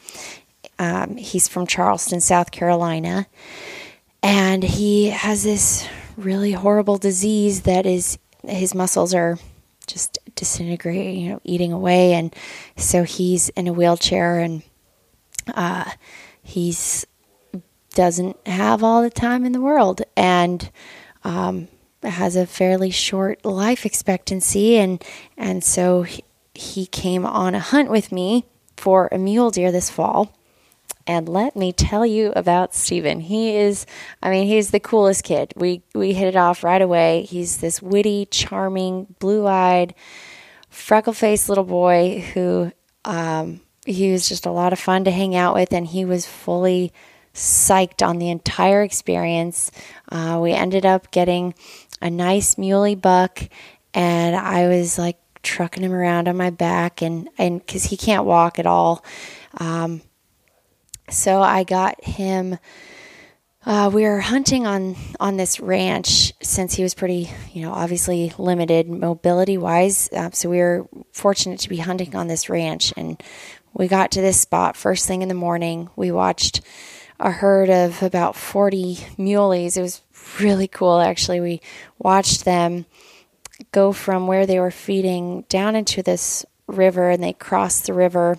Um, 0.80 1.18
he's 1.18 1.48
from 1.48 1.68
Charleston, 1.68 2.22
South 2.22 2.52
Carolina. 2.52 3.28
And 4.22 4.64
he 4.64 5.10
has 5.10 5.44
this 5.44 5.88
really 6.16 6.52
horrible 6.52 6.98
disease 6.98 7.62
that 7.62 7.86
is, 7.86 8.18
his 8.48 8.74
muscles 8.74 9.14
are 9.14 9.38
just 9.86 10.20
disintegrating, 10.36 11.20
you 11.20 11.30
know, 11.30 11.42
eating 11.44 11.72
away. 11.72 12.14
And 12.14 12.36
so 12.76 13.04
he's 13.04 13.50
in 13.50 13.68
a 13.68 13.74
wheelchair 13.74 14.40
and 14.40 14.64
uh, 15.54 15.92
he's 16.44 17.06
doesn't 17.98 18.38
have 18.46 18.84
all 18.84 19.02
the 19.02 19.10
time 19.10 19.44
in 19.44 19.54
the 19.54 19.62
world. 19.62 20.04
And 20.16 20.70
um, 21.24 21.68
has 22.04 22.36
a 22.36 22.46
fairly 22.46 22.92
short 22.92 23.44
life 23.46 23.86
expectancy, 23.86 24.78
and 24.78 25.04
and 25.38 25.64
so 25.64 26.04
he, 26.04 26.24
he 26.54 26.86
came 26.86 27.26
on 27.26 27.56
a 27.56 27.60
hunt 27.60 27.90
with 27.90 28.12
me 28.12 28.46
for 28.76 29.10
a 29.12 29.18
mule 29.18 29.52
deer 29.52 29.72
this 29.72 29.90
fall. 29.90 30.34
And 31.10 31.30
let 31.30 31.56
me 31.56 31.72
tell 31.72 32.06
you 32.06 32.34
about 32.36 32.76
Steven. 32.76 33.22
He 33.22 33.56
is, 33.56 33.86
I 34.22 34.30
mean, 34.30 34.46
he's 34.46 34.72
the 34.72 34.80
coolest 34.80 35.24
kid. 35.24 35.54
We 35.56 35.82
we 35.96 36.14
hit 36.14 36.28
it 36.28 36.36
off 36.36 36.66
right 36.66 36.82
away. 36.82 37.24
He's 37.24 37.58
this 37.58 37.82
witty, 37.82 38.28
charming, 38.30 39.16
blue-eyed, 39.20 39.96
freckle-faced 40.70 41.48
little 41.48 41.64
boy 41.64 42.20
who 42.34 42.74
um, 43.06 43.62
he 43.86 44.12
was 44.12 44.28
just 44.28 44.46
a 44.46 44.52
lot 44.52 44.74
of 44.74 44.80
fun 44.80 45.06
to 45.06 45.12
hang 45.12 45.34
out 45.34 45.54
with, 45.54 45.72
and 45.72 45.88
he 45.88 46.04
was 46.04 46.26
fully 46.26 46.92
psyched 47.34 48.06
on 48.06 48.18
the 48.18 48.30
entire 48.30 48.84
experience. 48.84 49.72
Uh, 50.12 50.40
we 50.42 50.52
ended 50.52 50.86
up 50.86 51.10
getting 51.12 51.54
a 52.02 52.10
nice 52.10 52.58
muley 52.58 52.96
buck, 52.96 53.42
and 53.94 54.36
I 54.36 54.68
was 54.68 54.98
like 54.98 55.18
trucking 55.44 55.84
him 55.84 55.94
around 55.94 56.28
on 56.28 56.38
my 56.38 56.50
back, 56.50 57.02
and 57.02 57.30
and 57.38 57.66
because 57.66 57.86
he 57.86 57.98
can't 57.98 58.26
walk 58.26 58.60
at 58.60 58.66
all, 58.66 59.04
um, 59.60 60.02
so 61.10 61.42
I 61.42 61.64
got 61.64 62.04
him. 62.04 62.58
Uh, 63.66 63.92
we 63.94 64.04
were 64.04 64.22
hunting 64.22 64.66
on 64.66 64.96
on 65.20 65.36
this 65.36 65.60
ranch 65.60 66.32
since 66.42 66.74
he 66.76 66.84
was 66.84 66.94
pretty, 66.94 67.30
you 67.52 67.64
know, 67.64 67.74
obviously 67.74 68.32
limited 68.38 68.88
mobility 68.88 69.58
wise. 69.58 70.10
Uh, 70.14 70.30
so 70.32 70.50
we 70.50 70.60
were 70.60 70.88
fortunate 71.12 71.60
to 71.60 71.70
be 71.70 71.78
hunting 71.78 72.16
on 72.16 72.28
this 72.28 72.50
ranch, 72.50 72.94
and 72.96 73.22
we 73.74 73.88
got 73.88 74.12
to 74.12 74.22
this 74.22 74.40
spot 74.40 74.78
first 74.78 75.06
thing 75.06 75.22
in 75.22 75.28
the 75.28 75.34
morning. 75.34 75.90
We 75.96 76.12
watched 76.12 76.62
a 77.20 77.32
herd 77.32 77.70
of 77.70 78.04
about 78.04 78.36
40 78.36 78.98
muleys. 79.18 79.78
It 79.78 79.82
was 79.82 80.02
really 80.40 80.68
cool, 80.68 81.00
actually. 81.00 81.40
We 81.40 81.62
watched 81.98 82.46
them 82.46 82.86
go 83.72 83.92
from 83.92 84.28
where 84.28 84.46
they 84.46 84.60
were 84.60 84.72
feeding 84.72 85.46
down 85.50 85.76
into 85.76 86.04
this 86.04 86.46
river, 86.68 87.10
and 87.10 87.24
they 87.24 87.34
crossed 87.34 87.86
the 87.86 87.94
river. 87.94 88.38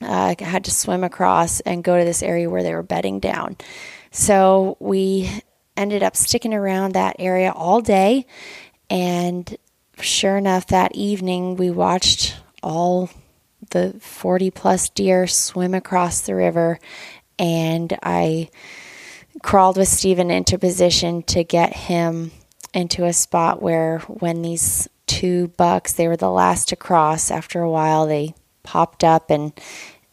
Uh, 0.00 0.34
had 0.38 0.64
to 0.64 0.70
swim 0.70 1.04
across 1.04 1.60
and 1.60 1.84
go 1.84 1.96
to 1.96 2.04
this 2.04 2.22
area 2.22 2.50
where 2.50 2.62
they 2.62 2.74
were 2.74 2.82
bedding 2.82 3.20
down. 3.20 3.56
So 4.10 4.76
we 4.80 5.30
ended 5.76 6.02
up 6.02 6.16
sticking 6.16 6.52
around 6.52 6.92
that 6.92 7.16
area 7.18 7.52
all 7.52 7.80
day, 7.80 8.26
and 8.90 9.56
sure 10.00 10.36
enough, 10.36 10.66
that 10.68 10.94
evening 10.94 11.56
we 11.56 11.70
watched 11.70 12.36
all 12.62 13.10
the 13.70 13.94
40 14.00 14.50
plus 14.50 14.88
deer 14.90 15.26
swim 15.26 15.74
across 15.74 16.22
the 16.22 16.34
river, 16.34 16.78
and 17.38 17.96
I 18.02 18.50
crawled 19.44 19.76
with 19.76 19.88
Stephen 19.88 20.30
into 20.30 20.58
position 20.58 21.22
to 21.22 21.44
get 21.44 21.76
him 21.76 22.32
into 22.72 23.04
a 23.04 23.12
spot 23.12 23.60
where 23.60 23.98
when 24.08 24.40
these 24.40 24.88
two 25.06 25.48
bucks, 25.48 25.92
they 25.92 26.08
were 26.08 26.16
the 26.16 26.30
last 26.30 26.70
to 26.70 26.76
cross. 26.76 27.30
After 27.30 27.60
a 27.60 27.70
while, 27.70 28.06
they 28.06 28.34
popped 28.62 29.04
up 29.04 29.30
and 29.30 29.52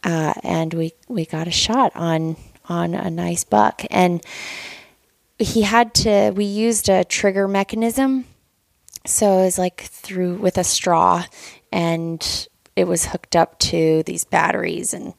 uh, 0.03 0.33
and 0.43 0.73
we 0.73 0.91
we 1.07 1.25
got 1.25 1.47
a 1.47 1.51
shot 1.51 1.93
on 1.95 2.35
on 2.67 2.93
a 2.93 3.09
nice 3.09 3.45
buck. 3.45 3.83
And 3.89 4.21
he 5.39 5.61
had 5.61 5.93
to. 5.95 6.31
We 6.31 6.43
used 6.43 6.89
a 6.89 7.05
trigger 7.05 7.47
mechanism, 7.47 8.25
so 9.05 9.39
it 9.39 9.45
was 9.45 9.57
like 9.57 9.79
through 9.79 10.35
with 10.35 10.57
a 10.57 10.65
straw, 10.65 11.23
and 11.71 12.47
it 12.75 12.83
was 12.83 13.05
hooked 13.05 13.37
up 13.37 13.59
to 13.59 14.03
these 14.03 14.25
batteries 14.25 14.93
and 14.93 15.13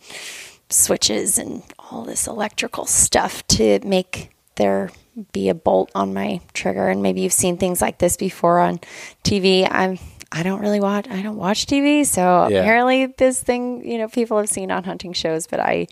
switches 0.72 1.38
and 1.38 1.62
all 1.78 2.04
this 2.04 2.26
electrical 2.26 2.86
stuff 2.86 3.46
to 3.48 3.78
make 3.84 4.30
there 4.56 4.90
be 5.32 5.48
a 5.48 5.54
bolt 5.54 5.90
on 5.94 6.14
my 6.14 6.40
trigger. 6.54 6.88
And 6.88 7.02
maybe 7.02 7.20
you've 7.20 7.32
seen 7.32 7.56
things 7.58 7.80
like 7.82 7.98
this 7.98 8.16
before 8.16 8.58
on 8.58 8.80
TV. 9.24 9.68
I'm 9.70 9.98
I 10.34 10.42
don't 10.42 10.60
really 10.60 10.80
watch 10.80 11.06
I 11.10 11.20
don't 11.22 11.36
watch 11.36 11.66
TV, 11.66 12.06
so 12.06 12.48
Yeah. 12.48 12.60
apparently 12.60 13.06
this 13.06 13.42
thing, 13.42 13.86
you 13.86 13.98
know, 13.98 14.08
people 14.08 14.38
have 14.38 14.48
seen 14.48 14.70
on 14.70 14.84
hunting 14.84 15.12
shows, 15.12 15.46
but 15.46 15.60
I 15.60 15.86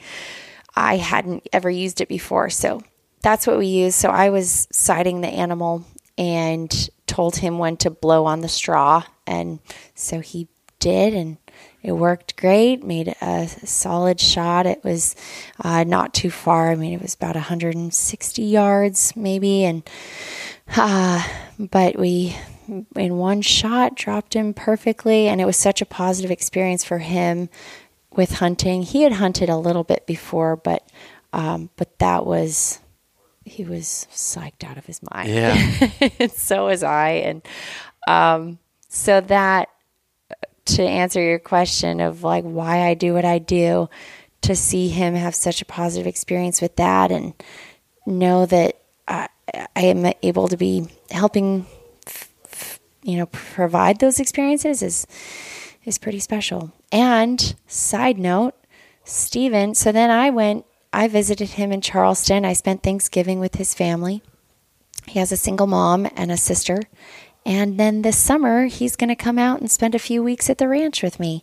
I 0.74 0.96
hadn't 0.96 1.46
ever 1.52 1.68
used 1.68 2.00
it 2.00 2.08
before. 2.08 2.48
So 2.48 2.82
that's 3.22 3.46
what 3.46 3.58
we 3.58 3.66
used. 3.66 3.96
So 3.96 4.08
I 4.08 4.30
was 4.30 4.66
sighting 4.72 5.20
the 5.20 5.28
animal 5.28 5.84
and 6.16 6.88
told 7.06 7.36
him 7.36 7.58
when 7.58 7.76
to 7.78 7.90
blow 7.90 8.24
on 8.24 8.40
the 8.40 8.48
straw. 8.48 9.02
And 9.26 9.58
so 9.94 10.20
he 10.20 10.48
did, 10.78 11.12
and 11.14 11.36
it 11.82 11.92
worked 11.92 12.36
great, 12.36 12.84
made 12.84 13.14
a 13.20 13.48
solid 13.64 14.20
shot. 14.20 14.66
It 14.66 14.84
was 14.84 15.16
uh, 15.62 15.84
not 15.84 16.12
too 16.12 16.30
far. 16.30 16.70
I 16.70 16.74
mean, 16.74 16.92
it 16.92 17.00
was 17.00 17.14
about 17.14 17.34
160 17.36 18.42
yards, 18.42 19.16
maybe. 19.16 19.64
And, 19.64 19.88
uh, 20.76 21.26
but 21.58 21.98
we, 21.98 22.36
in 22.94 23.16
one 23.16 23.40
shot, 23.40 23.96
dropped 23.96 24.34
him 24.34 24.52
perfectly. 24.52 25.28
And 25.28 25.40
it 25.40 25.46
was 25.46 25.56
such 25.56 25.80
a 25.80 25.86
positive 25.86 26.30
experience 26.30 26.84
for 26.84 26.98
him 26.98 27.48
with 28.14 28.34
hunting. 28.34 28.82
He 28.82 29.02
had 29.02 29.12
hunted 29.12 29.48
a 29.48 29.56
little 29.56 29.84
bit 29.84 30.06
before, 30.06 30.56
but 30.56 30.88
um, 31.32 31.70
but 31.76 31.98
that 32.00 32.26
was 32.26 32.80
he 33.44 33.64
was 33.64 34.06
psyched 34.12 34.64
out 34.64 34.76
of 34.76 34.86
his 34.86 35.00
mind. 35.10 35.30
Yeah. 35.30 35.90
and 36.18 36.30
so 36.32 36.66
was 36.66 36.82
I. 36.82 37.10
And 37.10 37.42
um, 38.06 38.58
so 38.88 39.20
that 39.20 39.68
to 40.76 40.82
answer 40.82 41.22
your 41.22 41.38
question 41.38 42.00
of 42.00 42.22
like 42.22 42.44
why 42.44 42.86
I 42.88 42.94
do 42.94 43.14
what 43.14 43.24
I 43.24 43.38
do, 43.38 43.88
to 44.42 44.56
see 44.56 44.88
him 44.88 45.14
have 45.14 45.34
such 45.34 45.60
a 45.60 45.66
positive 45.66 46.06
experience 46.06 46.60
with 46.60 46.76
that 46.76 47.10
and 47.10 47.34
know 48.06 48.46
that 48.46 48.80
I, 49.06 49.28
I 49.54 49.82
am 49.82 50.12
able 50.22 50.48
to 50.48 50.56
be 50.56 50.88
helping, 51.10 51.66
f- 52.06 52.30
f- 52.44 52.80
you 53.02 53.16
know, 53.16 53.26
provide 53.26 53.98
those 53.98 54.20
experiences 54.20 54.82
is 54.82 55.06
is 55.84 55.98
pretty 55.98 56.20
special. 56.20 56.72
And 56.92 57.54
side 57.66 58.18
note, 58.18 58.54
Steven, 59.04 59.74
so 59.74 59.92
then 59.92 60.10
I 60.10 60.30
went, 60.30 60.66
I 60.92 61.08
visited 61.08 61.50
him 61.50 61.72
in 61.72 61.80
Charleston. 61.80 62.44
I 62.44 62.52
spent 62.52 62.82
Thanksgiving 62.82 63.40
with 63.40 63.56
his 63.56 63.74
family. 63.74 64.22
He 65.06 65.18
has 65.18 65.32
a 65.32 65.36
single 65.36 65.66
mom 65.66 66.06
and 66.16 66.30
a 66.30 66.36
sister. 66.36 66.80
And 67.50 67.78
then 67.80 68.02
this 68.02 68.16
summer, 68.16 68.66
he's 68.66 68.94
going 68.94 69.08
to 69.08 69.16
come 69.16 69.36
out 69.36 69.58
and 69.60 69.68
spend 69.68 69.96
a 69.96 69.98
few 69.98 70.22
weeks 70.22 70.48
at 70.48 70.58
the 70.58 70.68
ranch 70.68 71.02
with 71.02 71.18
me. 71.18 71.42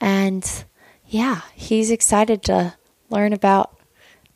And 0.00 0.48
yeah, 1.06 1.40
he's 1.52 1.90
excited 1.90 2.44
to 2.44 2.74
learn 3.10 3.32
about 3.32 3.76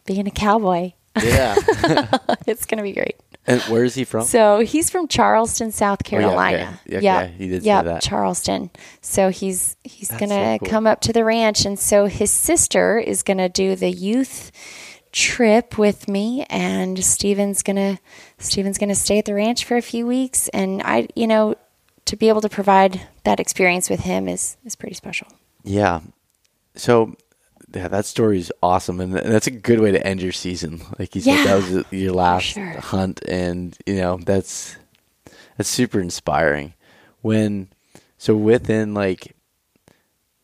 being 0.04 0.26
a 0.26 0.32
cowboy. 0.32 0.94
Yeah. 1.22 1.54
it's 2.48 2.66
going 2.66 2.78
to 2.78 2.82
be 2.82 2.92
great. 2.92 3.14
and 3.46 3.60
where 3.62 3.84
is 3.84 3.94
he 3.94 4.02
from? 4.04 4.24
So 4.24 4.60
he's 4.60 4.90
from 4.90 5.06
Charleston, 5.06 5.70
South 5.70 6.00
Oh, 6.04 6.06
yeah, 6.06 6.10
Carolina. 6.22 6.78
okay. 6.88 6.96
Okay, 6.96 7.04
Yeah, 7.04 7.26
he 7.28 7.46
did 7.48 7.62
say 7.62 7.66
yeah, 7.68 7.82
that. 7.82 8.02
Charleston. 8.02 8.70
So 9.00 9.28
he's 9.28 9.76
he's 9.84 10.08
That's 10.08 10.18
gonna 10.20 10.54
so 10.54 10.58
cool. 10.58 10.68
come 10.68 10.86
up 10.88 11.00
to 11.02 11.12
the 11.12 11.24
ranch, 11.24 11.64
and 11.64 11.78
so 11.78 12.06
his 12.06 12.30
sister 12.32 12.98
is 12.98 13.22
gonna 13.22 13.48
do 13.48 13.76
the 13.76 13.90
youth 13.90 14.50
trip 15.12 15.78
with 15.78 16.08
me, 16.08 16.44
and 16.48 17.02
Steven's 17.04 17.62
gonna 17.62 17.98
Steven's 18.38 18.78
gonna 18.78 18.94
stay 18.94 19.18
at 19.18 19.26
the 19.26 19.34
ranch 19.34 19.64
for 19.64 19.76
a 19.76 19.82
few 19.82 20.06
weeks, 20.06 20.48
and 20.48 20.82
I, 20.84 21.08
you 21.14 21.26
know, 21.26 21.54
to 22.06 22.16
be 22.16 22.28
able 22.28 22.40
to 22.40 22.48
provide 22.48 23.06
that 23.24 23.38
experience 23.38 23.88
with 23.88 24.00
him 24.00 24.28
is 24.28 24.56
is 24.64 24.74
pretty 24.74 24.94
special. 24.94 25.28
Yeah. 25.62 26.00
So, 26.74 27.14
yeah, 27.74 27.88
that 27.88 28.06
story 28.06 28.38
is 28.38 28.52
awesome, 28.62 29.00
and 29.00 29.12
th- 29.12 29.24
that's 29.24 29.46
a 29.46 29.50
good 29.52 29.80
way 29.80 29.92
to 29.92 30.06
end 30.06 30.22
your 30.22 30.32
season. 30.32 30.82
Like 30.98 31.14
you 31.14 31.20
said, 31.20 31.44
that 31.44 31.54
was 31.56 31.84
your 31.92 32.12
last 32.14 32.44
sure. 32.44 32.80
hunt, 32.80 33.22
and 33.28 33.76
you 33.86 33.96
know 33.96 34.18
that's 34.18 34.76
that's 35.56 35.68
super 35.68 36.00
inspiring. 36.00 36.74
When 37.20 37.68
so 38.18 38.34
within 38.34 38.94
like 38.94 39.36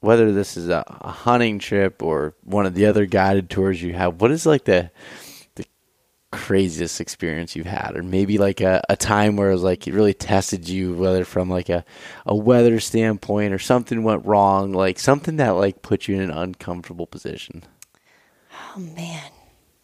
whether 0.01 0.32
this 0.32 0.57
is 0.57 0.68
a, 0.68 0.84
a 1.01 1.11
hunting 1.11 1.59
trip 1.59 2.03
or 2.03 2.34
one 2.44 2.66
of 2.66 2.74
the 2.74 2.86
other 2.86 3.07
guided 3.07 3.51
tours 3.51 3.82
you 3.82 3.94
have, 3.94 4.20
what 4.20 4.30
is 4.30 4.46
like 4.46 4.64
the 4.64 4.90
the 5.57 5.64
craziest 6.30 7.01
experience 7.01 7.57
you've 7.57 7.66
had, 7.66 7.96
or 7.96 8.03
maybe 8.03 8.38
like 8.38 8.61
a, 8.61 8.82
a 8.88 8.96
time 8.96 9.36
where 9.36 9.51
it 9.51 9.55
was 9.55 9.62
like 9.62 9.86
it 9.88 9.94
really 9.94 10.14
tested 10.14 10.68
you, 10.68 10.94
whether 10.94 11.24
from 11.24 11.49
like 11.51 11.68
a, 11.68 11.84
a 12.26 12.34
weather 12.34 12.78
standpoint 12.80 13.53
or 13.53 13.59
something 13.59 14.03
went 14.03 14.24
wrong, 14.24 14.72
like 14.72 14.99
something 14.99 15.36
that 15.36 15.51
like 15.51 15.82
put 15.82 16.07
you 16.07 16.14
in 16.14 16.22
an 16.22 16.30
uncomfortable 16.30 17.07
position. 17.07 17.64
Oh 18.76 18.78
man. 18.80 19.30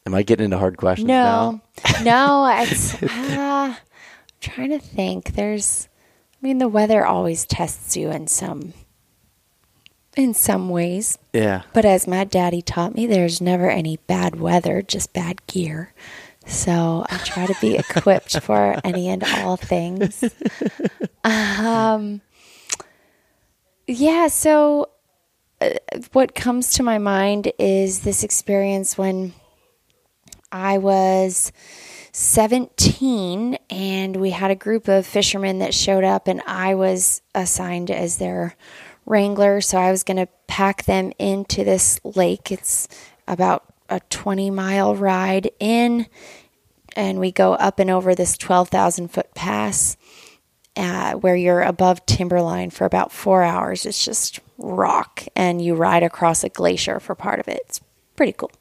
Am 0.06 0.14
I 0.14 0.22
getting 0.22 0.44
into 0.44 0.58
hard 0.58 0.76
questions 0.76 1.08
now? 1.08 1.62
No, 2.02 2.02
no, 2.04 2.62
it's, 2.62 3.02
uh, 3.02 3.08
I'm 3.08 3.76
trying 4.40 4.70
to 4.70 4.78
think. 4.78 5.34
There's, 5.34 5.88
I 6.34 6.46
mean, 6.46 6.58
the 6.58 6.68
weather 6.68 7.06
always 7.06 7.46
tests 7.46 7.96
you 7.96 8.10
in 8.10 8.26
some, 8.26 8.74
in 10.16 10.34
some 10.34 10.68
ways. 10.68 11.18
Yeah. 11.32 11.62
But 11.72 11.84
as 11.84 12.06
my 12.06 12.24
daddy 12.24 12.62
taught 12.62 12.94
me, 12.94 13.06
there's 13.06 13.40
never 13.40 13.70
any 13.70 13.98
bad 14.06 14.40
weather, 14.40 14.82
just 14.82 15.12
bad 15.12 15.46
gear. 15.46 15.92
So 16.46 17.04
I 17.08 17.18
try 17.18 17.46
to 17.46 17.56
be 17.60 17.76
equipped 17.78 18.40
for 18.40 18.80
any 18.84 19.08
and 19.08 19.24
all 19.24 19.56
things. 19.56 20.24
Um, 21.26 22.20
yeah. 23.86 24.28
So 24.28 24.90
uh, 25.58 25.70
what 26.12 26.34
comes 26.34 26.72
to 26.72 26.82
my 26.82 26.98
mind 26.98 27.50
is 27.58 28.00
this 28.00 28.22
experience 28.22 28.98
when 28.98 29.32
I 30.52 30.76
was 30.76 31.50
17 32.12 33.58
and 33.70 34.16
we 34.16 34.30
had 34.30 34.50
a 34.50 34.54
group 34.54 34.86
of 34.86 35.06
fishermen 35.06 35.58
that 35.60 35.74
showed 35.74 36.04
up 36.04 36.28
and 36.28 36.42
I 36.46 36.74
was 36.74 37.22
assigned 37.34 37.90
as 37.90 38.18
their 38.18 38.54
wrangler 39.06 39.60
so 39.60 39.78
I 39.78 39.90
was 39.90 40.02
going 40.02 40.16
to 40.16 40.28
pack 40.46 40.84
them 40.84 41.12
into 41.18 41.64
this 41.64 42.00
lake 42.04 42.50
it's 42.50 42.88
about 43.26 43.64
a 43.88 44.00
20 44.10 44.50
mile 44.50 44.94
ride 44.94 45.50
in 45.58 46.06
and 46.96 47.18
we 47.18 47.32
go 47.32 47.54
up 47.54 47.78
and 47.78 47.90
over 47.90 48.14
this 48.14 48.36
12,000 48.36 49.08
foot 49.08 49.34
pass 49.34 49.96
uh, 50.76 51.12
where 51.14 51.36
you're 51.36 51.62
above 51.62 52.04
timberline 52.06 52.70
for 52.70 52.84
about 52.84 53.12
four 53.12 53.42
hours. 53.42 53.86
It's 53.86 54.04
just 54.04 54.40
rock, 54.58 55.24
and 55.36 55.62
you 55.62 55.74
ride 55.74 56.02
across 56.02 56.44
a 56.44 56.48
glacier 56.48 57.00
for 57.00 57.14
part 57.14 57.40
of 57.40 57.48
it. 57.48 57.62
It's 57.68 57.80
pretty 58.16 58.32
cool. 58.32 58.52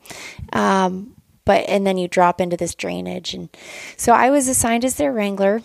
Um, 0.52 1.16
but 1.46 1.68
and 1.68 1.86
then 1.86 1.98
you 1.98 2.08
drop 2.08 2.40
into 2.40 2.58
this 2.58 2.76
drainage, 2.76 3.34
and 3.34 3.50
so 3.98 4.14
I 4.14 4.30
was 4.30 4.48
assigned 4.48 4.86
as 4.86 4.96
their 4.96 5.12
wrangler. 5.12 5.62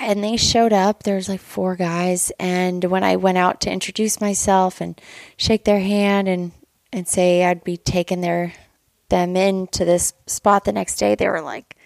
And 0.00 0.22
they 0.22 0.36
showed 0.36 0.72
up. 0.72 1.02
There's 1.02 1.28
like 1.28 1.40
four 1.40 1.76
guys, 1.76 2.30
and 2.38 2.84
when 2.84 3.04
I 3.04 3.16
went 3.16 3.38
out 3.38 3.60
to 3.62 3.72
introduce 3.72 4.20
myself 4.20 4.80
and 4.80 5.00
shake 5.36 5.64
their 5.64 5.80
hand 5.80 6.28
and 6.28 6.52
and 6.92 7.06
say 7.06 7.44
I'd 7.44 7.64
be 7.64 7.76
taking 7.76 8.20
their 8.20 8.54
them 9.08 9.36
into 9.36 9.84
this 9.84 10.12
spot 10.26 10.64
the 10.64 10.72
next 10.72 10.96
day, 10.96 11.14
they 11.14 11.28
were 11.28 11.40
like, 11.40 11.76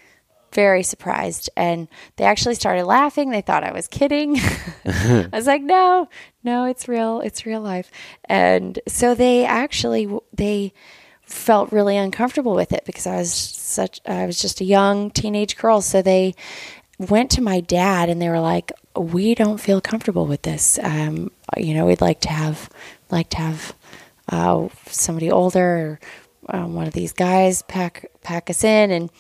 very 0.53 0.83
surprised. 0.83 1.51
And 1.57 1.89
they 2.17 2.25
actually 2.25 2.55
started 2.55 2.85
laughing. 2.85 3.31
They 3.31 3.41
thought 3.41 3.65
i 3.65 3.73
was 3.73 3.89
kidding. 3.89 4.39
I 4.85 5.29
was 5.33 5.47
like 5.47 5.63
no 5.63 6.09
no 6.45 6.67
it's 6.67 6.89
real 6.89 7.21
it's 7.21 7.47
real 7.47 7.61
life. 7.61 7.91
And 8.27 8.79
so 8.87 9.15
they 9.15 9.45
actually 9.45 10.09
they 10.33 10.73
felt 11.23 11.73
really 11.73 11.97
uncomfortable 11.97 12.53
with 12.53 12.75
it 12.75 12.85
because 12.85 13.07
i 13.07 13.17
was 13.17 13.33
such 13.33 14.01
i 14.05 14.27
was 14.27 14.43
just 14.43 14.61
a 14.61 14.65
young 14.65 15.11
teenage 15.11 15.57
girl. 15.57 15.81
So 15.81 16.03
they 16.03 16.35
went 17.11 17.31
to 17.31 17.43
my 17.43 17.61
dad 17.61 18.09
and 18.09 18.21
they 18.21 18.29
were 18.29 18.41
like 18.41 18.73
we 18.97 19.35
don't 19.35 19.59
feel 19.59 19.81
comfortable 19.81 20.27
with 20.27 20.43
this 20.43 20.79
um, 20.83 21.31
you 21.57 21.75
know 21.75 21.87
we'd 21.87 22.01
like 22.01 22.21
to 22.21 22.29
have 22.29 22.69
like 23.11 23.29
to 23.31 23.39
have 23.39 23.75
uh, 24.31 24.69
somebody 24.87 25.31
older 25.31 25.99
or 26.49 26.57
um, 26.59 26.75
one 26.75 26.87
of 26.87 26.93
these 26.93 27.13
guys 27.13 27.63
pack 27.63 28.07
pack 28.23 28.51
us 28.51 28.65
in 28.65 28.91
and 28.91 29.11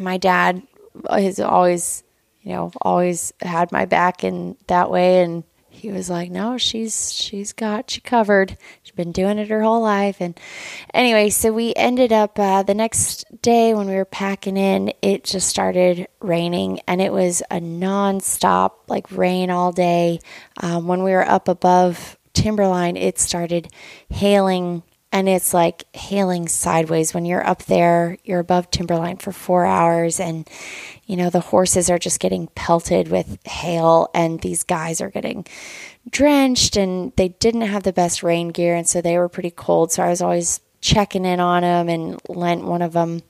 my 0.00 0.16
dad 0.16 0.62
has 1.10 1.40
always, 1.40 2.02
you 2.42 2.52
know, 2.52 2.72
always 2.82 3.32
had 3.40 3.72
my 3.72 3.84
back 3.84 4.24
in 4.24 4.56
that 4.66 4.90
way. 4.90 5.22
And 5.22 5.44
he 5.84 5.92
was 5.92 6.08
like, 6.08 6.30
no, 6.30 6.56
she's, 6.56 7.12
she's 7.12 7.52
got 7.52 7.94
you 7.94 8.00
covered. 8.00 8.56
She's 8.82 8.94
been 8.94 9.12
doing 9.12 9.38
it 9.38 9.50
her 9.50 9.62
whole 9.62 9.82
life. 9.82 10.16
And 10.18 10.38
anyway, 10.94 11.28
so 11.28 11.52
we 11.52 11.74
ended 11.76 12.10
up, 12.10 12.38
uh, 12.38 12.62
the 12.62 12.72
next 12.72 13.26
day 13.42 13.74
when 13.74 13.86
we 13.86 13.94
were 13.94 14.06
packing 14.06 14.56
in, 14.56 14.94
it 15.02 15.24
just 15.24 15.46
started 15.46 16.08
raining 16.20 16.80
and 16.88 17.02
it 17.02 17.12
was 17.12 17.42
a 17.50 17.60
nonstop 17.60 18.70
like 18.88 19.12
rain 19.12 19.50
all 19.50 19.72
day. 19.72 20.20
Um, 20.56 20.86
when 20.86 21.02
we 21.02 21.12
were 21.12 21.28
up 21.28 21.48
above 21.48 22.16
timberline, 22.32 22.96
it 22.96 23.18
started 23.18 23.68
hailing 24.08 24.84
and 25.14 25.28
it's 25.28 25.54
like 25.54 25.84
hailing 25.94 26.48
sideways 26.48 27.14
when 27.14 27.24
you're 27.24 27.46
up 27.46 27.62
there 27.64 28.18
you're 28.24 28.40
above 28.40 28.70
timberline 28.70 29.16
for 29.16 29.32
four 29.32 29.64
hours 29.64 30.18
and 30.18 30.50
you 31.06 31.16
know 31.16 31.30
the 31.30 31.40
horses 31.40 31.88
are 31.88 31.98
just 31.98 32.20
getting 32.20 32.48
pelted 32.48 33.08
with 33.08 33.38
hail 33.46 34.10
and 34.12 34.40
these 34.40 34.64
guys 34.64 35.00
are 35.00 35.10
getting 35.10 35.46
drenched 36.10 36.76
and 36.76 37.12
they 37.16 37.28
didn't 37.28 37.62
have 37.62 37.84
the 37.84 37.92
best 37.92 38.22
rain 38.22 38.48
gear 38.48 38.74
and 38.74 38.88
so 38.88 39.00
they 39.00 39.16
were 39.16 39.28
pretty 39.28 39.50
cold 39.50 39.92
so 39.92 40.02
i 40.02 40.10
was 40.10 40.20
always 40.20 40.60
checking 40.80 41.24
in 41.24 41.40
on 41.40 41.62
them 41.62 41.88
and 41.88 42.20
lent 42.28 42.64
one 42.64 42.82
of 42.82 42.92
them 42.92 43.22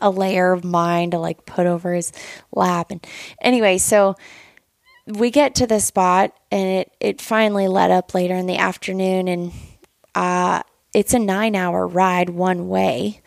a 0.00 0.10
layer 0.10 0.52
of 0.52 0.64
mine 0.64 1.10
to 1.10 1.18
like 1.18 1.46
put 1.46 1.66
over 1.66 1.94
his 1.94 2.12
lap. 2.52 2.90
And 2.90 3.04
anyway, 3.40 3.78
so 3.78 4.16
we 5.06 5.30
get 5.30 5.54
to 5.56 5.66
the 5.66 5.80
spot 5.80 6.36
and 6.50 6.68
it, 6.68 6.92
it 7.00 7.20
finally 7.20 7.68
let 7.68 7.90
up 7.90 8.14
later 8.14 8.34
in 8.34 8.46
the 8.46 8.58
afternoon 8.58 9.28
and 9.28 9.52
uh, 10.14 10.62
it's 10.98 11.14
a 11.14 11.18
nine 11.20 11.54
hour 11.54 11.86
ride 11.86 12.28
one 12.28 12.68
way 12.68 13.20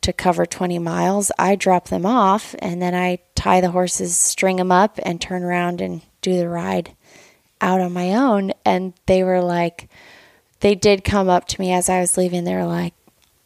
to 0.00 0.10
cover 0.10 0.46
20 0.46 0.78
miles. 0.78 1.30
I 1.38 1.54
drop 1.54 1.88
them 1.88 2.06
off 2.06 2.54
and 2.60 2.80
then 2.80 2.94
I 2.94 3.18
tie 3.34 3.60
the 3.60 3.72
horses, 3.72 4.16
string 4.16 4.56
them 4.56 4.72
up, 4.72 4.98
and 5.02 5.20
turn 5.20 5.42
around 5.42 5.82
and 5.82 6.00
do 6.22 6.38
the 6.38 6.48
ride 6.48 6.96
out 7.60 7.82
on 7.82 7.92
my 7.92 8.14
own. 8.14 8.54
And 8.64 8.94
they 9.04 9.22
were 9.22 9.42
like, 9.42 9.90
they 10.60 10.74
did 10.74 11.04
come 11.04 11.28
up 11.28 11.46
to 11.48 11.60
me 11.60 11.72
as 11.74 11.90
I 11.90 12.00
was 12.00 12.16
leaving. 12.16 12.44
They 12.44 12.54
were 12.54 12.64
like, 12.64 12.94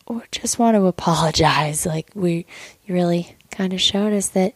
oh, 0.07 0.22
just 0.31 0.61
want 0.61 0.77
to 0.77 0.87
apologize. 0.87 1.85
Like, 1.85 2.12
we 2.14 2.47
really 2.89 3.35
kind 3.51 3.72
of 3.72 3.81
showed 3.81 4.12
us 4.12 4.29
that, 4.29 4.55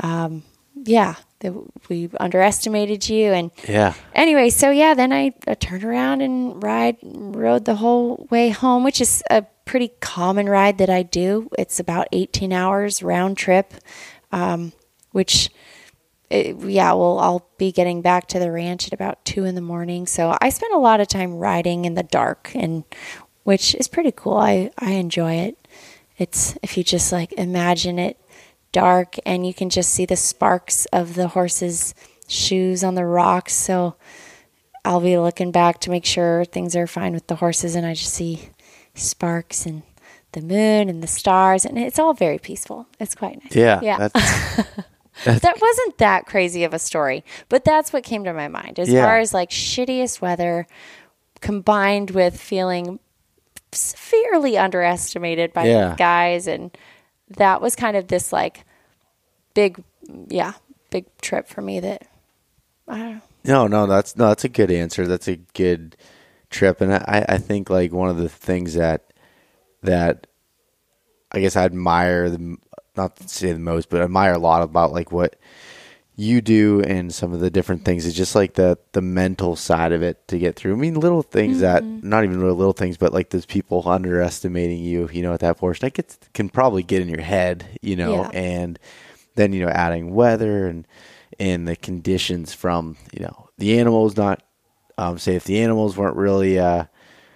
um, 0.00 0.42
yeah, 0.74 1.14
that 1.40 1.52
we 1.88 2.08
underestimated 2.18 3.08
you. 3.08 3.32
And 3.32 3.50
Yeah. 3.68 3.94
anyway, 4.14 4.50
so 4.50 4.70
yeah, 4.70 4.94
then 4.94 5.12
I, 5.12 5.32
I 5.46 5.54
turned 5.54 5.84
around 5.84 6.20
and 6.22 6.62
ride 6.62 6.96
rode 7.02 7.64
the 7.64 7.76
whole 7.76 8.26
way 8.30 8.48
home, 8.50 8.84
which 8.84 9.00
is 9.00 9.22
a 9.30 9.42
pretty 9.64 9.88
common 10.00 10.48
ride 10.48 10.78
that 10.78 10.90
I 10.90 11.02
do. 11.02 11.50
It's 11.58 11.78
about 11.80 12.08
18 12.12 12.52
hours 12.52 13.02
round 13.02 13.36
trip, 13.36 13.74
um, 14.32 14.72
which 15.12 15.50
it, 16.30 16.56
yeah, 16.64 16.92
well, 16.92 17.18
I'll 17.20 17.48
be 17.58 17.70
getting 17.70 18.02
back 18.02 18.26
to 18.28 18.38
the 18.38 18.50
ranch 18.50 18.86
at 18.88 18.92
about 18.92 19.24
two 19.24 19.44
in 19.44 19.54
the 19.54 19.60
morning. 19.60 20.06
So 20.06 20.36
I 20.40 20.48
spend 20.48 20.74
a 20.74 20.78
lot 20.78 21.00
of 21.00 21.06
time 21.08 21.34
riding 21.36 21.84
in 21.84 21.94
the 21.94 22.02
dark, 22.02 22.50
and 22.54 22.82
which 23.44 23.74
is 23.76 23.86
pretty 23.88 24.12
cool. 24.12 24.36
I 24.36 24.70
I 24.78 24.92
enjoy 24.92 25.34
it. 25.34 25.68
It's 26.18 26.56
if 26.62 26.76
you 26.76 26.82
just 26.82 27.12
like 27.12 27.32
imagine 27.34 27.98
it 28.00 28.18
dark 28.72 29.16
and 29.24 29.46
you 29.46 29.54
can 29.54 29.70
just 29.70 29.90
see 29.90 30.04
the 30.06 30.16
sparks 30.16 30.86
of 30.86 31.14
the 31.14 31.28
horse's 31.28 31.94
shoes 32.28 32.82
on 32.84 32.94
the 32.94 33.04
rocks. 33.06 33.54
So 33.54 33.96
I'll 34.84 35.00
be 35.00 35.18
looking 35.18 35.50
back 35.50 35.80
to 35.80 35.90
make 35.90 36.04
sure 36.04 36.44
things 36.44 36.76
are 36.76 36.86
fine 36.86 37.12
with 37.12 37.26
the 37.26 37.36
horses, 37.36 37.74
and 37.74 37.84
I 37.86 37.94
just 37.94 38.12
see 38.14 38.50
sparks 38.94 39.66
and 39.66 39.82
the 40.32 40.40
moon 40.42 40.88
and 40.88 41.02
the 41.02 41.06
stars, 41.08 41.64
and 41.64 41.78
it's 41.78 41.98
all 41.98 42.14
very 42.14 42.38
peaceful. 42.38 42.86
It's 43.00 43.14
quite 43.14 43.42
nice. 43.42 43.54
Yeah. 43.56 43.80
Yeah. 43.82 43.98
That's, 44.08 44.70
that 45.24 45.60
wasn't 45.60 45.98
that 45.98 46.26
crazy 46.26 46.62
of 46.62 46.72
a 46.74 46.78
story, 46.78 47.24
but 47.48 47.64
that's 47.64 47.92
what 47.92 48.04
came 48.04 48.22
to 48.24 48.32
my 48.32 48.46
mind 48.48 48.78
as 48.78 48.88
Yeah. 48.88 49.04
far 49.06 49.18
as 49.18 49.32
like 49.34 49.50
shittiest 49.50 50.20
weather 50.20 50.66
combined 51.40 52.10
with 52.10 52.38
feeling 52.40 52.98
severely 53.72 54.56
underestimated 54.58 55.52
by 55.52 55.66
Yeah. 55.66 55.94
guys. 55.98 56.46
And 56.46 56.76
that 57.30 57.60
was 57.60 57.74
kind 57.76 57.96
of 57.96 58.08
this 58.08 58.32
like 58.32 58.64
big, 59.54 59.82
yeah, 60.28 60.54
big 60.90 61.06
trip 61.20 61.48
for 61.48 61.60
me 61.60 61.80
that 61.80 62.06
I 62.88 62.98
don't 62.98 63.14
know. 63.14 63.20
No, 63.44 63.66
no, 63.66 63.86
that's 63.86 64.16
no, 64.16 64.28
that's 64.28 64.44
a 64.44 64.48
good 64.48 64.70
answer. 64.70 65.06
That's 65.06 65.28
a 65.28 65.36
good 65.54 65.96
trip, 66.50 66.80
and 66.80 66.92
I, 66.92 67.24
I 67.28 67.38
think 67.38 67.70
like 67.70 67.92
one 67.92 68.08
of 68.08 68.16
the 68.16 68.28
things 68.28 68.74
that 68.74 69.12
that 69.82 70.26
I 71.30 71.40
guess 71.40 71.56
I 71.56 71.64
admire 71.64 72.30
the 72.30 72.56
not 72.96 73.16
to 73.16 73.28
say 73.28 73.52
the 73.52 73.58
most, 73.58 73.88
but 73.88 74.02
admire 74.02 74.32
a 74.32 74.38
lot 74.38 74.62
about 74.62 74.92
like 74.92 75.12
what 75.12 75.36
you 76.18 76.40
do 76.40 76.80
and 76.80 77.12
some 77.12 77.34
of 77.34 77.40
the 77.40 77.50
different 77.50 77.84
things 77.84 78.06
is 78.06 78.14
just 78.14 78.34
like 78.34 78.54
the 78.54 78.78
the 78.92 79.02
mental 79.02 79.54
side 79.54 79.92
of 79.92 80.02
it 80.02 80.26
to 80.28 80.38
get 80.38 80.56
through. 80.56 80.72
I 80.72 80.76
mean, 80.76 80.94
little 80.94 81.22
things 81.22 81.60
that 81.60 81.84
not 81.84 82.24
even 82.24 82.40
really 82.40 82.54
little 82.56 82.72
things, 82.72 82.96
but 82.96 83.12
like 83.12 83.28
those 83.30 83.44
people 83.44 83.82
underestimating 83.86 84.82
you, 84.82 85.10
you 85.12 85.20
know, 85.22 85.34
at 85.34 85.40
that 85.40 85.58
portion, 85.58 85.84
that 85.86 85.92
gets 85.94 86.18
can 86.32 86.48
probably 86.48 86.82
get 86.82 87.02
in 87.02 87.08
your 87.08 87.20
head, 87.20 87.66
you 87.82 87.96
know, 87.96 88.22
Yeah. 88.22 88.30
and 88.32 88.78
then 89.34 89.52
you 89.52 89.60
know 89.64 89.68
adding 89.70 90.14
weather 90.14 90.66
and 90.66 90.86
and 91.38 91.68
the 91.68 91.76
conditions 91.76 92.54
from 92.54 92.96
you 93.12 93.20
know 93.22 93.50
the 93.58 93.78
animals 93.78 94.16
not 94.16 94.42
um, 94.96 95.18
say 95.18 95.34
if 95.36 95.44
the 95.44 95.60
animals 95.60 95.98
weren't 95.98 96.16
really 96.16 96.58
uh, 96.58 96.84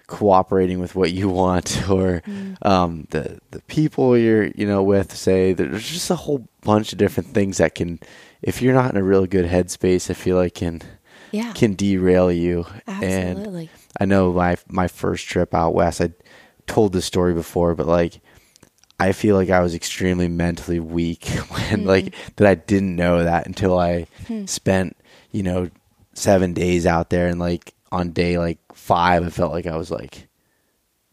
cooperating 0.06 0.80
with 0.80 0.94
what 0.94 1.12
you 1.12 1.28
want 1.42 1.88
or 1.90 2.22
um, 2.62 3.06
the 3.10 3.38
the 3.50 3.60
people 3.62 4.16
you're 4.16 4.46
you 4.46 4.66
know 4.66 4.82
with 4.82 5.14
say 5.14 5.52
there's 5.52 5.86
just 5.88 6.10
a 6.10 6.16
whole 6.16 6.48
bunch 6.62 6.92
of 6.92 6.98
different 6.98 7.28
things 7.34 7.58
that 7.58 7.74
can 7.74 7.98
if 8.42 8.62
you're 8.62 8.74
not 8.74 8.90
in 8.90 8.96
a 8.96 9.02
real 9.02 9.26
good 9.26 9.46
headspace 9.46 10.10
I 10.10 10.14
feel 10.14 10.36
like 10.36 10.54
can 10.54 10.82
Yeah. 11.30 11.52
can 11.52 11.74
derail 11.74 12.32
you 12.32 12.66
Absolutely. 12.86 13.60
and 13.60 13.68
I 14.00 14.04
know 14.04 14.32
my 14.32 14.56
my 14.68 14.88
first 14.88 15.26
trip 15.26 15.54
out 15.54 15.74
west 15.74 16.00
I 16.00 16.10
told 16.66 16.92
this 16.92 17.04
story 17.04 17.34
before 17.34 17.74
but 17.74 17.86
like 17.86 18.20
I 19.00 19.12
feel 19.12 19.34
like 19.34 19.48
I 19.48 19.60
was 19.60 19.74
extremely 19.74 20.28
mentally 20.28 20.78
weak 20.78 21.24
when 21.48 21.86
like 21.86 22.14
hmm. 22.14 22.32
that 22.36 22.46
I 22.46 22.54
didn't 22.54 22.94
know 22.94 23.24
that 23.24 23.46
until 23.46 23.78
I 23.78 24.06
hmm. 24.26 24.44
spent, 24.44 24.96
you 25.32 25.42
know, 25.42 25.70
7 26.12 26.52
days 26.52 26.84
out 26.84 27.08
there 27.08 27.28
and 27.28 27.40
like 27.40 27.72
on 27.90 28.10
day 28.10 28.36
like 28.36 28.58
5 28.74 29.24
I 29.24 29.30
felt 29.30 29.52
like 29.52 29.66
I 29.66 29.76
was 29.76 29.90
like 29.90 30.28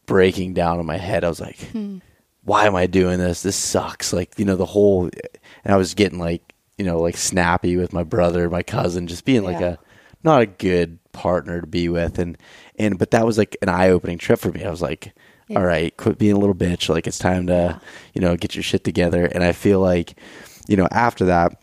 breaking 0.06 0.54
down 0.54 0.82
in 0.82 0.86
my 0.86 0.98
head. 0.98 1.24
I 1.24 1.30
was 1.30 1.40
like 1.40 1.60
hmm. 1.70 2.00
why 2.44 2.66
am 2.66 2.76
I 2.76 2.88
doing 2.88 3.20
this? 3.20 3.42
This 3.42 3.56
sucks. 3.56 4.12
Like, 4.12 4.38
you 4.38 4.44
know, 4.44 4.58
the 4.58 4.66
whole 4.66 5.06
and 5.06 5.74
I 5.74 5.78
was 5.78 5.94
getting 5.94 6.20
like, 6.20 6.54
you 6.78 6.86
know, 6.86 7.00
like 7.00 7.18
snappy 7.18 7.76
with 7.78 7.94
my 7.94 8.04
brother, 8.04 8.50
my 8.50 8.64
cousin, 8.64 9.08
just 9.08 9.26
being 9.26 9.44
like 9.44 9.60
Yeah. 9.60 9.74
a 9.74 9.78
not 10.24 10.42
a 10.42 10.46
good 10.48 11.00
partner 11.14 11.62
to 11.62 11.68
be 11.68 11.90
with 11.90 12.20
and 12.20 12.38
and 12.78 12.98
but 13.00 13.12
that 13.12 13.26
was 13.26 13.38
like 13.38 13.56
an 13.62 13.70
eye-opening 13.70 14.18
trip 14.18 14.40
for 14.40 14.52
me. 14.52 14.64
I 14.64 14.70
was 14.70 14.82
like 14.82 15.14
Yeah. 15.48 15.60
all 15.60 15.66
right, 15.66 15.96
quit 15.98 16.18
being 16.18 16.36
a 16.36 16.40
little 16.40 16.56
bitch. 16.56 16.90
Like 16.90 17.08
it's 17.08 17.18
time 17.20 17.48
to, 17.48 17.80
you 18.14 18.22
know, 18.22 18.36
get 18.36 18.56
your 18.56 18.64
shit 18.64 18.84
together. 18.84 19.26
And 19.26 19.44
I 19.44 19.52
feel 19.54 19.80
like, 19.80 20.20
you 20.68 20.76
know, 20.78 20.88
after 20.92 21.26
that, 21.26 21.60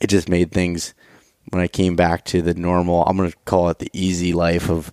it 0.00 0.08
just 0.08 0.28
made 0.28 0.52
things 0.52 0.94
when 1.50 1.62
I 1.62 1.68
came 1.68 1.96
back 1.96 2.24
to 2.26 2.42
the 2.42 2.54
normal. 2.54 3.04
I'm 3.04 3.16
gonna 3.16 3.32
call 3.46 3.68
it 3.70 3.78
the 3.78 3.90
easy 3.92 4.32
life 4.32 4.68
of 4.68 4.92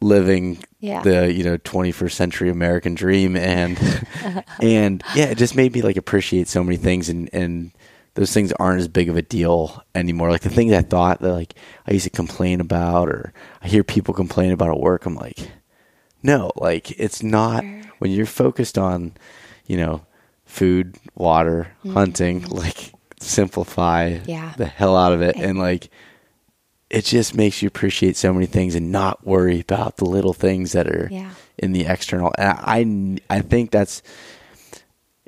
living 0.00 0.58
Yeah. 0.80 1.02
the 1.02 1.32
you 1.32 1.44
know 1.44 1.58
21st 1.58 2.12
century 2.12 2.50
American 2.50 2.94
dream, 2.94 3.36
and 3.36 3.78
and 4.60 5.02
yeah, 5.14 5.26
it 5.26 5.38
just 5.38 5.54
made 5.56 5.72
me 5.74 5.82
like 5.82 5.96
appreciate 5.96 6.48
so 6.48 6.64
many 6.64 6.76
things, 6.76 7.08
and 7.08 7.28
and 7.32 7.70
those 8.14 8.32
things 8.32 8.52
aren't 8.52 8.80
as 8.80 8.88
big 8.88 9.08
of 9.08 9.16
a 9.16 9.22
deal 9.22 9.82
anymore. 9.94 10.30
Like 10.30 10.40
the 10.42 10.48
things 10.50 10.72
I 10.72 10.82
thought 10.82 11.20
that 11.20 11.32
like 11.32 11.54
I 11.86 11.92
used 11.92 12.04
to 12.04 12.10
complain 12.10 12.60
about, 12.60 13.08
or 13.08 13.32
I 13.62 13.68
hear 13.68 13.84
people 13.84 14.14
complain 14.14 14.50
about 14.52 14.70
at 14.70 14.80
work. 14.80 15.06
I'm 15.06 15.14
like, 15.14 15.50
no, 16.22 16.50
like 16.56 16.90
it's 16.98 17.22
not 17.22 17.64
when 17.98 18.10
you're 18.10 18.26
focused 18.26 18.76
on, 18.78 19.12
you 19.66 19.76
know, 19.76 20.04
food, 20.44 20.96
water, 21.14 21.68
mm-hmm. 21.78 21.92
hunting, 21.94 22.42
like 22.48 22.92
simplify 23.20 24.18
Yeah. 24.26 24.54
the 24.56 24.66
hell 24.66 24.96
out 24.96 25.12
of 25.12 25.22
it 25.22 25.36
and 25.36 25.58
like 25.58 25.90
it 26.88 27.04
just 27.04 27.36
makes 27.36 27.62
you 27.62 27.68
appreciate 27.68 28.16
so 28.16 28.32
many 28.32 28.46
things 28.46 28.74
and 28.74 28.90
not 28.90 29.24
worry 29.24 29.60
about 29.60 29.98
the 29.98 30.04
little 30.06 30.32
things 30.32 30.72
that 30.72 30.88
are 30.88 31.08
Yeah. 31.10 31.30
in 31.58 31.72
the 31.72 31.86
external. 31.86 32.32
And 32.36 33.20
I 33.30 33.36
I 33.38 33.40
think 33.42 33.70
that's 33.70 34.02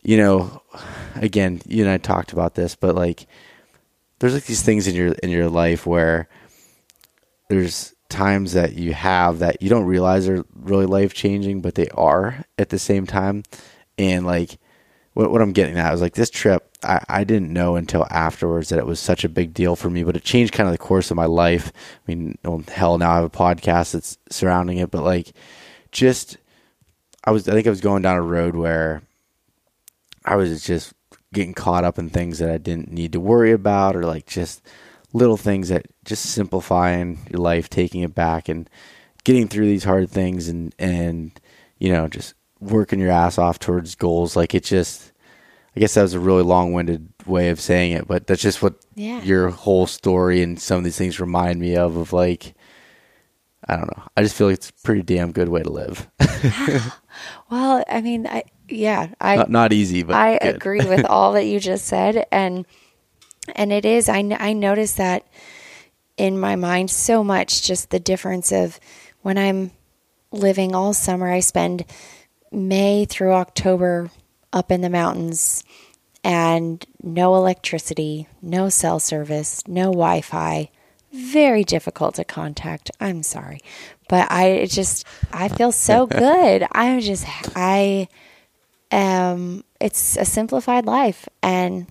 you 0.02 0.16
know, 0.16 0.62
again, 1.14 1.60
you 1.66 1.84
and 1.84 1.92
I 1.92 1.98
talked 1.98 2.32
about 2.32 2.54
this, 2.54 2.74
but 2.74 2.94
like 2.94 3.26
there's 4.18 4.34
like 4.34 4.44
these 4.44 4.62
things 4.62 4.86
in 4.86 4.94
your 4.94 5.12
in 5.22 5.30
your 5.30 5.48
life 5.48 5.86
where 5.86 6.28
there's 7.48 7.94
times 8.08 8.52
that 8.52 8.74
you 8.74 8.92
have 8.92 9.38
that 9.38 9.62
you 9.62 9.68
don't 9.68 9.84
realize 9.84 10.28
are 10.28 10.44
really 10.54 10.86
life 10.86 11.14
changing, 11.14 11.60
but 11.60 11.74
they 11.74 11.88
are 11.88 12.44
at 12.58 12.68
the 12.68 12.78
same 12.78 13.06
time. 13.06 13.42
And 13.96 14.26
like 14.26 14.58
what 15.14 15.30
what 15.30 15.42
I'm 15.42 15.52
getting 15.52 15.78
at 15.78 15.94
is 15.94 16.00
like 16.00 16.14
this 16.14 16.30
trip, 16.30 16.68
I, 16.82 17.04
I 17.08 17.24
didn't 17.24 17.52
know 17.52 17.76
until 17.76 18.06
afterwards 18.10 18.70
that 18.70 18.78
it 18.78 18.86
was 18.86 18.98
such 18.98 19.24
a 19.24 19.28
big 19.28 19.54
deal 19.54 19.76
for 19.76 19.90
me, 19.90 20.02
but 20.02 20.16
it 20.16 20.24
changed 20.24 20.52
kind 20.52 20.68
of 20.68 20.72
the 20.72 20.78
course 20.78 21.10
of 21.10 21.16
my 21.16 21.26
life. 21.26 21.72
I 21.74 22.12
mean, 22.12 22.38
well, 22.44 22.62
hell, 22.68 22.98
now 22.98 23.12
I 23.12 23.14
have 23.16 23.24
a 23.24 23.30
podcast 23.30 23.92
that's 23.92 24.18
surrounding 24.30 24.78
it, 24.78 24.90
but 24.90 25.04
like 25.04 25.32
just 25.92 26.38
I 27.24 27.30
was 27.30 27.48
I 27.48 27.52
think 27.52 27.66
I 27.66 27.70
was 27.70 27.80
going 27.80 28.02
down 28.02 28.16
a 28.16 28.22
road 28.22 28.56
where 28.56 29.02
I 30.24 30.36
was 30.36 30.64
just 30.64 30.92
getting 31.32 31.54
caught 31.54 31.84
up 31.84 31.98
in 31.98 32.10
things 32.10 32.38
that 32.38 32.50
I 32.50 32.58
didn't 32.58 32.92
need 32.92 33.12
to 33.12 33.20
worry 33.20 33.52
about 33.52 33.96
or 33.96 34.04
like 34.04 34.26
just 34.26 34.62
little 35.12 35.36
things 35.36 35.68
that 35.70 35.86
just 36.04 36.24
simplifying 36.26 37.18
your 37.30 37.40
life, 37.40 37.68
taking 37.70 38.02
it 38.02 38.14
back 38.14 38.48
and 38.48 38.68
getting 39.24 39.48
through 39.48 39.66
these 39.66 39.84
hard 39.84 40.10
things 40.10 40.48
and 40.48 40.74
and 40.78 41.38
you 41.78 41.90
know, 41.92 42.06
just 42.08 42.34
working 42.60 43.00
your 43.00 43.10
ass 43.10 43.38
off 43.38 43.58
towards 43.58 43.94
goals. 43.94 44.36
Like 44.36 44.54
it 44.54 44.64
just 44.64 45.12
I 45.76 45.80
guess 45.80 45.94
that 45.94 46.02
was 46.02 46.12
a 46.14 46.20
really 46.20 46.42
long-winded 46.42 47.08
way 47.26 47.48
of 47.48 47.58
saying 47.60 47.92
it, 47.92 48.06
but 48.06 48.26
that's 48.26 48.42
just 48.42 48.62
what 48.62 48.74
Yeah. 48.94 49.22
your 49.22 49.48
whole 49.48 49.86
story 49.86 50.42
and 50.42 50.60
some 50.60 50.76
of 50.78 50.84
these 50.84 50.98
things 50.98 51.18
remind 51.18 51.60
me 51.60 51.76
of 51.76 51.96
of 51.96 52.12
like 52.12 52.54
I 53.68 53.76
don't 53.76 53.86
know. 53.96 54.02
I 54.16 54.22
just 54.22 54.34
feel 54.36 54.48
like 54.48 54.54
it's 54.54 54.70
a 54.70 54.82
pretty 54.84 55.02
damn 55.02 55.32
good 55.32 55.48
way 55.48 55.62
to 55.62 55.70
live. 55.70 56.08
Well, 57.50 57.84
I 57.88 58.00
mean, 58.00 58.26
I 58.26 58.44
yeah, 58.72 59.08
I 59.20 59.36
not, 59.36 59.50
not 59.50 59.72
easy, 59.72 60.02
but 60.02 60.16
I 60.16 60.38
good. 60.38 60.56
agree 60.56 60.84
with 60.88 61.04
all 61.06 61.32
that 61.32 61.44
you 61.44 61.60
just 61.60 61.86
said, 61.86 62.26
and 62.32 62.66
and 63.54 63.72
it 63.72 63.84
is. 63.84 64.08
I 64.08 64.18
I 64.38 64.52
notice 64.52 64.94
that 64.94 65.26
in 66.16 66.38
my 66.38 66.56
mind 66.56 66.90
so 66.90 67.22
much. 67.22 67.62
Just 67.62 67.90
the 67.90 68.00
difference 68.00 68.52
of 68.52 68.78
when 69.22 69.38
I'm 69.38 69.72
living 70.30 70.74
all 70.74 70.92
summer, 70.92 71.30
I 71.30 71.40
spend 71.40 71.84
May 72.50 73.04
through 73.04 73.32
October 73.32 74.10
up 74.52 74.70
in 74.70 74.80
the 74.82 74.90
mountains 74.90 75.64
and 76.24 76.84
no 77.02 77.34
electricity, 77.34 78.28
no 78.40 78.68
cell 78.68 79.00
service, 79.00 79.66
no 79.66 79.86
Wi 79.86 80.20
Fi. 80.20 80.70
Very 81.12 81.64
difficult 81.64 82.14
to 82.14 82.24
contact. 82.24 82.90
I'm 83.00 83.22
sorry. 83.22 83.60
But 84.08 84.30
I 84.30 84.66
just, 84.66 85.04
I 85.32 85.48
feel 85.48 85.72
so 85.72 86.06
good. 86.06 86.66
I'm 86.72 87.00
just, 87.00 87.26
I 87.54 88.08
am, 88.92 89.64
it's 89.80 90.16
a 90.16 90.24
simplified 90.24 90.86
life. 90.86 91.28
And 91.42 91.86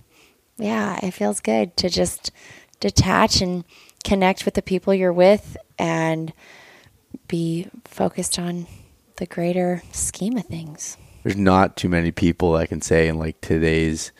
yeah, 0.56 0.98
it 1.02 1.10
feels 1.12 1.40
good 1.40 1.76
to 1.78 1.88
just 1.90 2.30
detach 2.80 3.40
and 3.40 3.64
connect 4.04 4.44
with 4.44 4.54
the 4.54 4.62
people 4.62 4.94
you're 4.94 5.12
with 5.12 5.56
and 5.78 6.32
be 7.28 7.68
focused 7.84 8.38
on 8.38 8.66
the 9.16 9.26
greater 9.26 9.82
scheme 9.92 10.36
of 10.36 10.46
things. 10.46 10.96
There's 11.22 11.36
not 11.36 11.76
too 11.76 11.88
many 11.88 12.10
people 12.10 12.56
I 12.56 12.66
can 12.66 12.80
say 12.80 13.08
in 13.08 13.18
like 13.18 13.40
today's. 13.40 14.12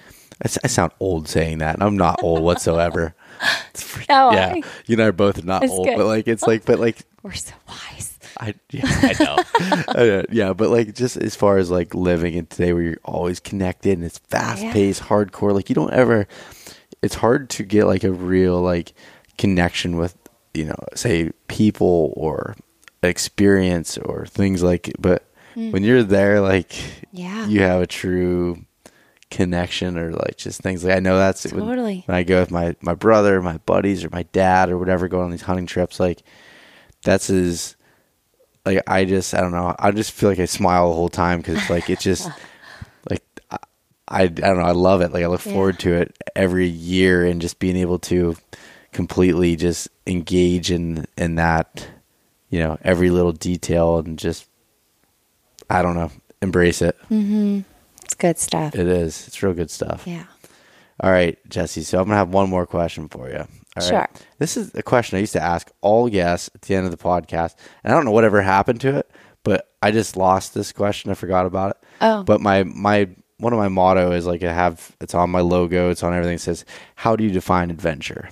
I 0.45 0.49
sound 0.49 0.91
old 0.99 1.29
saying 1.29 1.59
that, 1.59 1.75
and 1.75 1.85
I'm 1.85 1.97
not 1.97 2.21
old 2.23 2.43
whatsoever. 2.43 3.15
Oh, 4.09 4.33
yeah, 4.33 4.53
I- 4.55 4.63
you 4.87 4.95
and 4.95 5.03
I 5.03 5.07
are 5.07 5.13
both 5.13 5.43
not 5.43 5.69
old, 5.69 5.87
good. 5.89 5.97
but 5.97 6.07
like 6.07 6.29
it's 6.29 6.45
like, 6.45 6.65
but 6.65 6.79
like 6.79 6.99
We're 7.25 7.33
so 7.33 7.55
wise. 7.69 8.12
I 8.41 8.55
yeah, 8.71 8.83
I 8.85 9.25
know. 9.25 9.37
Uh, 9.93 10.23
yeah, 10.31 10.53
but 10.53 10.71
like 10.71 10.95
just 10.95 11.17
as 11.17 11.35
far 11.37 11.59
as 11.59 11.71
like 11.71 11.95
living 11.95 12.35
in 12.35 12.47
today 12.47 12.73
where 12.73 12.83
you're 12.83 12.97
always 13.05 13.41
connected 13.41 13.93
and 13.99 14.05
it's 14.05 14.19
fast 14.19 14.63
paced, 14.63 15.03
hardcore, 15.03 15.53
like 15.55 15.69
you 15.69 15.75
don't 15.75 15.93
ever 15.93 16.27
it's 17.03 17.15
hard 17.17 17.51
to 17.51 17.63
get 17.65 17.87
like 17.87 18.05
a 18.05 18.13
real 18.13 18.61
like 18.61 18.93
connection 19.39 19.97
with, 19.97 20.17
you 20.55 20.65
know, 20.65 20.77
say 20.95 21.31
people 21.49 22.13
or 22.17 22.55
experience 23.03 23.99
or 23.99 24.27
things 24.27 24.63
like 24.63 24.93
but 24.99 25.25
when 25.55 25.83
you're 25.83 26.03
there 26.05 26.41
like 26.41 26.73
Yeah. 27.13 27.47
you 27.47 27.61
have 27.63 27.83
a 27.83 27.87
true 27.87 28.65
connection 29.31 29.99
or 29.99 30.13
like 30.13 30.37
just 30.37 30.61
things 30.61 30.85
like 30.85 30.97
I 30.97 31.01
know 31.01 31.17
that's 31.19 31.45
when- 31.53 31.65
Totally. 31.67 32.03
when 32.07 32.17
I 32.17 32.23
go 32.23 32.41
with 32.41 32.51
my 32.51 32.77
my 32.81 32.95
brother, 32.95 33.41
my 33.43 33.59
buddies, 33.59 34.05
or 34.05 34.11
my 34.11 34.23
dad, 34.25 34.71
or 34.71 34.79
whatever, 34.79 35.09
going 35.09 35.25
on 35.25 35.31
these 35.31 35.43
hunting 35.43 35.67
trips, 35.67 35.99
like 36.01 36.23
that's 37.03 37.29
as 37.31 37.77
like 38.65 38.83
I 38.87 39.05
just 39.05 39.35
I 39.35 39.41
don't 39.41 39.53
know. 39.53 39.75
I 39.79 39.91
just 39.91 40.13
feel 40.13 40.29
like 40.29 40.39
I 40.39 40.45
smile 40.47 40.89
the 40.91 40.95
whole 40.97 41.09
time 41.09 41.39
because 41.41 41.69
like 41.71 41.91
it's 41.91 42.03
just 42.05 42.29
like 43.11 43.23
I, 43.51 43.59
I 44.09 44.23
I 44.23 44.27
don't 44.29 44.59
know. 44.59 44.65
I 44.65 44.73
love 44.73 45.01
it. 45.01 45.13
Like 45.13 45.25
I 45.25 45.27
look 45.27 45.45
Yeah. 45.45 45.53
forward 45.53 45.79
to 45.81 45.95
it 45.95 46.17
every 46.37 46.67
year 46.69 47.25
and 47.27 47.41
just 47.41 47.59
being 47.59 47.77
able 47.77 47.99
to 48.01 48.37
completely 48.93 49.57
just 49.57 49.89
engage 50.07 50.71
in 50.71 51.07
in 51.17 51.37
that 51.37 51.87
you 52.51 52.59
know 52.59 52.79
every 52.83 53.11
little 53.11 53.33
detail 53.33 53.99
and 53.99 54.19
just 54.19 54.47
I 55.71 55.83
don't 55.83 55.95
know 55.95 56.11
embrace 56.41 56.83
it. 56.83 56.97
Mm-hmm. 57.11 57.61
It's 58.05 58.15
good 58.15 58.39
stuff. 58.39 58.75
It 58.75 58.87
is. 58.87 59.27
It's 59.29 59.43
real 59.43 59.55
good 59.55 59.71
stuff. 59.71 60.05
Yeah. 60.07 60.25
All 61.01 61.11
right, 61.11 61.39
Jessie. 61.49 61.83
So 61.83 61.99
I'm 61.99 62.05
gonna 62.05 62.17
have 62.17 62.29
one 62.29 62.51
more 62.51 62.67
question 62.67 63.09
for 63.09 63.29
you. 63.31 63.47
All 63.77 63.83
right. 63.83 63.89
Sure. 63.89 64.27
This 64.39 64.57
is 64.57 64.75
a 64.75 64.83
question 64.83 65.17
I 65.17 65.21
used 65.21 65.33
to 65.33 65.43
ask 65.43 65.71
all 65.81 66.09
guests 66.09 66.51
at 66.55 66.63
the 66.63 66.75
end 66.75 66.85
of 66.85 66.91
the 66.91 66.99
podcast, 66.99 67.55
and 67.83 67.93
I 67.93 67.97
don't 67.97 68.05
know 68.05 68.11
whatever 68.11 68.43
happened 68.43 68.81
to 68.83 68.99
it, 68.99 69.11
but 69.45 69.73
I 69.83 69.91
just 69.91 70.17
lost 70.17 70.55
this 70.55 70.73
question. 70.73 71.11
I 71.11 71.15
forgot 71.15 71.47
about 71.47 71.71
it. 71.71 71.77
Oh. 72.01 72.23
But 72.23 72.41
my 72.41 72.65
my 72.65 73.09
one 73.39 73.53
of 73.53 73.59
my 73.59 73.69
motto 73.69 74.13
is 74.13 74.27
like 74.27 74.43
I 74.43 74.53
have 74.53 74.95
it's 75.01 75.15
on 75.15 75.31
my 75.31 75.41
logo. 75.41 75.91
It's 75.91 76.03
on 76.03 76.13
everything. 76.13 76.35
It 76.37 76.41
says, 76.41 76.65
"How 76.97 77.17
do 77.17 77.25
you 77.25 77.31
define 77.31 77.71
adventure?" 77.71 78.29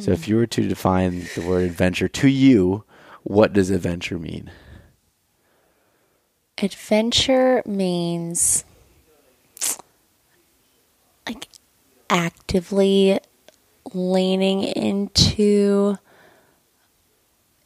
So 0.00 0.10
if 0.10 0.28
you 0.28 0.36
were 0.36 0.46
to 0.48 0.68
define 0.68 1.26
the 1.34 1.40
word 1.48 1.64
adventure 1.64 2.06
to 2.06 2.28
you, 2.28 2.84
what 3.22 3.54
does 3.54 3.70
adventure 3.70 4.18
mean? 4.18 4.50
Adventure 6.58 7.62
means 7.64 8.64
like 11.26 11.48
actively 12.10 13.18
leaning 13.94 14.62
into 14.62 15.96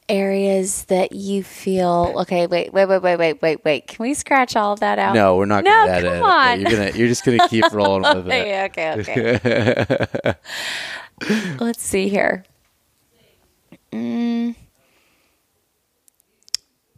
areas 0.09 0.85
that 0.85 1.13
you 1.13 1.43
feel 1.43 2.15
okay 2.17 2.47
wait 2.47 2.73
wait 2.73 2.87
wait 2.87 3.03
wait 3.03 3.17
wait 3.19 3.43
wait 3.43 3.65
wait. 3.65 3.87
Can 3.87 4.03
we 4.03 4.15
scratch 4.15 4.57
all 4.57 4.73
of 4.73 4.81
that 4.81 4.99
out? 4.99 5.15
No, 5.15 5.37
we're 5.37 5.47
not 5.47 5.65
no 5.65 5.87
gonna 5.87 6.03
come 6.03 6.23
on. 6.23 6.61
You're 6.61 6.71
gonna 6.71 6.91
you're 6.93 7.09
just 7.09 7.25
gonna 7.25 7.49
keep 7.49 7.65
rolling 7.73 8.03
with 8.03 8.29
it. 8.29 8.47
Yeah, 8.47 8.69
okay 8.71 9.01
okay. 9.01 10.35
Let's 11.61 11.83
see 11.83 12.09
here. 12.09 12.45
Mm. 13.93 14.55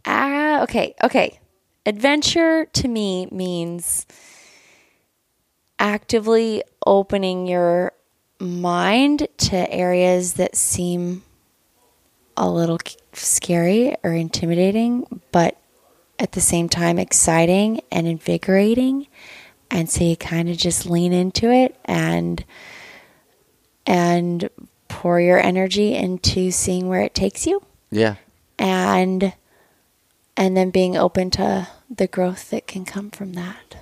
ah 0.05 0.63
okay 0.63 0.95
okay. 1.03 1.39
Adventure 1.85 2.65
to 2.65 2.87
me 2.87 3.27
means 3.31 4.05
actively 5.79 6.61
opening 6.85 7.47
your 7.47 7.93
mind 8.39 9.27
to 9.37 9.71
areas 9.71 10.33
that 10.33 10.55
seem 10.55 11.23
a 12.37 12.49
little 12.49 12.79
scary 13.13 13.95
or 14.03 14.13
intimidating, 14.13 15.21
but 15.31 15.57
at 16.17 16.31
the 16.33 16.41
same 16.41 16.69
time 16.69 16.97
exciting 16.99 17.81
and 17.91 18.07
invigorating. 18.07 19.07
And 19.71 19.89
so 19.89 20.03
you 20.03 20.15
kind 20.15 20.49
of 20.49 20.57
just 20.57 20.85
lean 20.85 21.13
into 21.13 21.51
it 21.51 21.75
and 21.85 22.43
and 23.85 24.49
pour 24.87 25.19
your 25.19 25.39
energy 25.39 25.93
into 25.95 26.51
seeing 26.51 26.87
where 26.87 27.01
it 27.01 27.13
takes 27.13 27.45
you 27.45 27.61
Yeah. 27.91 28.15
and 28.57 29.33
and 30.37 30.55
then 30.55 30.69
being 30.69 30.95
open 30.97 31.29
to 31.31 31.67
the 31.89 32.07
growth 32.07 32.49
that 32.51 32.65
can 32.67 32.85
come 32.85 33.09
from 33.11 33.33
that. 33.33 33.75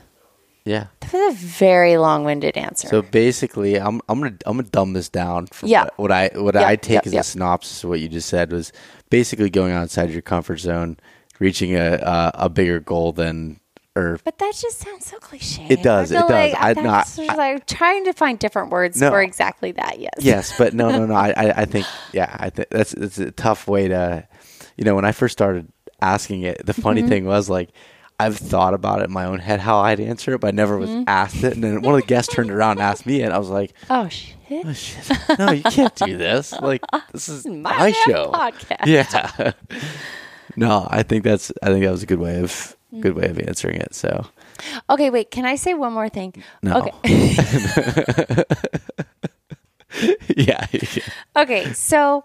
Yeah. 0.68 0.88
That 0.99 1.13
was 1.13 1.34
a 1.41 1.45
very 1.45 1.97
long-winded 1.97 2.57
answer. 2.57 2.88
So 2.89 3.01
basically, 3.01 3.80
I'm 3.80 4.01
I'm 4.09 4.20
gonna 4.20 4.36
I'm 4.45 4.57
gonna 4.57 4.68
dumb 4.70 4.93
this 4.93 5.07
down. 5.09 5.47
From 5.47 5.70
Yeah. 5.70 5.88
What 5.95 6.11
I 6.11 6.30
what 6.36 6.55
Yeah, 6.55 6.68
I 6.68 6.76
take 6.76 6.95
yeah, 6.95 7.01
as 7.05 7.13
yeah. 7.13 7.20
a 7.22 7.24
synopsis 7.24 7.84
of 7.84 7.89
what 7.89 7.99
you 8.01 8.09
just 8.09 8.28
said 8.30 8.51
was 8.51 8.74
basically 9.09 9.49
going 9.49 9.72
outside 9.72 10.09
your 10.09 10.22
comfort 10.22 10.57
zone, 10.57 10.97
reaching 11.39 11.76
a 11.76 11.93
a, 11.95 12.32
a 12.45 12.49
bigger 12.49 12.80
goal 12.82 13.13
than 13.13 13.59
or 13.95 14.20
But 14.24 14.38
that 14.39 14.53
just 14.55 14.80
sounds 14.80 15.05
so 15.07 15.18
cliche. 15.20 15.65
It 15.70 15.82
does, 15.82 16.11
it 16.11 16.15
does. 16.15 16.30
Like, 16.30 16.53
I'm 16.59 16.84
not- 16.84 17.07
like 17.36 17.65
trying 17.65 18.03
to 18.05 18.13
find 18.13 18.38
different 18.38 18.70
words 18.70 18.99
No. 19.01 19.09
for 19.09 19.22
exactly 19.24 19.72
that. 19.72 19.99
Yes. 19.99 20.13
yes, 20.20 20.57
but 20.57 20.74
no 20.74 20.89
no 20.91 21.05
no. 21.05 21.15
I 21.15 21.30
I, 21.36 21.61
I 21.61 21.65
think 21.65 21.86
yeah. 22.13 22.36
I 22.38 22.49
think 22.49 22.70
that's 22.70 22.93
it's 22.93 23.18
a 23.18 23.32
tough 23.32 23.68
way 23.68 23.88
to, 23.88 24.28
you 24.76 24.84
know, 24.84 24.95
when 24.95 25.05
I 25.05 25.13
first 25.13 25.34
started 25.34 25.68
asking 26.01 26.41
it, 26.43 26.65
the 26.65 26.74
funny 26.74 27.01
Mm-hmm. 27.01 27.09
thing 27.09 27.26
was 27.26 27.49
like. 27.49 27.70
I've 28.20 28.38
thought 28.38 28.74
about 28.74 29.01
it 29.01 29.05
in 29.05 29.11
my 29.13 29.26
own 29.26 29.38
head 29.39 29.59
how 29.59 29.78
I'd 29.80 29.99
answer 29.99 30.34
it, 30.34 30.41
but 30.41 30.47
I 30.47 30.51
never 30.51 30.76
was 30.78 30.89
Mm-hmm. 30.89 31.03
asked 31.07 31.43
it. 31.43 31.53
And 31.53 31.63
then 31.63 31.82
one 31.82 31.93
of 31.95 32.01
the 32.01 32.07
guests 32.07 32.34
turned 32.34 32.49
around 32.49 32.72
and 32.80 32.82
asked 32.82 33.05
me, 33.05 33.22
and 33.22 33.32
I 33.32 33.38
was 33.38 33.49
like, 33.49 33.74
Oh 33.89 34.07
shit. 34.09 34.36
oh, 34.65 34.74
shit. 34.74 35.11
No, 35.38 35.51
you 35.51 35.61
can't 35.63 35.93
do 35.95 36.18
this. 36.18 36.51
Like, 36.53 36.82
this 37.11 37.30
is 37.30 37.45
My 37.45 37.78
my, 37.78 37.91
show. 37.91 38.32
podcast. 38.34 38.86
Yeah. 38.88 39.51
no, 40.55 40.88
I 40.89 41.03
think 41.03 41.24
that's. 41.24 41.51
I 41.61 41.68
think 41.68 41.84
that 41.86 41.91
was 41.91 42.01
a 42.03 42.07
good 42.07 42.20
way 42.20 42.41
of 42.41 42.76
good 43.01 43.13
way 43.15 43.28
of 43.28 43.38
answering 43.39 43.76
it. 43.82 43.93
So 43.93 44.26
Okay, 44.89 45.09
wait. 45.11 45.30
Can 45.30 45.45
I 45.45 45.55
say 45.55 45.74
one 45.76 45.93
more 45.93 46.09
thing? 46.09 46.34
No. 46.63 46.78
Okay. 47.03 47.36
yeah, 50.36 50.65
okay. 51.36 51.72
So 51.74 52.24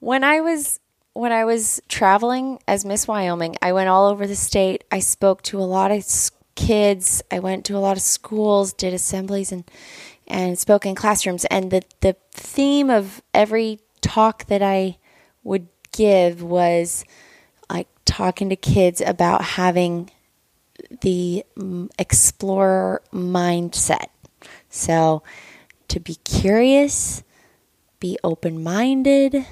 when 0.00 0.24
I 0.24 0.40
was 0.40 0.80
when 1.18 1.32
I 1.32 1.44
was 1.44 1.82
traveling 1.88 2.60
as 2.68 2.84
Miss 2.84 3.08
Wyoming, 3.08 3.56
I 3.60 3.72
went 3.72 3.88
all 3.88 4.06
over 4.06 4.24
the 4.24 4.36
state. 4.36 4.84
I 4.92 5.00
spoke 5.00 5.42
to 5.42 5.58
a 5.58 5.66
lot 5.66 5.90
of 5.90 6.06
kids. 6.54 7.24
I 7.28 7.40
went 7.40 7.64
to 7.64 7.76
a 7.76 7.80
lot 7.80 7.96
of 7.96 8.02
schools, 8.04 8.72
did 8.72 8.94
assemblies, 8.94 9.50
and 9.50 9.68
and 10.28 10.56
spoke 10.56 10.86
in 10.86 10.94
classrooms. 10.94 11.44
And 11.46 11.72
the 11.72 11.82
the 12.02 12.14
theme 12.30 12.88
of 12.88 13.20
every 13.34 13.80
talk 14.00 14.46
that 14.46 14.62
I 14.62 14.98
would 15.42 15.66
give 15.90 16.40
was 16.40 17.04
like 17.68 17.88
talking 18.04 18.48
to 18.50 18.56
kids 18.56 19.00
about 19.00 19.42
having 19.42 20.12
the 21.00 21.44
mm, 21.56 21.90
explorer 21.98 23.02
mindset. 23.12 24.06
So 24.70 25.24
to 25.88 25.98
be 25.98 26.14
curious, 26.22 27.24
be 27.98 28.20
open 28.22 28.62
minded, 28.62 29.44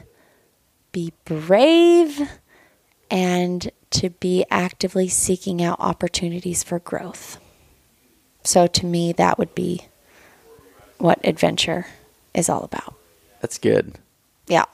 be 0.96 1.12
brave, 1.26 2.18
and 3.10 3.70
to 3.90 4.08
be 4.08 4.46
actively 4.50 5.08
seeking 5.08 5.62
out 5.62 5.78
opportunities 5.78 6.62
for 6.62 6.78
growth. 6.78 7.38
So 8.44 8.66
to 8.66 8.86
me, 8.86 9.12
that 9.12 9.38
would 9.38 9.54
be 9.54 9.82
what 10.96 11.18
adventure 11.22 11.84
is 12.32 12.48
all 12.48 12.62
about. 12.64 12.94
that's 13.42 13.58
good. 13.58 13.96
Yeah. 14.46 14.64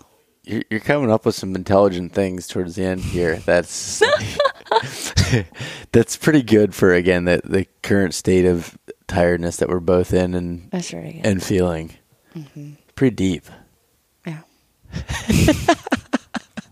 You're, 0.45 0.62
you're 0.70 0.79
coming 0.81 1.11
up 1.11 1.27
with 1.27 1.35
some 1.35 1.57
intelligent 1.57 2.12
things 2.12 2.47
towards 2.47 2.77
the 2.77 2.85
end 2.85 3.01
here. 3.01 3.37
That's 3.45 4.01
that's 5.93 6.16
pretty 6.16 6.43
good 6.43 6.73
for 6.75 6.93
again 6.95 7.25
the 7.25 7.41
the 7.45 7.66
current 7.83 8.14
state 8.14 8.45
of 8.45 8.79
tiredness 9.09 9.57
that 9.57 9.68
we're 9.68 9.81
both 9.81 10.12
in 10.12 10.35
and 10.35 10.68
That's 10.70 10.93
really 10.93 11.14
good. 11.14 11.27
and 11.27 11.43
feeling. 11.43 11.95
Mm-hmm. 12.37 12.73
Pretty 12.95 13.16
deep. 13.16 13.45
yeah. 14.27 14.43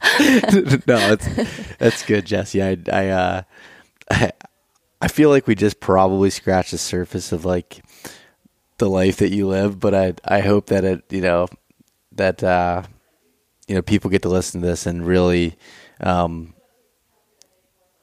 no, 0.87 1.13
it's 1.13 1.77
that's 1.79 2.03
good, 2.05 2.25
Jessie. 2.25 2.63
I 2.63 2.79
I 2.91 3.09
uh, 3.09 3.43
I, 4.11 4.33
I 5.01 5.09
feel 5.09 5.31
like 5.31 5.47
we 5.47 5.55
just 5.55 5.81
probably 5.81 6.31
scratched 6.31 6.71
the 6.71 6.79
surface 6.79 7.33
of 7.33 7.45
like 7.45 7.85
the 8.79 8.89
life 8.89 9.19
that 9.19 9.31
you 9.31 9.47
live, 9.47 9.79
but 9.79 9.95
I 9.95 10.15
I 10.25 10.41
hope 10.41 10.67
that 10.67 10.85
it 10.85 11.05
you 11.11 11.21
know 11.21 11.49
that 12.13 12.43
uh, 12.43 12.83
you 13.69 13.75
know 13.75 13.83
people 13.83 14.11
get 14.11 14.23
to 14.23 14.29
listen 14.29 14.61
to 14.61 14.67
this 14.67 14.87
and 14.87 15.07
really 15.07 15.57
um, 16.01 16.55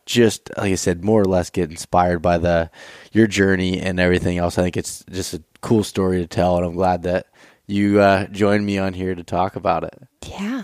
just 0.05 0.49
like 0.57 0.71
I 0.71 0.75
said, 0.75 1.03
more 1.03 1.21
or 1.21 1.25
less 1.25 1.49
get 1.49 1.69
inspired 1.69 2.21
by 2.21 2.37
the 2.37 2.71
your 3.11 3.27
journey 3.27 3.79
and 3.79 3.99
everything 3.99 4.37
else. 4.37 4.57
I 4.57 4.63
think 4.63 4.77
it's 4.77 5.03
just 5.11 5.33
a 5.33 5.43
cool 5.61 5.83
story 5.83 6.19
to 6.19 6.27
tell, 6.27 6.57
and 6.57 6.65
I'm 6.65 6.75
glad 6.75 7.03
that 7.03 7.27
you 7.67 7.99
uh, 7.99 8.27
joined 8.27 8.65
me 8.65 8.77
on 8.77 8.93
here 8.93 9.13
to 9.13 9.23
talk 9.23 9.55
about 9.55 9.83
it. 9.83 9.99
Yeah, 10.25 10.63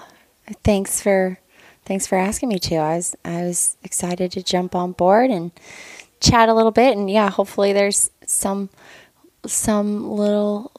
thanks 0.63 1.01
for 1.01 1.39
thanks 1.85 2.07
for 2.07 2.17
asking 2.17 2.49
me 2.49 2.59
to. 2.59 2.75
I 2.75 2.95
was 2.95 3.15
I 3.23 3.43
was 3.43 3.77
excited 3.83 4.31
to 4.33 4.43
jump 4.43 4.75
on 4.75 4.91
board 4.93 5.29
and 5.29 5.51
chat 6.19 6.49
a 6.49 6.53
little 6.53 6.71
bit, 6.71 6.97
and 6.97 7.09
yeah, 7.09 7.29
hopefully 7.29 7.73
there's 7.73 8.11
some 8.25 8.69
some 9.45 10.09
little 10.09 10.71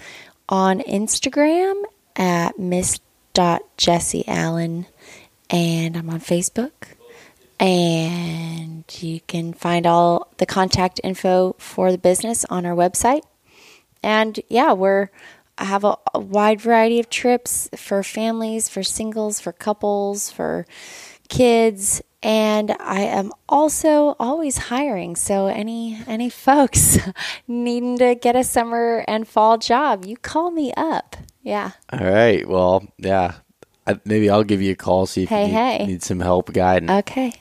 on 0.49 0.81
Instagram 0.81 1.83
at 2.17 2.59
miss.jessieallen. 2.59 4.87
And 5.51 5.97
I'm 5.97 6.11
on 6.11 6.21
Facebook. 6.21 6.73
And 7.61 8.85
you 9.01 9.21
can 9.21 9.53
find 9.53 9.87
all 9.87 10.33
the 10.39 10.47
contact 10.47 11.01
info 11.05 11.55
for 11.59 11.93
the 11.93 11.99
business 11.99 12.45
on 12.47 12.67
our 12.67 12.75
website 12.75 13.23
and 14.05 14.39
yeah, 14.49 14.73
we're 14.73 15.09
I 15.57 15.65
have 15.65 15.85
a, 15.85 15.97
a 16.13 16.21
wide 16.21 16.61
variety 16.61 17.01
of 17.01 17.09
trips 17.09 17.69
for 17.77 18.03
families, 18.03 18.69
for 18.69 18.83
singles, 18.83 19.41
for 19.41 19.53
couples, 19.53 20.31
for 20.31 20.67
kids, 21.29 22.03
and 22.23 22.73
I 22.81 23.03
am 23.03 23.33
also 23.49 24.17
always 24.19 24.59
hiring. 24.59 25.17
So 25.17 25.47
any 25.47 26.01
any 26.07 26.29
folks 26.31 26.99
needing 27.49 27.99
to 27.99 28.15
get 28.15 28.37
a 28.37 28.45
summer 28.45 29.05
and 29.09 29.27
fall 29.27 29.59
job, 29.59 30.05
you 30.05 30.17
call 30.17 30.51
me 30.51 30.73
up. 30.77 31.17
Yeah. 31.45 31.71
All 31.93 32.01
right. 32.01 32.47
Well, 32.49 32.85
yeah. 32.99 33.35
I, 33.87 34.01
maybe 34.05 34.31
I'll 34.31 34.43
give 34.45 34.61
you 34.63 34.73
a 34.73 34.77
call 34.77 35.07
see 35.07 35.25
if 35.25 35.29
Hey, 35.29 35.43
you 35.43 35.47
need, 35.49 35.53
hey. 35.53 35.87
need 35.87 36.03
some 36.03 36.19
help 36.21 36.53
guiding. 36.53 36.91
Okay. 36.91 37.35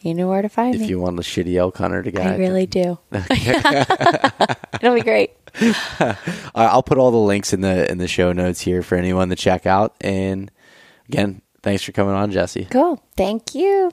You 0.00 0.14
know 0.14 0.26
where 0.28 0.42
to 0.42 0.48
find 0.48 0.74
if 0.74 0.80
me. 0.80 0.86
If 0.86 0.90
you 0.90 0.98
want 0.98 1.18
a 1.18 1.22
shitty 1.22 1.54
elk 1.56 1.76
hunter 1.76 2.02
to 2.02 2.10
guide. 2.10 2.26
I 2.26 2.36
really 2.36 2.66
do. 2.66 2.98
It'll 3.12 4.94
be 4.94 5.02
great. 5.02 5.30
I'll 6.54 6.82
put 6.82 6.98
all 6.98 7.10
the 7.12 7.18
links 7.18 7.52
in 7.52 7.60
the 7.60 7.88
in 7.90 7.98
the 7.98 8.08
show 8.08 8.32
notes 8.32 8.60
here 8.62 8.82
for 8.82 8.96
anyone 8.96 9.28
to 9.28 9.36
check 9.36 9.66
out. 9.66 9.94
And 10.00 10.50
again, 11.08 11.42
thanks 11.62 11.82
for 11.82 11.92
coming 11.92 12.14
on, 12.14 12.32
Jessie. 12.32 12.66
Cool. 12.70 13.00
Thank 13.16 13.54
you. 13.54 13.92